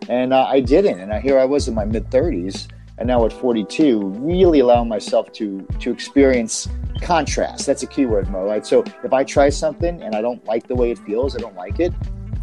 And 0.09 0.33
uh, 0.33 0.47
i 0.49 0.61
didn't. 0.61 0.99
And 0.99 1.13
I, 1.13 1.19
here 1.19 1.37
i 1.37 1.45
was 1.45 1.67
in 1.67 1.75
my 1.75 1.85
mid 1.85 2.09
30s 2.09 2.67
and 2.97 3.07
now 3.07 3.23
at 3.23 3.33
42 3.33 3.99
really 4.17 4.61
allowing 4.61 4.89
myself 4.89 5.31
to 5.33 5.61
to 5.79 5.91
experience 5.91 6.67
contrast. 7.03 7.67
That's 7.67 7.83
a 7.83 7.87
keyword 7.87 8.31
mo 8.31 8.45
right? 8.45 8.65
So 8.65 8.83
if 9.03 9.13
i 9.13 9.23
try 9.23 9.49
something 9.49 10.01
and 10.01 10.15
i 10.15 10.21
don't 10.21 10.43
like 10.45 10.65
the 10.65 10.73
way 10.73 10.89
it 10.89 10.97
feels 11.05 11.35
i 11.35 11.39
don't 11.39 11.55
like 11.55 11.79
it 11.79 11.93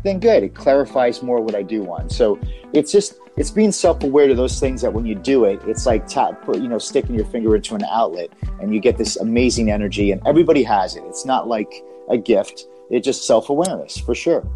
then 0.02 0.18
good. 0.18 0.42
It 0.42 0.54
clarifies 0.54 1.22
more 1.22 1.40
what 1.40 1.54
I 1.54 1.62
do 1.62 1.82
want. 1.82 2.12
So 2.12 2.38
it's 2.72 2.92
just 2.92 3.14
it's 3.36 3.50
being 3.50 3.72
self-aware 3.72 4.28
to 4.28 4.34
those 4.34 4.60
things 4.60 4.82
that 4.82 4.92
when 4.92 5.06
you 5.06 5.14
do 5.14 5.44
it, 5.44 5.60
it's 5.66 5.86
like 5.86 6.06
tap, 6.06 6.42
put, 6.42 6.58
you 6.58 6.68
know, 6.68 6.78
sticking 6.78 7.14
your 7.14 7.24
finger 7.24 7.56
into 7.56 7.74
an 7.74 7.84
outlet, 7.84 8.30
and 8.60 8.74
you 8.74 8.80
get 8.80 8.98
this 8.98 9.16
amazing 9.16 9.70
energy. 9.70 10.12
And 10.12 10.20
everybody 10.26 10.62
has 10.64 10.96
it. 10.96 11.04
It's 11.06 11.24
not 11.24 11.48
like 11.48 11.72
a 12.10 12.18
gift. 12.18 12.66
It's 12.90 13.04
just 13.04 13.26
self-awareness 13.26 13.98
for 13.98 14.14
sure. 14.14 14.46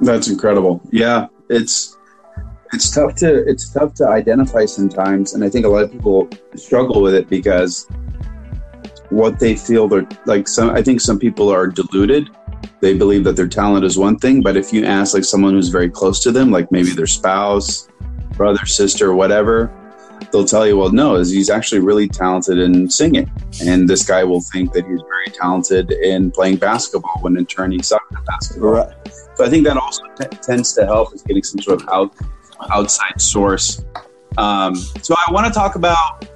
That's 0.00 0.28
incredible. 0.28 0.80
Yeah, 0.90 1.28
it's 1.48 1.96
it's 2.72 2.90
tough 2.90 3.14
to 3.16 3.48
it's 3.48 3.72
tough 3.72 3.94
to 3.94 4.08
identify 4.08 4.66
sometimes, 4.66 5.34
and 5.34 5.42
I 5.42 5.48
think 5.48 5.64
a 5.64 5.68
lot 5.68 5.84
of 5.84 5.92
people 5.92 6.28
struggle 6.54 7.00
with 7.00 7.14
it 7.14 7.28
because 7.28 7.88
what 9.10 9.38
they 9.38 9.56
feel 9.56 9.88
they're 9.88 10.06
like. 10.26 10.46
Some 10.46 10.70
I 10.70 10.82
think 10.82 11.00
some 11.00 11.18
people 11.18 11.48
are 11.48 11.66
deluded 11.66 12.28
they 12.80 12.96
believe 12.96 13.24
that 13.24 13.36
their 13.36 13.48
talent 13.48 13.84
is 13.84 13.98
one 13.98 14.18
thing, 14.18 14.42
but 14.42 14.56
if 14.56 14.72
you 14.72 14.84
ask 14.84 15.14
like 15.14 15.24
someone 15.24 15.54
who's 15.54 15.68
very 15.68 15.90
close 15.90 16.20
to 16.22 16.32
them, 16.32 16.50
like 16.50 16.70
maybe 16.70 16.90
their 16.90 17.06
spouse, 17.06 17.88
brother, 18.36 18.64
sister, 18.66 19.14
whatever, 19.14 19.72
they'll 20.32 20.44
tell 20.44 20.66
you, 20.66 20.76
well, 20.76 20.92
no, 20.92 21.16
he's 21.16 21.50
actually 21.50 21.80
really 21.80 22.08
talented 22.08 22.58
in 22.58 22.88
singing. 22.88 23.30
And 23.64 23.88
this 23.88 24.06
guy 24.06 24.24
will 24.24 24.40
think 24.52 24.72
that 24.72 24.86
he's 24.86 25.00
very 25.00 25.36
talented 25.36 25.90
in 25.90 26.30
playing 26.30 26.56
basketball 26.56 27.18
when 27.20 27.36
in 27.36 27.46
turn 27.46 27.72
he 27.72 27.82
sucks 27.82 28.04
at 28.14 28.24
basketball. 28.26 28.70
Right. 28.70 28.94
So 29.34 29.44
I 29.44 29.48
think 29.48 29.64
that 29.66 29.76
also 29.76 30.02
t- 30.18 30.36
tends 30.42 30.72
to 30.74 30.84
help 30.84 31.14
is 31.14 31.22
getting 31.22 31.42
some 31.42 31.60
sort 31.60 31.82
of 31.82 31.88
out, 31.88 32.12
outside 32.70 33.20
source. 33.20 33.84
Um, 34.36 34.76
so 34.76 35.14
I 35.16 35.32
want 35.32 35.46
to 35.46 35.52
talk 35.52 35.74
about 35.74 36.28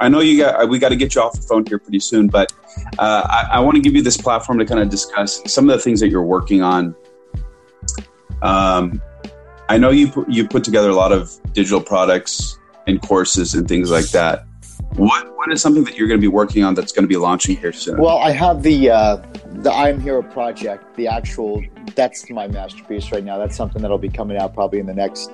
I 0.00 0.08
know 0.08 0.20
you 0.20 0.42
got 0.42 0.68
we 0.68 0.78
got 0.78 0.88
to 0.88 0.96
get 0.96 1.14
you 1.14 1.20
off 1.20 1.34
the 1.34 1.42
phone 1.42 1.66
here 1.66 1.78
pretty 1.78 2.00
soon, 2.00 2.28
but 2.28 2.52
uh, 2.98 3.22
I, 3.28 3.56
I 3.56 3.60
want 3.60 3.76
to 3.76 3.82
give 3.82 3.94
you 3.94 4.02
this 4.02 4.16
platform 4.16 4.58
to 4.58 4.64
kind 4.64 4.80
of 4.80 4.88
discuss 4.88 5.42
some 5.46 5.68
of 5.68 5.76
the 5.76 5.82
things 5.82 6.00
that 6.00 6.08
you're 6.08 6.24
working 6.24 6.62
on. 6.62 6.96
Um, 8.40 9.02
I 9.68 9.76
know 9.76 9.90
you 9.90 10.24
you 10.26 10.48
put 10.48 10.64
together 10.64 10.88
a 10.88 10.94
lot 10.94 11.12
of 11.12 11.30
digital 11.52 11.82
products 11.82 12.58
and 12.86 13.00
courses 13.02 13.54
and 13.54 13.68
things 13.68 13.90
like 13.90 14.06
that. 14.06 14.46
What 14.96 15.36
what 15.36 15.52
is 15.52 15.60
something 15.60 15.84
that 15.84 15.96
you're 15.96 16.08
going 16.08 16.18
to 16.18 16.24
be 16.24 16.28
working 16.28 16.64
on 16.64 16.74
that's 16.74 16.92
going 16.92 17.04
to 17.04 17.08
be 17.08 17.16
launching 17.16 17.56
here 17.56 17.72
soon? 17.72 17.98
Well, 17.98 18.18
I 18.18 18.30
have 18.30 18.62
the 18.62 18.90
uh, 18.90 19.16
the 19.56 19.70
I 19.70 19.90
Am 19.90 20.00
Hero 20.00 20.22
project. 20.22 20.96
The 20.96 21.08
actual 21.08 21.62
that's 21.94 22.28
my 22.30 22.48
masterpiece 22.48 23.12
right 23.12 23.22
now. 23.22 23.36
That's 23.36 23.56
something 23.56 23.82
that'll 23.82 23.98
be 23.98 24.08
coming 24.08 24.38
out 24.38 24.54
probably 24.54 24.78
in 24.78 24.86
the 24.86 24.94
next 24.94 25.30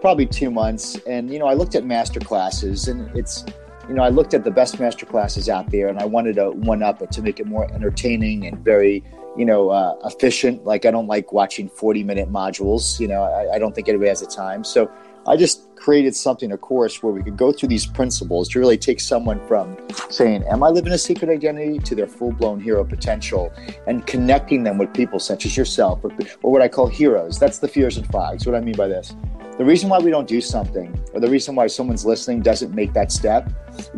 probably 0.00 0.26
two 0.26 0.50
months. 0.50 0.98
And 1.06 1.32
you 1.32 1.38
know, 1.38 1.46
I 1.46 1.54
looked 1.54 1.76
at 1.76 1.84
master 1.84 2.18
classes, 2.18 2.88
and 2.88 3.16
it's 3.16 3.44
you 3.88 3.94
know, 3.94 4.02
I 4.02 4.08
looked 4.08 4.34
at 4.34 4.44
the 4.44 4.50
best 4.50 4.78
master 4.78 5.06
classes 5.06 5.48
out 5.48 5.70
there 5.70 5.88
and 5.88 5.98
I 5.98 6.04
wanted 6.04 6.36
to 6.36 6.50
one 6.50 6.82
up 6.82 7.02
it 7.02 7.10
to 7.12 7.22
make 7.22 7.40
it 7.40 7.46
more 7.46 7.70
entertaining 7.72 8.46
and 8.46 8.58
very, 8.58 9.02
you 9.36 9.44
know, 9.44 9.70
uh, 9.70 9.96
efficient. 10.04 10.64
Like 10.64 10.84
I 10.84 10.90
don't 10.90 11.06
like 11.06 11.32
watching 11.32 11.68
40 11.68 12.04
minute 12.04 12.30
modules, 12.30 13.00
you 13.00 13.08
know, 13.08 13.22
I, 13.22 13.54
I 13.54 13.58
don't 13.58 13.74
think 13.74 13.88
anybody 13.88 14.08
has 14.08 14.20
the 14.20 14.26
time. 14.26 14.64
So 14.64 14.90
I 15.26 15.36
just 15.36 15.68
created 15.76 16.16
something, 16.16 16.52
a 16.52 16.58
course 16.58 17.02
where 17.02 17.12
we 17.12 17.22
could 17.22 17.36
go 17.36 17.52
through 17.52 17.68
these 17.68 17.86
principles 17.86 18.48
to 18.50 18.58
really 18.58 18.78
take 18.78 19.00
someone 19.00 19.44
from 19.46 19.76
saying, 20.10 20.44
Am 20.44 20.62
I 20.62 20.68
living 20.68 20.92
a 20.92 20.98
secret 20.98 21.30
identity 21.30 21.78
to 21.78 21.94
their 21.94 22.06
full 22.06 22.32
blown 22.32 22.60
hero 22.60 22.84
potential 22.84 23.52
and 23.86 24.06
connecting 24.06 24.64
them 24.64 24.78
with 24.78 24.92
people 24.94 25.18
such 25.18 25.46
as 25.46 25.56
yourself 25.56 26.04
or, 26.04 26.10
or 26.42 26.52
what 26.52 26.62
I 26.62 26.68
call 26.68 26.86
heroes. 26.86 27.38
That's 27.38 27.58
the 27.58 27.68
fears 27.68 27.96
and 27.96 28.06
fogs. 28.08 28.46
What 28.46 28.54
I 28.54 28.60
mean 28.60 28.76
by 28.76 28.88
this. 28.88 29.14
The 29.62 29.68
reason 29.68 29.88
why 29.88 30.00
we 30.00 30.10
don't 30.10 30.26
do 30.26 30.40
something, 30.40 30.92
or 31.14 31.20
the 31.20 31.30
reason 31.30 31.54
why 31.54 31.68
someone's 31.68 32.04
listening 32.04 32.40
doesn't 32.42 32.74
make 32.74 32.92
that 32.94 33.12
step, 33.12 33.48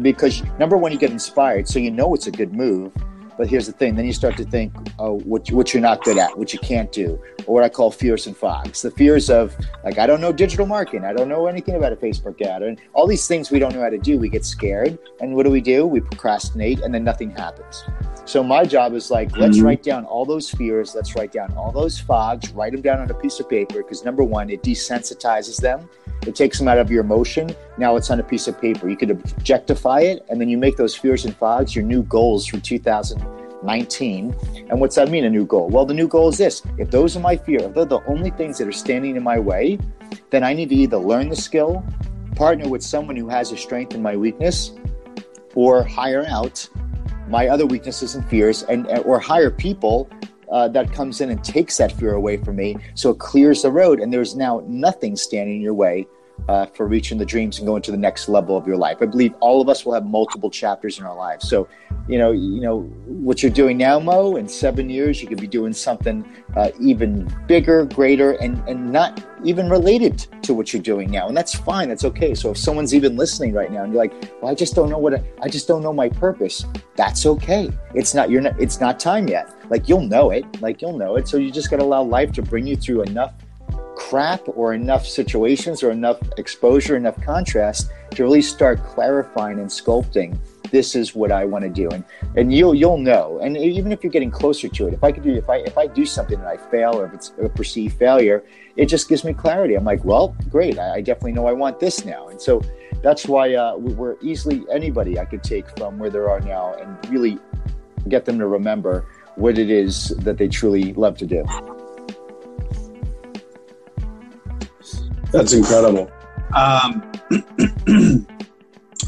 because 0.02 0.42
number 0.58 0.76
one, 0.76 0.92
you 0.92 0.98
get 0.98 1.10
inspired, 1.10 1.66
so 1.66 1.78
you 1.78 1.90
know 1.90 2.12
it's 2.12 2.26
a 2.26 2.30
good 2.30 2.52
move 2.52 2.92
but 3.36 3.48
here's 3.48 3.66
the 3.66 3.72
thing: 3.72 3.94
then 3.94 4.04
you 4.04 4.12
start 4.12 4.36
to 4.36 4.44
think, 4.44 4.72
oh, 4.98 5.18
what 5.20 5.50
what 5.50 5.72
you're 5.72 5.82
not 5.82 6.02
good 6.04 6.18
at, 6.18 6.36
what 6.38 6.52
you 6.52 6.58
can't 6.58 6.90
do, 6.92 7.20
or 7.46 7.54
what 7.54 7.64
I 7.64 7.68
call 7.68 7.90
fears 7.90 8.26
and 8.26 8.36
fogs. 8.36 8.82
The 8.82 8.90
fears 8.90 9.30
of 9.30 9.56
like 9.84 9.98
I 9.98 10.06
don't 10.06 10.20
know 10.20 10.32
digital 10.32 10.66
marketing, 10.66 11.04
I 11.04 11.12
don't 11.12 11.28
know 11.28 11.46
anything 11.46 11.74
about 11.74 11.92
a 11.92 11.96
Facebook 11.96 12.40
ad, 12.42 12.62
and 12.62 12.80
all 12.92 13.06
these 13.06 13.26
things 13.26 13.50
we 13.50 13.58
don't 13.58 13.74
know 13.74 13.80
how 13.80 13.90
to 13.90 13.98
do. 13.98 14.18
We 14.18 14.28
get 14.28 14.44
scared, 14.44 14.98
and 15.20 15.34
what 15.34 15.44
do 15.44 15.50
we 15.50 15.60
do? 15.60 15.86
We 15.86 16.00
procrastinate, 16.00 16.80
and 16.80 16.94
then 16.94 17.04
nothing 17.04 17.30
happens. 17.30 17.84
So 18.26 18.42
my 18.42 18.64
job 18.64 18.94
is 18.94 19.10
like, 19.10 19.36
let's 19.36 19.58
mm-hmm. 19.58 19.66
write 19.66 19.82
down 19.82 20.06
all 20.06 20.24
those 20.24 20.50
fears, 20.50 20.94
let's 20.94 21.14
write 21.14 21.30
down 21.30 21.52
all 21.58 21.70
those 21.70 21.98
fogs, 21.98 22.52
write 22.52 22.72
them 22.72 22.80
down 22.80 23.00
on 23.00 23.10
a 23.10 23.14
piece 23.14 23.38
of 23.38 23.50
paper 23.50 23.82
because 23.82 24.02
number 24.02 24.24
one, 24.24 24.48
it 24.48 24.62
desensitizes 24.62 25.60
them 25.60 25.90
it 26.26 26.34
takes 26.34 26.58
them 26.58 26.68
out 26.68 26.78
of 26.78 26.90
your 26.90 27.02
emotion. 27.02 27.54
Now 27.78 27.96
it's 27.96 28.10
on 28.10 28.20
a 28.20 28.22
piece 28.22 28.48
of 28.48 28.60
paper. 28.60 28.88
You 28.88 28.96
could 28.96 29.10
objectify 29.10 30.00
it, 30.00 30.24
and 30.28 30.40
then 30.40 30.48
you 30.48 30.58
make 30.58 30.76
those 30.76 30.94
fears 30.94 31.24
and 31.24 31.36
fogs 31.36 31.74
your 31.74 31.84
new 31.84 32.02
goals 32.04 32.46
for 32.46 32.58
2019. 32.60 34.34
And 34.68 34.80
what's 34.80 34.96
that 34.96 35.10
mean, 35.10 35.24
a 35.24 35.30
new 35.30 35.46
goal? 35.46 35.68
Well, 35.68 35.84
the 35.86 35.94
new 35.94 36.08
goal 36.08 36.28
is 36.28 36.38
this 36.38 36.62
if 36.78 36.90
those 36.90 37.16
are 37.16 37.20
my 37.20 37.36
fears, 37.36 37.62
if 37.62 37.74
they're 37.74 37.84
the 37.84 38.04
only 38.06 38.30
things 38.30 38.58
that 38.58 38.68
are 38.68 38.72
standing 38.72 39.16
in 39.16 39.22
my 39.22 39.38
way, 39.38 39.78
then 40.30 40.44
I 40.44 40.52
need 40.52 40.68
to 40.70 40.74
either 40.74 40.96
learn 40.96 41.28
the 41.28 41.36
skill, 41.36 41.84
partner 42.36 42.68
with 42.68 42.82
someone 42.82 43.16
who 43.16 43.28
has 43.28 43.52
a 43.52 43.56
strength 43.56 43.94
in 43.94 44.02
my 44.02 44.16
weakness, 44.16 44.72
or 45.54 45.82
hire 45.84 46.26
out 46.26 46.68
my 47.28 47.48
other 47.48 47.64
weaknesses 47.64 48.14
and 48.14 48.24
fears, 48.28 48.64
and 48.64 48.86
or 49.04 49.18
hire 49.18 49.50
people 49.50 50.10
uh, 50.54 50.68
that 50.68 50.92
comes 50.92 51.20
in 51.20 51.30
and 51.30 51.42
takes 51.42 51.76
that 51.78 51.90
fear 51.90 52.14
away 52.14 52.36
from 52.36 52.54
me. 52.54 52.76
So 52.94 53.10
it 53.10 53.18
clears 53.18 53.62
the 53.62 53.72
road, 53.72 53.98
and 53.98 54.12
there's 54.12 54.36
now 54.36 54.62
nothing 54.68 55.16
standing 55.16 55.56
in 55.56 55.60
your 55.60 55.74
way 55.74 56.06
uh, 56.48 56.66
for 56.66 56.86
reaching 56.86 57.18
the 57.18 57.24
dreams 57.24 57.58
and 57.58 57.66
going 57.66 57.82
to 57.82 57.90
the 57.90 57.96
next 57.96 58.28
level 58.28 58.56
of 58.56 58.66
your 58.66 58.76
life. 58.76 58.98
I 59.00 59.06
believe 59.06 59.34
all 59.40 59.60
of 59.60 59.68
us 59.68 59.84
will 59.84 59.94
have 59.94 60.04
multiple 60.04 60.50
chapters 60.50 60.98
in 60.98 61.06
our 61.06 61.14
lives. 61.16 61.48
So, 61.48 61.68
you 62.06 62.18
know, 62.18 62.32
you 62.32 62.60
know 62.60 62.82
what 63.06 63.42
you're 63.42 63.52
doing 63.52 63.78
now, 63.78 63.98
Mo. 63.98 64.36
In 64.36 64.46
seven 64.46 64.90
years, 64.90 65.22
you 65.22 65.28
could 65.28 65.40
be 65.40 65.46
doing 65.46 65.72
something 65.72 66.24
uh, 66.54 66.70
even 66.78 67.32
bigger, 67.46 67.86
greater, 67.86 68.32
and 68.32 68.62
and 68.68 68.92
not 68.92 69.24
even 69.42 69.70
related 69.70 70.18
to 70.42 70.52
what 70.52 70.72
you're 70.72 70.82
doing 70.82 71.10
now, 71.10 71.28
and 71.28 71.36
that's 71.36 71.54
fine. 71.54 71.88
That's 71.88 72.04
okay. 72.04 72.34
So 72.34 72.50
if 72.50 72.58
someone's 72.58 72.94
even 72.94 73.16
listening 73.16 73.54
right 73.54 73.72
now, 73.72 73.84
and 73.84 73.92
you're 73.92 74.02
like, 74.02 74.12
"Well, 74.42 74.50
I 74.50 74.54
just 74.54 74.74
don't 74.74 74.90
know 74.90 74.98
what 74.98 75.14
I, 75.14 75.22
I 75.40 75.48
just 75.48 75.66
don't 75.66 75.82
know 75.82 75.94
my 75.94 76.10
purpose," 76.10 76.66
that's 76.94 77.24
okay. 77.24 77.70
It's 77.94 78.12
not 78.12 78.28
you're 78.28 78.42
not. 78.42 78.60
It's 78.60 78.80
not 78.80 79.00
time 79.00 79.26
yet. 79.26 79.50
Like 79.70 79.88
you'll 79.88 80.06
know 80.06 80.30
it. 80.30 80.44
Like 80.60 80.82
you'll 80.82 80.98
know 80.98 81.16
it. 81.16 81.26
So 81.26 81.38
you 81.38 81.50
just 81.50 81.70
got 81.70 81.78
to 81.78 81.84
allow 81.84 82.02
life 82.02 82.32
to 82.32 82.42
bring 82.42 82.66
you 82.66 82.76
through 82.76 83.02
enough 83.04 83.32
crap 84.08 84.42
or 84.46 84.74
enough 84.74 85.06
situations 85.06 85.82
or 85.82 85.90
enough 85.90 86.18
exposure, 86.38 86.96
enough 86.96 87.20
contrast 87.22 87.90
to 88.12 88.22
really 88.22 88.42
start 88.42 88.82
clarifying 88.84 89.58
and 89.58 89.68
sculpting 89.68 90.38
this 90.74 90.96
is 90.96 91.14
what 91.14 91.30
I 91.30 91.44
want 91.44 91.62
to 91.62 91.70
do. 91.70 91.88
And 91.90 92.04
and 92.36 92.52
you'll 92.52 92.74
you'll 92.74 92.98
know. 92.98 93.38
And 93.40 93.56
even 93.56 93.92
if 93.92 94.02
you're 94.02 94.10
getting 94.10 94.30
closer 94.30 94.68
to 94.68 94.88
it, 94.88 94.92
if 94.92 95.04
I 95.04 95.12
could 95.12 95.22
do 95.22 95.32
if 95.32 95.48
I 95.48 95.58
if 95.58 95.78
I 95.78 95.86
do 95.86 96.04
something 96.04 96.36
and 96.36 96.48
I 96.48 96.56
fail 96.56 96.94
or 96.98 97.06
if 97.06 97.14
it's 97.14 97.32
a 97.40 97.48
perceived 97.48 97.96
failure, 97.96 98.42
it 98.76 98.86
just 98.86 99.08
gives 99.08 99.22
me 99.22 99.32
clarity. 99.32 99.76
I'm 99.76 99.84
like, 99.84 100.04
well, 100.04 100.36
great. 100.50 100.78
I, 100.78 100.94
I 100.96 101.00
definitely 101.00 101.32
know 101.32 101.46
I 101.46 101.52
want 101.52 101.78
this 101.78 102.04
now. 102.04 102.28
And 102.28 102.40
so 102.40 102.60
that's 103.02 103.26
why 103.26 103.54
uh, 103.54 103.76
we're 103.76 104.16
easily 104.20 104.64
anybody 104.72 105.18
I 105.18 105.26
could 105.26 105.44
take 105.44 105.66
from 105.78 105.98
where 105.98 106.10
they 106.10 106.18
are 106.18 106.40
now 106.40 106.74
and 106.74 107.08
really 107.08 107.38
get 108.08 108.24
them 108.24 108.38
to 108.40 108.46
remember 108.48 109.06
what 109.36 109.58
it 109.58 109.70
is 109.70 110.08
that 110.26 110.38
they 110.38 110.48
truly 110.48 110.92
love 110.94 111.16
to 111.18 111.26
do. 111.26 111.44
That's 115.34 115.52
incredible. 115.52 116.08
Um, 116.54 117.02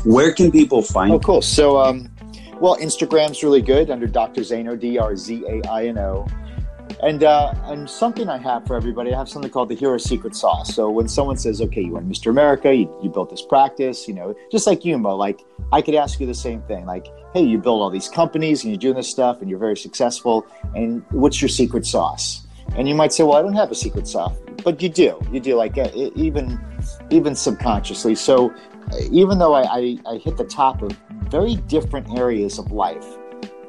where 0.05 0.33
can 0.33 0.51
people 0.51 0.83
find? 0.83 1.13
Oh, 1.13 1.21
cool. 1.21 1.41
So, 1.41 1.79
um, 1.79 2.11
well, 2.61 2.77
Instagram's 2.79 3.45
really 3.45 3.63
good 3.63 3.91
under 3.91 4.09
Dr. 4.09 4.41
Zaino, 4.41 4.79
D 4.79 4.99
R 4.99 5.15
Z 5.15 5.45
A 5.47 5.69
I 5.69 5.85
N 5.87 5.99
O. 5.99 6.27
And 7.01 7.23
uh, 7.23 7.55
and 7.67 7.89
something 7.89 8.29
I 8.29 8.39
have 8.39 8.67
for 8.67 8.75
everybody, 8.75 9.15
I 9.15 9.19
have 9.19 9.29
something 9.29 9.53
called 9.53 9.69
the 9.69 9.77
Hero 9.77 9.99
Secret 9.99 10.35
Sauce. 10.35 10.75
So 10.75 10.91
when 10.91 11.07
someone 11.07 11.37
says, 11.37 11.61
"Okay, 11.61 11.83
you 11.83 11.93
went 11.93 12.09
Mr. 12.09 12.29
America, 12.31 12.75
you, 12.75 12.93
you 13.05 13.09
built 13.09 13.31
this 13.31 13.43
practice," 13.43 14.09
you 14.09 14.15
know, 14.15 14.35
just 14.51 14.67
like 14.67 14.85
you, 14.85 14.99
Mo, 14.99 15.15
like 15.15 15.45
I 15.73 15.81
could 15.81 15.95
ask 15.95 16.19
you 16.19 16.27
the 16.27 16.35
same 16.35 16.61
thing, 16.63 16.87
like, 16.87 17.07
"Hey, 17.35 17.43
you 17.43 17.59
build 17.59 17.83
all 17.83 17.91
these 17.91 18.09
companies 18.09 18.65
and 18.65 18.73
you're 18.73 18.81
doing 18.81 18.97
this 18.97 19.09
stuff 19.09 19.43
and 19.43 19.51
you're 19.51 19.61
very 19.61 19.77
successful, 19.77 20.45
and 20.75 21.05
what's 21.11 21.41
your 21.41 21.51
secret 21.51 21.87
sauce?" 21.87 22.46
And 22.77 22.89
you 22.89 22.95
might 22.95 23.13
say, 23.13 23.23
well, 23.25 23.37
I 23.37 23.43
don't 23.43 23.55
have 23.55 23.71
a 23.71 23.75
secret 23.75 24.07
sauce, 24.07 24.37
but 24.63 24.83
you 24.83 24.89
do. 24.89 25.21
You 25.33 25.41
do, 25.41 25.55
like 25.55 25.79
uh, 25.79 25.89
even 25.95 26.61
even 27.11 27.35
subconsciously. 27.35 28.15
So 28.15 28.51
uh, 28.93 28.97
even 29.11 29.39
though 29.39 29.55
I, 29.55 29.63
I, 29.63 29.99
I, 30.07 30.17
hit 30.19 30.37
the 30.37 30.45
top 30.45 30.83
of 30.83 30.93
very 31.31 31.57
different 31.57 32.17
areas 32.17 32.59
of 32.59 32.71
life, 32.71 33.07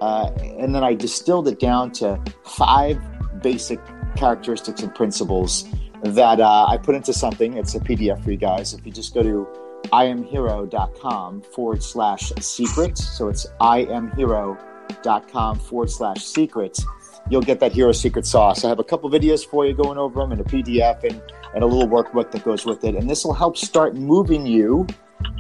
uh, 0.02 0.32
and 0.60 0.76
then 0.76 0.84
I 0.84 0.94
distilled 0.94 1.48
it 1.48 1.60
down 1.60 1.92
to 1.94 2.22
five 2.44 3.00
basic 3.42 3.80
characteristics 4.16 4.82
and 4.82 4.94
principles 4.94 5.66
that 6.04 6.40
uh, 6.40 6.66
I 6.68 6.78
put 6.78 6.96
into 6.96 7.14
something. 7.14 7.58
It's 7.58 7.76
a 7.76 7.80
PDF 7.80 8.24
for 8.24 8.32
you 8.32 8.38
guys. 8.38 8.74
If 8.74 8.86
you 8.86 8.92
just 8.92 9.14
go 9.14 9.24
to 9.24 9.48
iamhero.com 9.86 11.42
forward 11.42 11.82
slash 11.82 12.32
secrets, 12.42 13.08
so 13.18 13.30
it's 13.30 13.48
iamhero.com 13.62 15.60
forward 15.60 15.90
slash 15.90 16.24
secrets 16.24 16.86
you'll 17.30 17.42
get 17.42 17.60
that 17.60 17.72
hero 17.72 17.92
secret 17.92 18.26
sauce. 18.26 18.64
I 18.64 18.70
have 18.70 18.80
a 18.80 18.84
couple 18.84 19.10
videos 19.10 19.46
for 19.46 19.66
you 19.66 19.74
going 19.74 19.98
over 19.98 20.20
them 20.22 20.32
and 20.32 20.42
a 20.42 20.44
PDF 20.44 21.04
and, 21.04 21.22
and 21.54 21.64
a 21.64 21.68
little 21.68 21.88
workbook 21.88 22.32
that 22.32 22.44
goes 22.44 22.66
with 22.66 22.84
it. 22.84 22.96
And 22.96 23.10
this 23.10 23.24
will 23.26 23.34
help 23.34 23.58
start 23.58 23.96
moving 23.96 24.46
you 24.46 24.88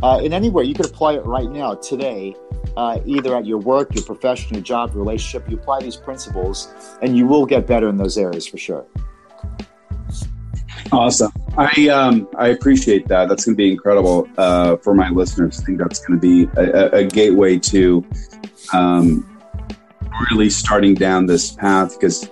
uh, 0.03 0.19
in 0.23 0.33
anywhere. 0.33 0.63
You 0.63 0.73
could 0.73 0.87
apply 0.87 1.13
it 1.13 1.25
right 1.25 1.49
now, 1.49 1.75
today, 1.75 2.35
uh, 2.75 2.99
either 3.05 3.35
at 3.35 3.45
your 3.45 3.59
work, 3.59 3.93
your 3.95 4.03
profession, 4.03 4.55
your 4.55 4.63
job, 4.63 4.93
your 4.93 5.03
relationship. 5.03 5.49
You 5.49 5.57
apply 5.57 5.81
these 5.81 5.95
principles 5.95 6.73
and 7.01 7.17
you 7.17 7.27
will 7.27 7.45
get 7.45 7.67
better 7.67 7.89
in 7.89 7.97
those 7.97 8.17
areas 8.17 8.47
for 8.47 8.57
sure. 8.57 8.85
Awesome. 10.91 11.31
I 11.57 11.89
um, 11.89 12.29
I 12.37 12.49
appreciate 12.49 13.07
that. 13.07 13.27
That's 13.27 13.45
going 13.45 13.55
to 13.55 13.57
be 13.57 13.71
incredible 13.71 14.27
uh, 14.37 14.77
for 14.77 14.93
my 14.93 15.09
listeners. 15.09 15.59
I 15.59 15.65
think 15.65 15.79
that's 15.79 15.99
going 16.05 16.19
to 16.19 16.21
be 16.21 16.49
a, 16.55 16.99
a 16.99 17.03
gateway 17.03 17.57
to 17.59 18.05
um, 18.73 19.36
really 20.31 20.49
starting 20.49 20.93
down 20.93 21.25
this 21.25 21.51
path 21.51 21.99
because 21.99 22.29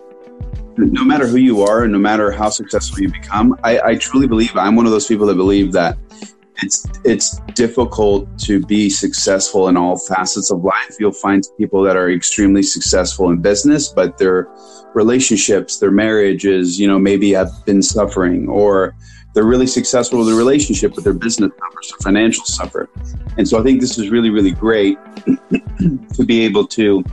no 0.78 1.06
matter 1.06 1.28
who 1.28 1.38
you 1.38 1.62
are 1.62 1.84
and 1.84 1.94
no 1.94 2.00
matter 2.00 2.32
how 2.32 2.50
successful 2.50 3.00
you 3.00 3.12
become, 3.12 3.58
I, 3.64 3.80
I 3.80 3.96
truly 3.96 4.28
believe 4.28 4.56
I'm 4.56 4.76
one 4.76 4.86
of 4.86 4.92
those 4.92 5.08
people 5.08 5.26
that 5.28 5.36
believe 5.36 5.72
that 5.72 5.98
it's 6.62 6.88
it's 7.04 7.40
difficult 7.54 8.40
to 8.40 8.66
be 8.66 8.90
successful 8.90 9.68
in 9.68 9.78
all 9.78 9.98
facets 9.98 10.52
of 10.52 10.64
life. 10.64 10.96
You'll 11.00 11.12
find 11.12 11.44
people 11.58 11.84
that 11.84 11.98
are 11.98 12.10
extremely 12.10 12.64
successful 12.64 13.30
in 13.30 13.42
business, 13.42 13.90
but 13.90 14.18
their 14.18 14.48
relationships, 14.94 15.80
their 15.80 15.92
marriages, 15.92 16.80
you 16.80 16.88
know, 16.88 16.98
maybe 16.98 17.32
have 17.34 17.52
been 17.66 17.82
suffering, 17.82 18.48
or 18.48 18.96
they're 19.34 19.44
really 19.44 19.68
successful 19.68 20.20
with 20.20 20.30
a 20.30 20.36
relationship, 20.36 20.94
but 20.96 21.04
their 21.04 21.14
business 21.14 21.52
suffers, 21.60 21.90
their 21.90 21.98
financial 22.04 22.46
suffer. 22.46 22.90
And 23.38 23.46
so 23.46 23.60
I 23.60 23.64
think 23.64 23.82
this 23.82 23.98
is 23.98 24.10
really, 24.10 24.30
really 24.30 24.52
great 24.52 24.98
to 26.14 26.24
be 26.26 26.46
able 26.46 26.66
to 26.68 27.04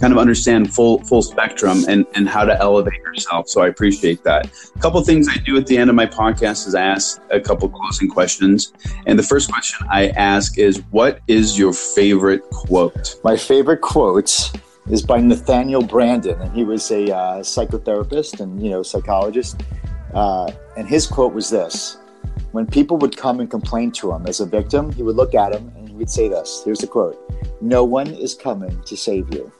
kind 0.00 0.12
of 0.12 0.18
understand 0.18 0.72
full 0.72 1.02
full 1.04 1.22
spectrum 1.22 1.84
and, 1.88 2.06
and 2.14 2.28
how 2.28 2.44
to 2.44 2.58
elevate 2.60 3.00
yourself. 3.00 3.48
So 3.48 3.62
I 3.62 3.68
appreciate 3.68 4.22
that. 4.24 4.50
A 4.74 4.78
couple 4.78 5.00
things 5.02 5.28
I 5.28 5.36
do 5.36 5.56
at 5.56 5.66
the 5.66 5.76
end 5.76 5.90
of 5.90 5.96
my 5.96 6.06
podcast 6.06 6.66
is 6.66 6.74
I 6.74 6.82
ask 6.82 7.20
a 7.30 7.40
couple 7.40 7.68
closing 7.68 8.08
questions. 8.08 8.72
And 9.06 9.18
the 9.18 9.22
first 9.22 9.50
question 9.50 9.86
I 9.90 10.08
ask 10.10 10.58
is 10.58 10.82
what 10.90 11.20
is 11.26 11.58
your 11.58 11.72
favorite 11.72 12.42
quote? 12.50 13.16
My 13.24 13.36
favorite 13.36 13.80
quote 13.80 14.52
is 14.88 15.02
by 15.02 15.20
Nathaniel 15.20 15.82
Branden, 15.82 16.40
and 16.40 16.54
he 16.54 16.64
was 16.64 16.90
a 16.90 17.14
uh, 17.14 17.38
psychotherapist 17.40 18.40
and 18.40 18.62
you 18.62 18.70
know 18.70 18.82
psychologist. 18.82 19.62
Uh, 20.12 20.50
and 20.76 20.88
his 20.88 21.06
quote 21.06 21.32
was 21.32 21.50
this: 21.50 21.98
When 22.52 22.66
people 22.66 22.96
would 22.98 23.16
come 23.16 23.40
and 23.40 23.50
complain 23.50 23.90
to 23.92 24.12
him 24.12 24.26
as 24.26 24.40
a 24.40 24.46
victim, 24.46 24.92
he 24.92 25.02
would 25.02 25.16
look 25.16 25.34
at 25.34 25.54
him 25.54 25.72
and 25.76 25.88
he 25.88 25.94
would 25.94 26.10
say 26.10 26.28
this. 26.28 26.62
Here's 26.64 26.80
the 26.80 26.86
quote: 26.86 27.18
"No 27.60 27.84
one 27.84 28.08
is 28.08 28.34
coming 28.34 28.80
to 28.82 28.96
save 28.96 29.32
you." 29.32 29.50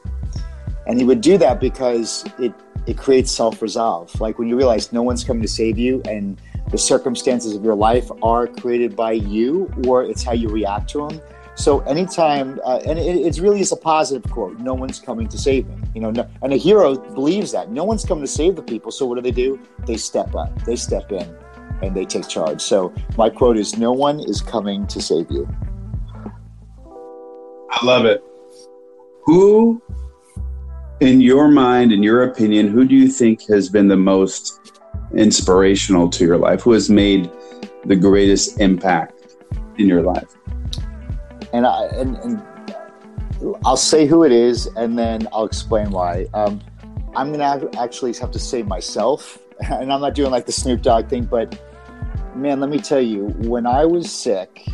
And 0.87 0.99
he 0.99 1.05
would 1.05 1.21
do 1.21 1.37
that 1.37 1.59
because 1.59 2.25
it 2.39 2.53
it 2.87 2.97
creates 2.97 3.31
self 3.31 3.61
resolve. 3.61 4.19
Like 4.21 4.37
when 4.37 4.47
you 4.47 4.55
realize 4.55 4.93
no 4.93 5.01
one's 5.01 5.23
coming 5.23 5.41
to 5.41 5.47
save 5.47 5.77
you 5.77 6.01
and 6.05 6.39
the 6.69 6.77
circumstances 6.77 7.55
of 7.55 7.63
your 7.63 7.75
life 7.75 8.09
are 8.21 8.47
created 8.47 8.95
by 8.95 9.13
you 9.13 9.71
or 9.87 10.03
it's 10.03 10.23
how 10.23 10.33
you 10.33 10.49
react 10.49 10.89
to 10.91 11.07
them. 11.07 11.21
So 11.55 11.79
anytime, 11.81 12.59
uh, 12.65 12.81
and 12.85 12.99
it, 12.99 13.15
it, 13.15 13.39
really 13.39 13.61
is 13.61 13.71
a 13.71 13.77
positive 13.77 14.29
quote. 14.29 14.59
No 14.59 14.73
one's 14.73 14.99
coming 14.99 15.29
to 15.29 15.37
save 15.37 15.67
me. 15.67 15.75
You 15.93 16.01
know, 16.01 16.11
no, 16.11 16.27
and 16.41 16.51
a 16.51 16.57
hero 16.57 16.95
believes 16.95 17.53
that 17.53 17.71
no 17.71 17.85
one's 17.85 18.03
coming 18.03 18.25
to 18.25 18.31
save 18.31 18.57
the 18.57 18.61
people. 18.61 18.91
So 18.91 19.05
what 19.05 19.15
do 19.15 19.21
they 19.21 19.31
do? 19.31 19.57
They 19.85 19.95
step 19.95 20.35
up. 20.35 20.65
They 20.65 20.75
step 20.75 21.11
in. 21.13 21.35
and 21.81 21.95
they 21.95 22.05
take 22.05 22.27
charge. 22.27 22.61
So 22.61 22.93
my 23.17 23.29
quote 23.29 23.57
is 23.57 23.77
no 23.77 23.91
one 23.91 24.19
is 24.19 24.41
coming 24.41 24.85
to 24.87 25.01
save 25.01 25.31
you. 25.31 25.47
I 27.71 27.85
love 27.85 28.05
it. 28.05 28.23
Who 29.23 29.81
in 30.99 31.21
your 31.21 31.47
mind, 31.47 31.91
in 31.91 32.03
your 32.03 32.23
opinion, 32.23 32.67
who 32.67 32.85
do 32.85 32.95
you 32.95 33.07
think 33.07 33.47
has 33.47 33.69
been 33.69 33.87
the 33.87 33.97
most 33.97 34.73
inspirational 35.13 36.09
to 36.09 36.25
your 36.25 36.37
life? 36.37 36.61
Who 36.61 36.71
has 36.71 36.89
made 36.89 37.29
the 37.85 37.95
greatest 37.95 38.59
impact 38.59 39.35
in 39.77 39.87
your 39.87 40.01
life? 40.01 40.35
And 41.53 41.65
I 41.65 41.85
and, 41.87 42.15
and 42.17 42.43
I'll 43.65 43.77
say 43.77 44.05
who 44.05 44.23
it 44.23 44.31
is, 44.31 44.67
and 44.75 44.97
then 44.97 45.27
I'll 45.31 45.45
explain 45.45 45.91
why. 45.91 46.27
Um, 46.33 46.61
I'm 47.15 47.31
gonna 47.31 47.69
actually 47.77 48.13
have 48.13 48.31
to 48.31 48.39
say 48.39 48.63
myself, 48.63 49.37
and 49.69 49.91
I'm 49.91 50.01
not 50.01 50.15
doing 50.15 50.31
like 50.31 50.45
the 50.45 50.51
Snoop 50.51 50.81
Dogg 50.81 51.09
thing, 51.09 51.25
but 51.25 51.61
man, 52.35 52.59
let 52.59 52.69
me 52.69 52.79
tell 52.79 53.01
you, 53.01 53.27
when 53.39 53.65
I 53.65 53.85
was 53.85 54.11
sick 54.11 54.65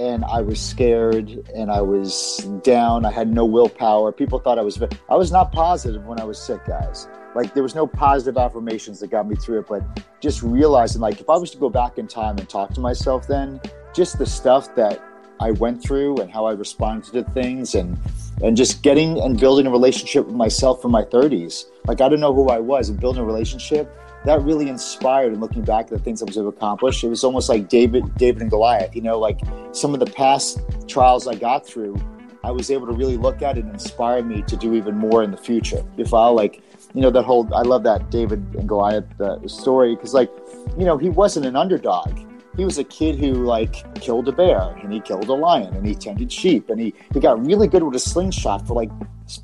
and 0.00 0.24
I 0.24 0.40
was 0.40 0.58
scared 0.58 1.28
and 1.54 1.70
I 1.70 1.82
was 1.82 2.38
down. 2.62 3.04
I 3.04 3.12
had 3.12 3.28
no 3.28 3.44
willpower. 3.44 4.12
People 4.12 4.38
thought 4.38 4.58
I 4.58 4.62
was 4.62 4.80
I 5.08 5.14
was 5.14 5.30
not 5.30 5.52
positive 5.52 6.06
when 6.06 6.18
I 6.18 6.24
was 6.24 6.38
sick, 6.38 6.64
guys. 6.66 7.06
Like 7.34 7.52
there 7.52 7.62
was 7.62 7.74
no 7.74 7.86
positive 7.86 8.38
affirmations 8.38 8.98
that 9.00 9.10
got 9.10 9.28
me 9.28 9.36
through 9.36 9.60
it, 9.60 9.66
but 9.68 9.82
just 10.20 10.42
realizing 10.42 11.02
like 11.02 11.20
if 11.20 11.28
I 11.28 11.36
was 11.36 11.50
to 11.50 11.58
go 11.58 11.68
back 11.68 11.98
in 11.98 12.08
time 12.08 12.38
and 12.38 12.48
talk 12.48 12.72
to 12.74 12.80
myself 12.80 13.26
then, 13.26 13.60
just 13.94 14.18
the 14.18 14.26
stuff 14.26 14.74
that 14.74 15.02
I 15.38 15.50
went 15.52 15.82
through 15.82 16.16
and 16.16 16.30
how 16.30 16.46
I 16.46 16.52
responded 16.52 17.12
to 17.12 17.24
things 17.32 17.74
and 17.74 17.98
and 18.42 18.56
just 18.56 18.82
getting 18.82 19.20
and 19.20 19.38
building 19.38 19.66
a 19.66 19.70
relationship 19.70 20.24
with 20.24 20.34
myself 20.34 20.82
in 20.82 20.90
my 20.90 21.02
30s. 21.02 21.66
Like 21.86 22.00
I 22.00 22.08
don't 22.08 22.20
know 22.20 22.32
who 22.32 22.48
I 22.48 22.58
was 22.58 22.88
and 22.88 22.98
building 22.98 23.22
a 23.22 23.26
relationship 23.26 23.94
that 24.24 24.42
really 24.42 24.68
inspired 24.68 25.32
and 25.32 25.40
looking 25.40 25.62
back 25.62 25.86
at 25.86 25.90
the 25.90 25.98
things 25.98 26.22
I 26.22 26.26
was 26.26 26.36
able 26.36 26.52
to 26.52 26.56
accomplish. 26.56 27.02
It 27.02 27.08
was 27.08 27.24
almost 27.24 27.48
like 27.48 27.68
David, 27.68 28.14
David 28.16 28.42
and 28.42 28.50
Goliath. 28.50 28.94
You 28.94 29.02
know, 29.02 29.18
like 29.18 29.40
some 29.72 29.94
of 29.94 30.00
the 30.00 30.06
past 30.06 30.60
trials 30.88 31.26
I 31.26 31.34
got 31.34 31.66
through, 31.66 31.96
I 32.44 32.50
was 32.50 32.70
able 32.70 32.86
to 32.86 32.92
really 32.92 33.16
look 33.16 33.42
at 33.42 33.56
it 33.56 33.64
and 33.64 33.72
inspire 33.72 34.22
me 34.22 34.42
to 34.42 34.56
do 34.56 34.74
even 34.74 34.96
more 34.96 35.22
in 35.22 35.30
the 35.30 35.36
future. 35.36 35.84
If 35.96 36.12
I 36.12 36.28
like, 36.28 36.62
you 36.94 37.00
know, 37.00 37.10
that 37.10 37.22
whole 37.22 37.52
I 37.54 37.62
love 37.62 37.82
that 37.84 38.10
David 38.10 38.44
and 38.54 38.68
Goliath 38.68 39.20
uh, 39.20 39.46
story 39.48 39.94
because, 39.94 40.14
like, 40.14 40.30
you 40.78 40.84
know, 40.84 40.98
he 40.98 41.08
wasn't 41.08 41.46
an 41.46 41.56
underdog. 41.56 42.18
He 42.56 42.64
was 42.64 42.78
a 42.78 42.84
kid 42.84 43.18
who 43.18 43.32
like 43.44 43.94
killed 43.94 44.28
a 44.28 44.32
bear 44.32 44.60
and 44.82 44.92
he 44.92 45.00
killed 45.00 45.28
a 45.28 45.32
lion 45.32 45.72
and 45.74 45.86
he 45.86 45.94
tended 45.94 46.32
sheep 46.32 46.68
and 46.68 46.80
he, 46.80 46.92
he 47.14 47.20
got 47.20 47.44
really 47.46 47.68
good 47.68 47.82
with 47.82 47.94
a 47.94 48.00
slingshot 48.00 48.66
for 48.66 48.74
like 48.74 48.90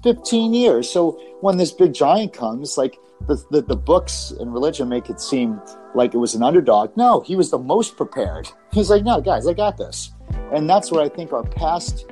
15 0.02 0.52
years. 0.52 0.90
So 0.90 1.12
when 1.40 1.56
this 1.56 1.70
big 1.70 1.94
giant 1.94 2.32
comes, 2.32 2.76
like 2.76 2.98
the, 3.22 3.42
the, 3.50 3.62
the 3.62 3.76
books 3.76 4.32
and 4.38 4.52
religion 4.52 4.88
make 4.88 5.10
it 5.10 5.20
seem 5.20 5.60
like 5.94 6.14
it 6.14 6.18
was 6.18 6.34
an 6.34 6.42
underdog. 6.42 6.96
No, 6.96 7.20
he 7.20 7.36
was 7.36 7.50
the 7.50 7.58
most 7.58 7.96
prepared. 7.96 8.48
He's 8.72 8.90
like, 8.90 9.04
no, 9.04 9.20
guys, 9.20 9.46
I 9.46 9.52
got 9.52 9.76
this. 9.76 10.12
And 10.52 10.68
that's 10.68 10.90
what 10.90 11.02
I 11.02 11.08
think 11.08 11.32
our 11.32 11.44
past 11.44 12.06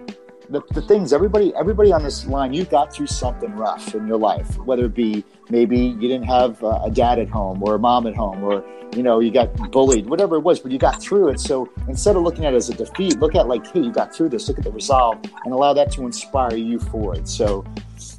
the, 0.50 0.62
the 0.72 0.82
things 0.82 1.12
everybody 1.12 1.54
everybody 1.56 1.92
on 1.92 2.02
this 2.02 2.26
line 2.26 2.52
you 2.52 2.64
got 2.64 2.92
through 2.92 3.06
something 3.06 3.50
rough 3.56 3.94
in 3.94 4.06
your 4.06 4.18
life 4.18 4.58
whether 4.58 4.86
it 4.86 4.94
be 4.94 5.24
maybe 5.48 5.78
you 5.78 6.00
didn't 6.00 6.24
have 6.24 6.62
a 6.62 6.90
dad 6.92 7.18
at 7.18 7.28
home 7.28 7.62
or 7.62 7.74
a 7.74 7.78
mom 7.78 8.06
at 8.06 8.14
home 8.14 8.42
or 8.44 8.64
you 8.94 9.02
know 9.02 9.20
you 9.20 9.30
got 9.30 9.54
bullied 9.70 10.06
whatever 10.06 10.36
it 10.36 10.40
was 10.40 10.60
but 10.60 10.70
you 10.70 10.78
got 10.78 11.00
through 11.00 11.28
it 11.28 11.40
so 11.40 11.68
instead 11.88 12.16
of 12.16 12.22
looking 12.22 12.44
at 12.44 12.52
it 12.52 12.56
as 12.56 12.68
a 12.68 12.74
defeat 12.74 13.18
look 13.18 13.34
at 13.34 13.48
like 13.48 13.66
hey 13.72 13.80
you 13.80 13.92
got 13.92 14.14
through 14.14 14.28
this 14.28 14.48
look 14.48 14.58
at 14.58 14.64
the 14.64 14.72
resolve 14.72 15.18
and 15.44 15.52
allow 15.52 15.72
that 15.72 15.90
to 15.90 16.04
inspire 16.04 16.54
you 16.54 16.78
forward 16.78 17.26
so 17.26 17.64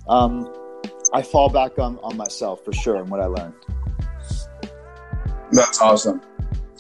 um, 0.08 0.52
I 1.16 1.22
fall 1.22 1.48
back 1.48 1.80
on, 1.80 1.98
on 2.04 2.18
myself 2.18 2.66
for 2.66 2.74
sure 2.74 2.98
and 2.98 3.10
what 3.10 3.22
I 3.22 3.28
learned. 3.28 3.54
That's 5.50 5.80
awesome. 5.80 6.20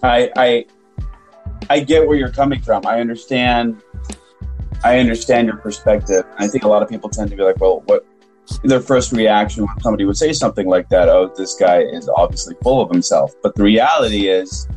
I 0.03 0.29
I 0.35 0.65
I 1.69 1.79
get 1.79 2.05
where 2.05 2.17
you're 2.17 2.33
coming 2.33 2.61
from. 2.61 2.85
I 2.85 2.99
understand 2.99 3.81
I 4.83 4.99
understand 4.99 5.47
your 5.47 5.55
perspective. 5.55 6.25
I 6.37 6.49
think 6.49 6.65
a 6.65 6.67
lot 6.67 6.83
of 6.83 6.89
people 6.89 7.09
tend 7.09 7.29
to 7.29 7.37
be 7.37 7.43
like, 7.43 7.61
well, 7.61 7.81
what 7.85 8.05
their 8.65 8.81
first 8.81 9.13
reaction 9.13 9.65
when 9.65 9.79
somebody 9.79 10.03
would 10.03 10.17
say 10.17 10.33
something 10.33 10.67
like 10.67 10.89
that, 10.89 11.07
oh, 11.07 11.33
this 11.37 11.55
guy 11.55 11.79
is 11.79 12.09
obviously 12.09 12.55
full 12.61 12.81
of 12.81 12.91
himself. 12.91 13.33
But 13.41 13.55
the 13.55 13.63
reality 13.63 14.27
is 14.27 14.67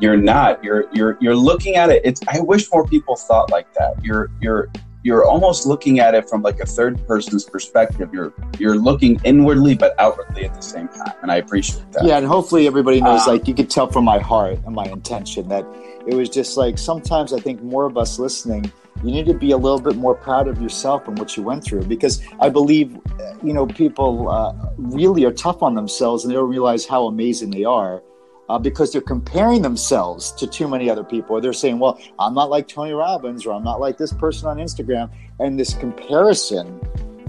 you're 0.00 0.16
not. 0.16 0.64
You're 0.64 0.86
you're 0.92 1.16
you're 1.20 1.36
looking 1.36 1.76
at 1.76 1.90
it. 1.90 2.02
It's 2.04 2.20
I 2.26 2.40
wish 2.40 2.68
more 2.72 2.84
people 2.84 3.14
thought 3.14 3.52
like 3.52 3.72
that. 3.74 4.04
You're 4.04 4.32
you're 4.40 4.68
you're 5.08 5.24
almost 5.24 5.64
looking 5.64 6.00
at 6.00 6.14
it 6.14 6.28
from 6.28 6.42
like 6.42 6.60
a 6.60 6.66
third 6.66 6.94
person's 7.06 7.42
perspective. 7.42 8.12
You're 8.12 8.34
you're 8.58 8.76
looking 8.76 9.18
inwardly 9.24 9.74
but 9.74 9.98
outwardly 9.98 10.44
at 10.44 10.54
the 10.54 10.60
same 10.60 10.88
time, 10.88 11.14
and 11.22 11.32
I 11.32 11.36
appreciate 11.36 11.90
that. 11.92 12.04
Yeah, 12.04 12.18
and 12.18 12.26
hopefully 12.26 12.66
everybody 12.66 13.00
knows. 13.00 13.26
Um, 13.26 13.32
like 13.32 13.48
you 13.48 13.54
could 13.54 13.70
tell 13.70 13.90
from 13.90 14.04
my 14.04 14.18
heart 14.18 14.58
and 14.66 14.74
my 14.74 14.84
intention 14.84 15.48
that 15.48 15.64
it 16.06 16.14
was 16.14 16.28
just 16.28 16.58
like 16.58 16.76
sometimes 16.76 17.32
I 17.32 17.40
think 17.40 17.62
more 17.62 17.86
of 17.86 17.96
us 17.96 18.18
listening. 18.18 18.70
You 19.02 19.12
need 19.12 19.26
to 19.26 19.34
be 19.34 19.52
a 19.52 19.56
little 19.56 19.80
bit 19.80 19.94
more 19.94 20.14
proud 20.14 20.48
of 20.48 20.60
yourself 20.60 21.06
and 21.06 21.16
what 21.18 21.36
you 21.36 21.44
went 21.44 21.62
through 21.62 21.84
because 21.84 22.20
I 22.40 22.48
believe, 22.48 22.98
you 23.44 23.52
know, 23.52 23.64
people 23.64 24.28
uh, 24.28 24.52
really 24.76 25.24
are 25.24 25.30
tough 25.32 25.62
on 25.62 25.76
themselves 25.76 26.24
and 26.24 26.32
they 26.32 26.34
don't 26.34 26.50
realize 26.50 26.84
how 26.84 27.06
amazing 27.06 27.50
they 27.50 27.64
are 27.64 28.02
uh, 28.48 28.58
because 28.58 28.92
they're 28.92 29.00
comparing 29.00 29.62
themselves 29.62 30.32
to 30.32 30.46
too 30.46 30.68
many 30.68 30.88
other 30.88 31.04
people. 31.04 31.36
Or 31.36 31.40
they're 31.40 31.52
saying, 31.52 31.78
well, 31.78 32.00
I'm 32.18 32.34
not 32.34 32.50
like 32.50 32.68
Tony 32.68 32.92
Robbins 32.92 33.46
or 33.46 33.52
I'm 33.52 33.64
not 33.64 33.80
like 33.80 33.98
this 33.98 34.12
person 34.12 34.48
on 34.48 34.58
Instagram. 34.58 35.10
And 35.38 35.58
this 35.58 35.74
comparison 35.74 36.80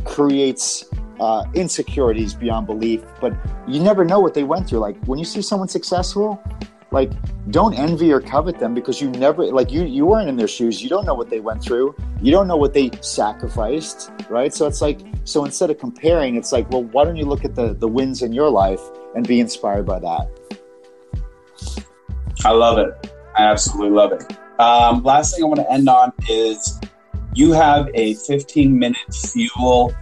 creates 0.06 0.86
uh, 1.20 1.46
insecurities 1.54 2.34
beyond 2.34 2.68
belief. 2.68 3.04
But 3.20 3.34
you 3.68 3.82
never 3.82 4.06
know 4.06 4.20
what 4.20 4.34
they 4.34 4.44
went 4.44 4.68
through. 4.68 4.80
Like 4.80 5.04
when 5.06 5.20
you 5.20 5.26
see 5.26 5.42
someone 5.42 5.68
successful, 5.68 6.42
like 6.92 7.12
don't 7.52 7.74
envy 7.74 8.12
or 8.12 8.20
covet 8.20 8.58
them 8.60 8.74
because 8.74 9.02
you 9.02 9.10
never 9.12 9.46
like 9.46 9.72
you 9.72 9.84
you 9.84 10.06
weren't 10.06 10.28
in 10.28 10.38
their 10.38 10.48
shoes 10.48 10.82
you 10.82 10.90
don't 10.90 11.06
know 11.06 11.14
what 11.14 11.30
they 11.30 11.40
went 11.40 11.62
through 11.62 11.96
you 12.20 12.32
don't 12.32 12.48
know 12.48 12.58
what 12.58 12.74
they 12.74 12.90
sacrificed 13.02 14.12
right 14.28 14.54
so 14.54 14.66
it's 14.66 14.82
like 14.82 15.00
so 15.24 15.46
instead 15.46 15.70
of 15.70 15.78
comparing 15.78 16.36
it's 16.36 16.52
like 16.52 16.70
well 16.72 16.84
why 16.86 17.04
don't 17.04 17.16
you 17.16 17.26
look 17.26 17.46
at 17.46 17.54
the 17.54 17.74
the 17.76 17.88
wins 17.88 18.24
in 18.24 18.34
your 18.34 18.50
life 18.50 18.82
and 19.16 19.28
be 19.28 19.40
inspired 19.40 19.86
by 19.86 20.00
that 20.00 20.28
I 22.46 22.52
love 22.52 22.78
it. 22.78 23.14
I 23.36 23.44
absolutely 23.44 23.96
love 23.96 24.12
it. 24.14 24.38
Um, 24.60 25.04
last 25.04 25.36
thing 25.36 25.44
I 25.44 25.48
want 25.48 25.60
to 25.60 25.72
end 25.72 25.88
on 25.90 26.12
is 26.30 26.80
you 27.34 27.52
have 27.52 27.90
a 27.94 28.16
15 28.16 28.78
minute 28.78 28.98
fuel 29.14 29.94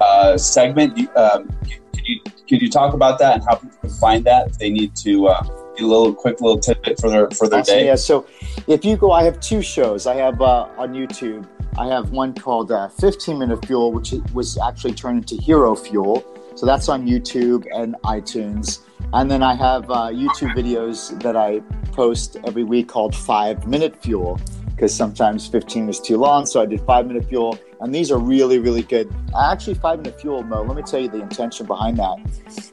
uh, 0.00 0.36
segment. 0.36 0.98
Um, 1.16 1.48
could 1.94 2.06
you 2.06 2.20
could 2.48 2.60
you 2.60 2.68
talk 2.68 2.94
about 2.94 3.18
that 3.20 3.34
and 3.34 3.44
how 3.44 3.56
people 3.56 3.78
can 3.80 3.90
find 3.90 4.24
that 4.24 4.48
if 4.48 4.58
they 4.58 4.70
need 4.70 4.94
to 4.96 5.28
uh, 5.28 5.42
a 5.78 5.82
little 5.82 6.12
quick 6.14 6.40
little 6.40 6.58
tidbit 6.58 7.00
for 7.00 7.08
their 7.08 7.30
for 7.30 7.48
their 7.48 7.60
awesome, 7.60 7.74
day? 7.74 7.86
Yeah. 7.86 7.94
So 7.94 8.26
if 8.66 8.84
you 8.84 8.96
go, 8.96 9.12
I 9.12 9.22
have 9.24 9.40
two 9.40 9.62
shows. 9.62 10.06
I 10.06 10.14
have 10.16 10.40
uh, 10.40 10.68
on 10.76 10.92
YouTube. 10.92 11.48
I 11.78 11.86
have 11.86 12.10
one 12.10 12.34
called 12.34 12.70
uh, 12.70 12.88
15 12.88 13.38
Minute 13.38 13.64
Fuel, 13.64 13.92
which 13.92 14.12
was 14.34 14.58
actually 14.58 14.92
turned 14.92 15.18
into 15.18 15.42
Hero 15.42 15.74
Fuel. 15.74 16.22
So 16.54 16.66
that's 16.66 16.90
on 16.90 17.06
YouTube 17.06 17.66
and 17.74 17.96
iTunes. 18.04 18.80
And 19.14 19.30
then 19.30 19.42
I 19.42 19.54
have 19.54 19.90
uh, 19.90 20.08
YouTube 20.08 20.54
videos 20.54 21.20
that 21.22 21.36
I 21.36 21.60
post 21.92 22.38
every 22.44 22.64
week 22.64 22.88
called 22.88 23.14
Five 23.14 23.66
Minute 23.66 23.94
Fuel 24.02 24.40
because 24.70 24.94
sometimes 24.94 25.46
15 25.46 25.90
is 25.90 26.00
too 26.00 26.16
long. 26.16 26.46
So 26.46 26.62
I 26.62 26.66
did 26.66 26.80
Five 26.80 27.06
Minute 27.06 27.28
Fuel, 27.28 27.58
and 27.80 27.94
these 27.94 28.10
are 28.10 28.18
really, 28.18 28.58
really 28.58 28.82
good. 28.82 29.14
Actually, 29.38 29.74
Five 29.74 29.98
Minute 29.98 30.18
Fuel, 30.20 30.42
Mo, 30.42 30.62
let 30.62 30.76
me 30.76 30.82
tell 30.82 30.98
you 30.98 31.10
the 31.10 31.20
intention 31.20 31.66
behind 31.66 31.98
that. 31.98 32.16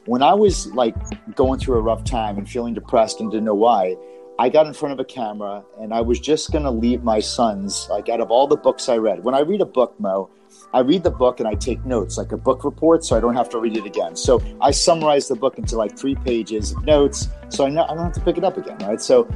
When 0.06 0.22
I 0.22 0.32
was 0.32 0.66
like 0.68 0.96
going 1.34 1.60
through 1.60 1.76
a 1.76 1.82
rough 1.82 2.04
time 2.04 2.38
and 2.38 2.48
feeling 2.48 2.72
depressed 2.72 3.20
and 3.20 3.30
didn't 3.30 3.44
know 3.44 3.54
why, 3.54 3.96
I 4.38 4.48
got 4.48 4.66
in 4.66 4.72
front 4.72 4.94
of 4.94 4.98
a 4.98 5.04
camera 5.04 5.62
and 5.78 5.92
I 5.92 6.00
was 6.00 6.18
just 6.18 6.50
going 6.52 6.64
to 6.64 6.70
leave 6.70 7.02
my 7.04 7.20
sons, 7.20 7.86
like 7.90 8.08
out 8.08 8.22
of 8.22 8.30
all 8.30 8.46
the 8.46 8.56
books 8.56 8.88
I 8.88 8.96
read. 8.96 9.22
When 9.22 9.34
I 9.34 9.40
read 9.40 9.60
a 9.60 9.66
book, 9.66 9.94
Mo, 10.00 10.30
I 10.72 10.80
read 10.80 11.02
the 11.02 11.10
book 11.10 11.40
and 11.40 11.48
I 11.48 11.54
take 11.54 11.84
notes, 11.84 12.16
like 12.16 12.32
a 12.32 12.36
book 12.36 12.64
report, 12.64 13.04
so 13.04 13.16
I 13.16 13.20
don't 13.20 13.34
have 13.34 13.48
to 13.50 13.58
read 13.58 13.76
it 13.76 13.84
again. 13.84 14.14
So 14.14 14.40
I 14.60 14.70
summarize 14.70 15.26
the 15.26 15.34
book 15.34 15.58
into 15.58 15.76
like 15.76 15.98
three 15.98 16.14
pages 16.14 16.72
of 16.72 16.84
notes, 16.84 17.28
so 17.48 17.66
I, 17.66 17.70
know, 17.70 17.84
I 17.84 17.88
don't 17.88 18.04
have 18.04 18.12
to 18.12 18.20
pick 18.20 18.38
it 18.38 18.44
up 18.44 18.56
again, 18.56 18.78
right? 18.78 19.00
So, 19.00 19.28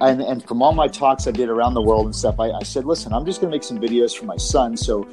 and, 0.00 0.22
and 0.22 0.42
from 0.48 0.62
all 0.62 0.72
my 0.72 0.88
talks 0.88 1.26
I 1.26 1.30
did 1.30 1.50
around 1.50 1.74
the 1.74 1.82
world 1.82 2.06
and 2.06 2.16
stuff, 2.16 2.40
I, 2.40 2.50
I 2.50 2.62
said, 2.62 2.86
listen, 2.86 3.12
I'm 3.12 3.26
just 3.26 3.40
going 3.40 3.50
to 3.50 3.54
make 3.54 3.62
some 3.62 3.78
videos 3.78 4.16
for 4.16 4.24
my 4.24 4.36
son, 4.36 4.76
so 4.76 5.06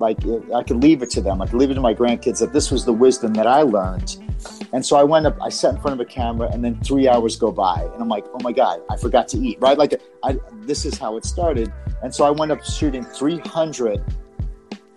like 0.00 0.18
I 0.52 0.64
could 0.64 0.82
leave 0.82 1.02
it 1.02 1.10
to 1.10 1.20
them, 1.20 1.40
I 1.40 1.46
could 1.46 1.58
leave 1.58 1.70
it 1.70 1.74
to 1.74 1.80
my 1.80 1.94
grandkids 1.94 2.40
that 2.40 2.52
this 2.52 2.72
was 2.72 2.84
the 2.84 2.92
wisdom 2.92 3.34
that 3.34 3.46
I 3.46 3.62
learned. 3.62 4.16
And 4.72 4.84
so 4.84 4.96
I 4.96 5.04
went 5.04 5.26
up, 5.26 5.38
I 5.40 5.48
sat 5.48 5.76
in 5.76 5.80
front 5.80 6.00
of 6.00 6.04
a 6.04 6.10
camera, 6.10 6.50
and 6.52 6.64
then 6.64 6.80
three 6.80 7.06
hours 7.06 7.36
go 7.36 7.52
by, 7.52 7.88
and 7.92 8.02
I'm 8.02 8.08
like, 8.08 8.24
oh 8.34 8.40
my 8.42 8.50
god, 8.50 8.80
I 8.90 8.96
forgot 8.96 9.28
to 9.28 9.38
eat, 9.38 9.58
right? 9.60 9.78
Like, 9.78 9.94
I, 10.24 10.38
this 10.62 10.84
is 10.84 10.98
how 10.98 11.16
it 11.16 11.24
started. 11.24 11.72
And 12.02 12.12
so 12.12 12.24
I 12.24 12.30
went 12.30 12.50
up 12.50 12.64
shooting 12.64 13.04
300 13.04 14.04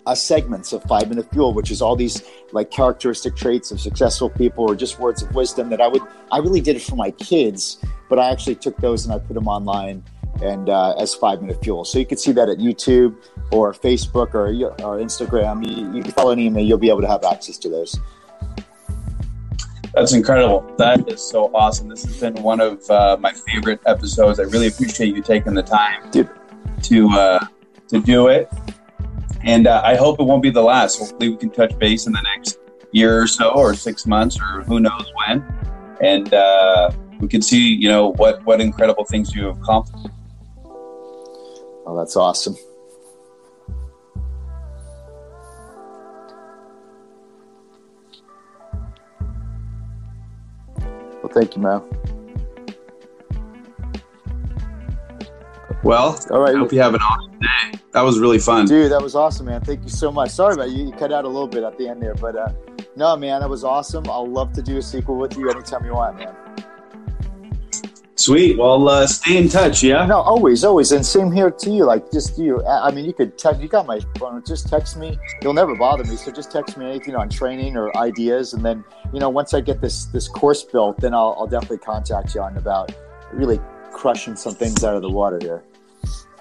uh, 0.07 0.15
segments 0.15 0.71
of 0.71 0.81
Five 0.83 1.09
Minute 1.09 1.29
Fuel, 1.33 1.53
which 1.53 1.69
is 1.69 1.81
all 1.81 1.95
these 1.95 2.23
like 2.53 2.71
characteristic 2.71 3.35
traits 3.35 3.71
of 3.71 3.79
successful 3.81 4.29
people 4.29 4.63
or 4.69 4.75
just 4.75 4.99
words 4.99 5.21
of 5.21 5.35
wisdom 5.35 5.69
that 5.69 5.81
I 5.81 5.87
would, 5.87 6.01
I 6.31 6.37
really 6.37 6.61
did 6.61 6.77
it 6.77 6.81
for 6.81 6.95
my 6.95 7.11
kids, 7.11 7.83
but 8.09 8.17
I 8.17 8.31
actually 8.31 8.55
took 8.55 8.77
those 8.77 9.05
and 9.05 9.13
I 9.13 9.19
put 9.19 9.33
them 9.33 9.47
online 9.47 10.03
and 10.41 10.69
uh, 10.69 10.93
as 10.93 11.13
Five 11.13 11.41
Minute 11.41 11.61
Fuel. 11.63 11.83
So 11.83 11.99
you 11.99 12.05
can 12.05 12.17
see 12.17 12.31
that 12.31 12.47
at 12.47 12.57
YouTube 12.57 13.15
or 13.51 13.73
Facebook 13.73 14.33
or, 14.33 14.47
or 14.85 14.97
Instagram. 14.97 15.67
You, 15.67 15.93
you 15.93 16.03
can 16.03 16.11
follow 16.13 16.35
me, 16.35 16.61
you'll 16.63 16.77
be 16.77 16.89
able 16.89 17.01
to 17.01 17.07
have 17.07 17.25
access 17.25 17.57
to 17.59 17.69
those. 17.69 17.99
That's 19.93 20.13
incredible. 20.13 20.73
That 20.77 21.11
is 21.11 21.27
so 21.27 21.49
awesome. 21.53 21.89
This 21.89 22.05
has 22.05 22.19
been 22.19 22.35
one 22.43 22.61
of 22.61 22.87
uh, 22.89 23.17
my 23.19 23.33
favorite 23.33 23.81
episodes. 23.85 24.39
I 24.39 24.43
really 24.43 24.67
appreciate 24.67 25.15
you 25.15 25.23
taking 25.23 25.53
the 25.55 25.63
time 25.63 26.11
Dude. 26.11 26.29
to 26.83 27.09
uh, 27.09 27.45
to 27.87 27.99
do 27.99 28.27
it, 28.27 28.51
and 29.43 29.67
uh, 29.67 29.81
I 29.83 29.95
hope 29.95 30.19
it 30.19 30.23
won't 30.23 30.43
be 30.43 30.49
the 30.49 30.61
last. 30.61 30.99
Hopefully, 30.99 31.29
we 31.29 31.37
can 31.37 31.49
touch 31.49 31.77
base 31.77 32.07
in 32.07 32.13
the 32.13 32.21
next 32.35 32.59
year 32.91 33.21
or 33.21 33.27
so, 33.27 33.49
or 33.49 33.73
six 33.73 34.05
months, 34.05 34.39
or 34.39 34.63
who 34.63 34.79
knows 34.79 35.11
when, 35.25 35.43
and 36.01 36.33
uh, 36.33 36.91
we 37.19 37.27
can 37.27 37.41
see, 37.41 37.73
you 37.73 37.89
know, 37.89 38.13
what 38.13 38.43
what 38.45 38.61
incredible 38.61 39.05
things 39.05 39.33
you 39.35 39.45
have 39.45 39.57
accomplished. 39.57 40.07
Oh, 41.85 41.95
that's 41.97 42.15
awesome. 42.15 42.55
Well, 51.23 51.31
thank 51.33 51.55
you, 51.55 51.61
Mo. 51.61 51.85
Well, 55.83 56.19
All 56.31 56.41
right, 56.41 56.55
I 56.55 56.57
hope 56.57 56.73
you 56.73 56.81
have 56.81 56.93
an 56.93 57.01
awesome 57.01 57.39
day. 57.39 57.56
That 57.97 58.03
was 58.03 58.19
really 58.19 58.37
fun. 58.37 58.67
dude, 58.67 58.91
that 58.91 59.01
was 59.01 59.15
awesome, 59.15 59.47
man. 59.47 59.59
Thank 59.61 59.81
you 59.81 59.89
so 59.89 60.11
much. 60.11 60.29
Sorry 60.29 60.53
about 60.53 60.69
you. 60.69 60.85
You 60.85 60.91
cut 60.91 61.11
out 61.11 61.25
a 61.25 61.27
little 61.27 61.47
bit 61.47 61.63
at 61.63 61.79
the 61.79 61.87
end 61.87 61.99
there, 61.99 62.13
but 62.13 62.35
uh, 62.35 62.53
no, 62.95 63.17
man, 63.17 63.41
that 63.41 63.49
was 63.49 63.63
awesome. 63.63 64.07
I'll 64.07 64.29
love 64.29 64.53
to 64.53 64.61
do 64.61 64.77
a 64.77 64.83
sequel 64.83 65.15
with 65.15 65.35
you 65.35 65.49
anytime 65.49 65.83
you 65.83 65.95
want, 65.95 66.19
man. 66.19 66.35
Sweet. 68.13 68.55
Well, 68.55 68.87
uh, 68.87 69.07
stay 69.07 69.37
in 69.37 69.49
touch. 69.49 69.81
Yeah. 69.81 70.05
No, 70.05 70.17
always, 70.17 70.63
always, 70.63 70.91
and 70.91 71.03
same 71.03 71.31
here 71.31 71.49
to 71.49 71.71
you. 71.71 71.85
Like, 71.85 72.11
just 72.11 72.37
you. 72.37 72.63
I 72.67 72.91
mean, 72.91 73.03
you 73.03 73.13
could 73.13 73.35
text. 73.35 73.61
You 73.61 73.67
got 73.67 73.87
my 73.87 73.99
phone. 74.19 74.43
Just 74.45 74.69
text 74.69 74.95
me. 74.95 75.17
You'll 75.41 75.55
never 75.55 75.75
bother 75.75 76.03
me. 76.03 76.17
So 76.17 76.31
just 76.31 76.51
text 76.51 76.77
me 76.77 76.85
anything 76.85 77.15
on 77.15 77.29
training 77.29 77.75
or 77.75 77.97
ideas, 77.97 78.53
and 78.53 78.63
then 78.63 78.83
you 79.11 79.19
know, 79.19 79.29
once 79.29 79.55
I 79.55 79.61
get 79.61 79.81
this 79.81 80.05
this 80.05 80.27
course 80.27 80.61
built, 80.61 80.99
then 80.99 81.15
I'll, 81.15 81.35
I'll 81.39 81.47
definitely 81.47 81.79
contact 81.79 82.35
you 82.35 82.43
on 82.43 82.57
about 82.57 82.93
really 83.33 83.59
crushing 83.91 84.35
some 84.35 84.53
things 84.53 84.83
out 84.83 84.95
of 84.95 85.01
the 85.01 85.09
water 85.09 85.39
here. 85.41 85.63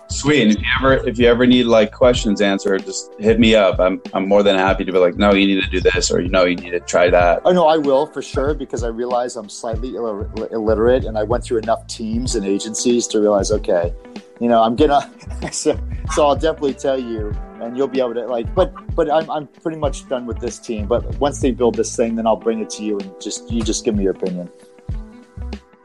Sweet. 0.08 0.42
And 0.42 0.52
if 0.52 0.58
you 0.58 0.68
ever 0.78 1.08
if 1.08 1.18
you 1.18 1.26
ever 1.26 1.46
need 1.46 1.64
like 1.64 1.92
questions 1.92 2.40
answered, 2.40 2.84
just 2.84 3.12
hit 3.18 3.40
me 3.40 3.54
up. 3.54 3.80
I'm 3.80 4.00
I'm 4.14 4.28
more 4.28 4.42
than 4.42 4.56
happy 4.56 4.84
to 4.84 4.92
be 4.92 4.98
like, 4.98 5.16
no, 5.16 5.34
you 5.34 5.46
need 5.46 5.62
to 5.62 5.70
do 5.70 5.80
this, 5.80 6.10
or 6.10 6.20
you 6.20 6.28
know, 6.28 6.44
you 6.44 6.56
need 6.56 6.70
to 6.70 6.80
try 6.80 7.10
that. 7.10 7.42
Oh 7.44 7.52
no, 7.52 7.66
I 7.66 7.76
will 7.76 8.06
for 8.06 8.22
sure 8.22 8.54
because 8.54 8.84
I 8.84 8.88
realize 8.88 9.36
I'm 9.36 9.48
slightly 9.48 9.96
Ill- 9.96 10.30
illiterate, 10.52 11.04
and 11.04 11.18
I 11.18 11.24
went 11.24 11.44
through 11.44 11.58
enough 11.58 11.86
teams 11.88 12.36
and 12.36 12.46
agencies 12.46 13.06
to 13.08 13.20
realize, 13.20 13.50
okay, 13.50 13.92
you 14.40 14.48
know, 14.48 14.62
I'm 14.62 14.76
gonna. 14.76 15.10
so, 15.52 15.78
so 16.12 16.26
I'll 16.26 16.36
definitely 16.36 16.74
tell 16.74 16.98
you, 16.98 17.34
and 17.60 17.76
you'll 17.76 17.88
be 17.88 18.00
able 18.00 18.14
to 18.14 18.26
like. 18.26 18.54
But 18.54 18.72
but 18.94 19.10
I'm 19.10 19.28
I'm 19.30 19.46
pretty 19.46 19.78
much 19.78 20.08
done 20.08 20.26
with 20.26 20.38
this 20.38 20.58
team. 20.58 20.86
But 20.86 21.18
once 21.18 21.40
they 21.40 21.50
build 21.50 21.74
this 21.74 21.96
thing, 21.96 22.14
then 22.14 22.26
I'll 22.26 22.36
bring 22.36 22.60
it 22.60 22.70
to 22.70 22.84
you, 22.84 22.98
and 22.98 23.20
just 23.20 23.50
you 23.50 23.62
just 23.62 23.84
give 23.84 23.96
me 23.96 24.04
your 24.04 24.12
opinion. 24.12 24.50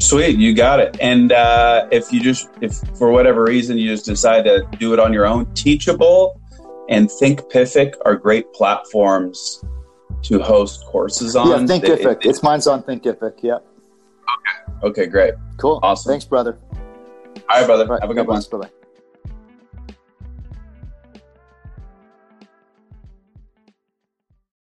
Sweet, 0.01 0.37
you 0.37 0.53
got 0.55 0.79
it. 0.79 0.97
And 0.99 1.31
uh, 1.31 1.87
if 1.91 2.11
you 2.11 2.19
just 2.21 2.49
if 2.61 2.73
for 2.97 3.11
whatever 3.11 3.43
reason 3.43 3.77
you 3.77 3.87
just 3.87 4.05
decide 4.05 4.43
to 4.45 4.67
do 4.79 4.93
it 4.93 4.99
on 4.99 5.13
your 5.13 5.25
own, 5.25 5.45
Teachable 5.53 6.39
and 6.89 7.07
Thinkific 7.07 7.93
are 8.03 8.15
great 8.15 8.51
platforms 8.53 9.63
to 10.23 10.39
host 10.39 10.83
courses 10.85 11.35
on. 11.35 11.47
yeah, 11.67 11.77
Thinkific. 11.77 12.21
They- 12.23 12.29
it's 12.29 12.41
mine's 12.43 12.67
on 12.67 12.83
Thinkific. 12.83 13.35
Yeah, 13.41 13.59
okay, 14.83 14.87
Okay. 14.87 15.05
great. 15.07 15.33
cool. 15.57 15.79
Awesome. 15.83 16.11
Thanks, 16.11 16.25
brother. 16.25 16.57
All 16.71 17.57
right, 17.59 17.65
brother. 17.65 17.83
All 17.85 17.89
right, 17.91 18.01
Have 18.01 18.09
a 18.11 18.13
good 18.13 18.27
one. 18.27 18.41
Bye 18.51 18.57
bye. 18.57 18.69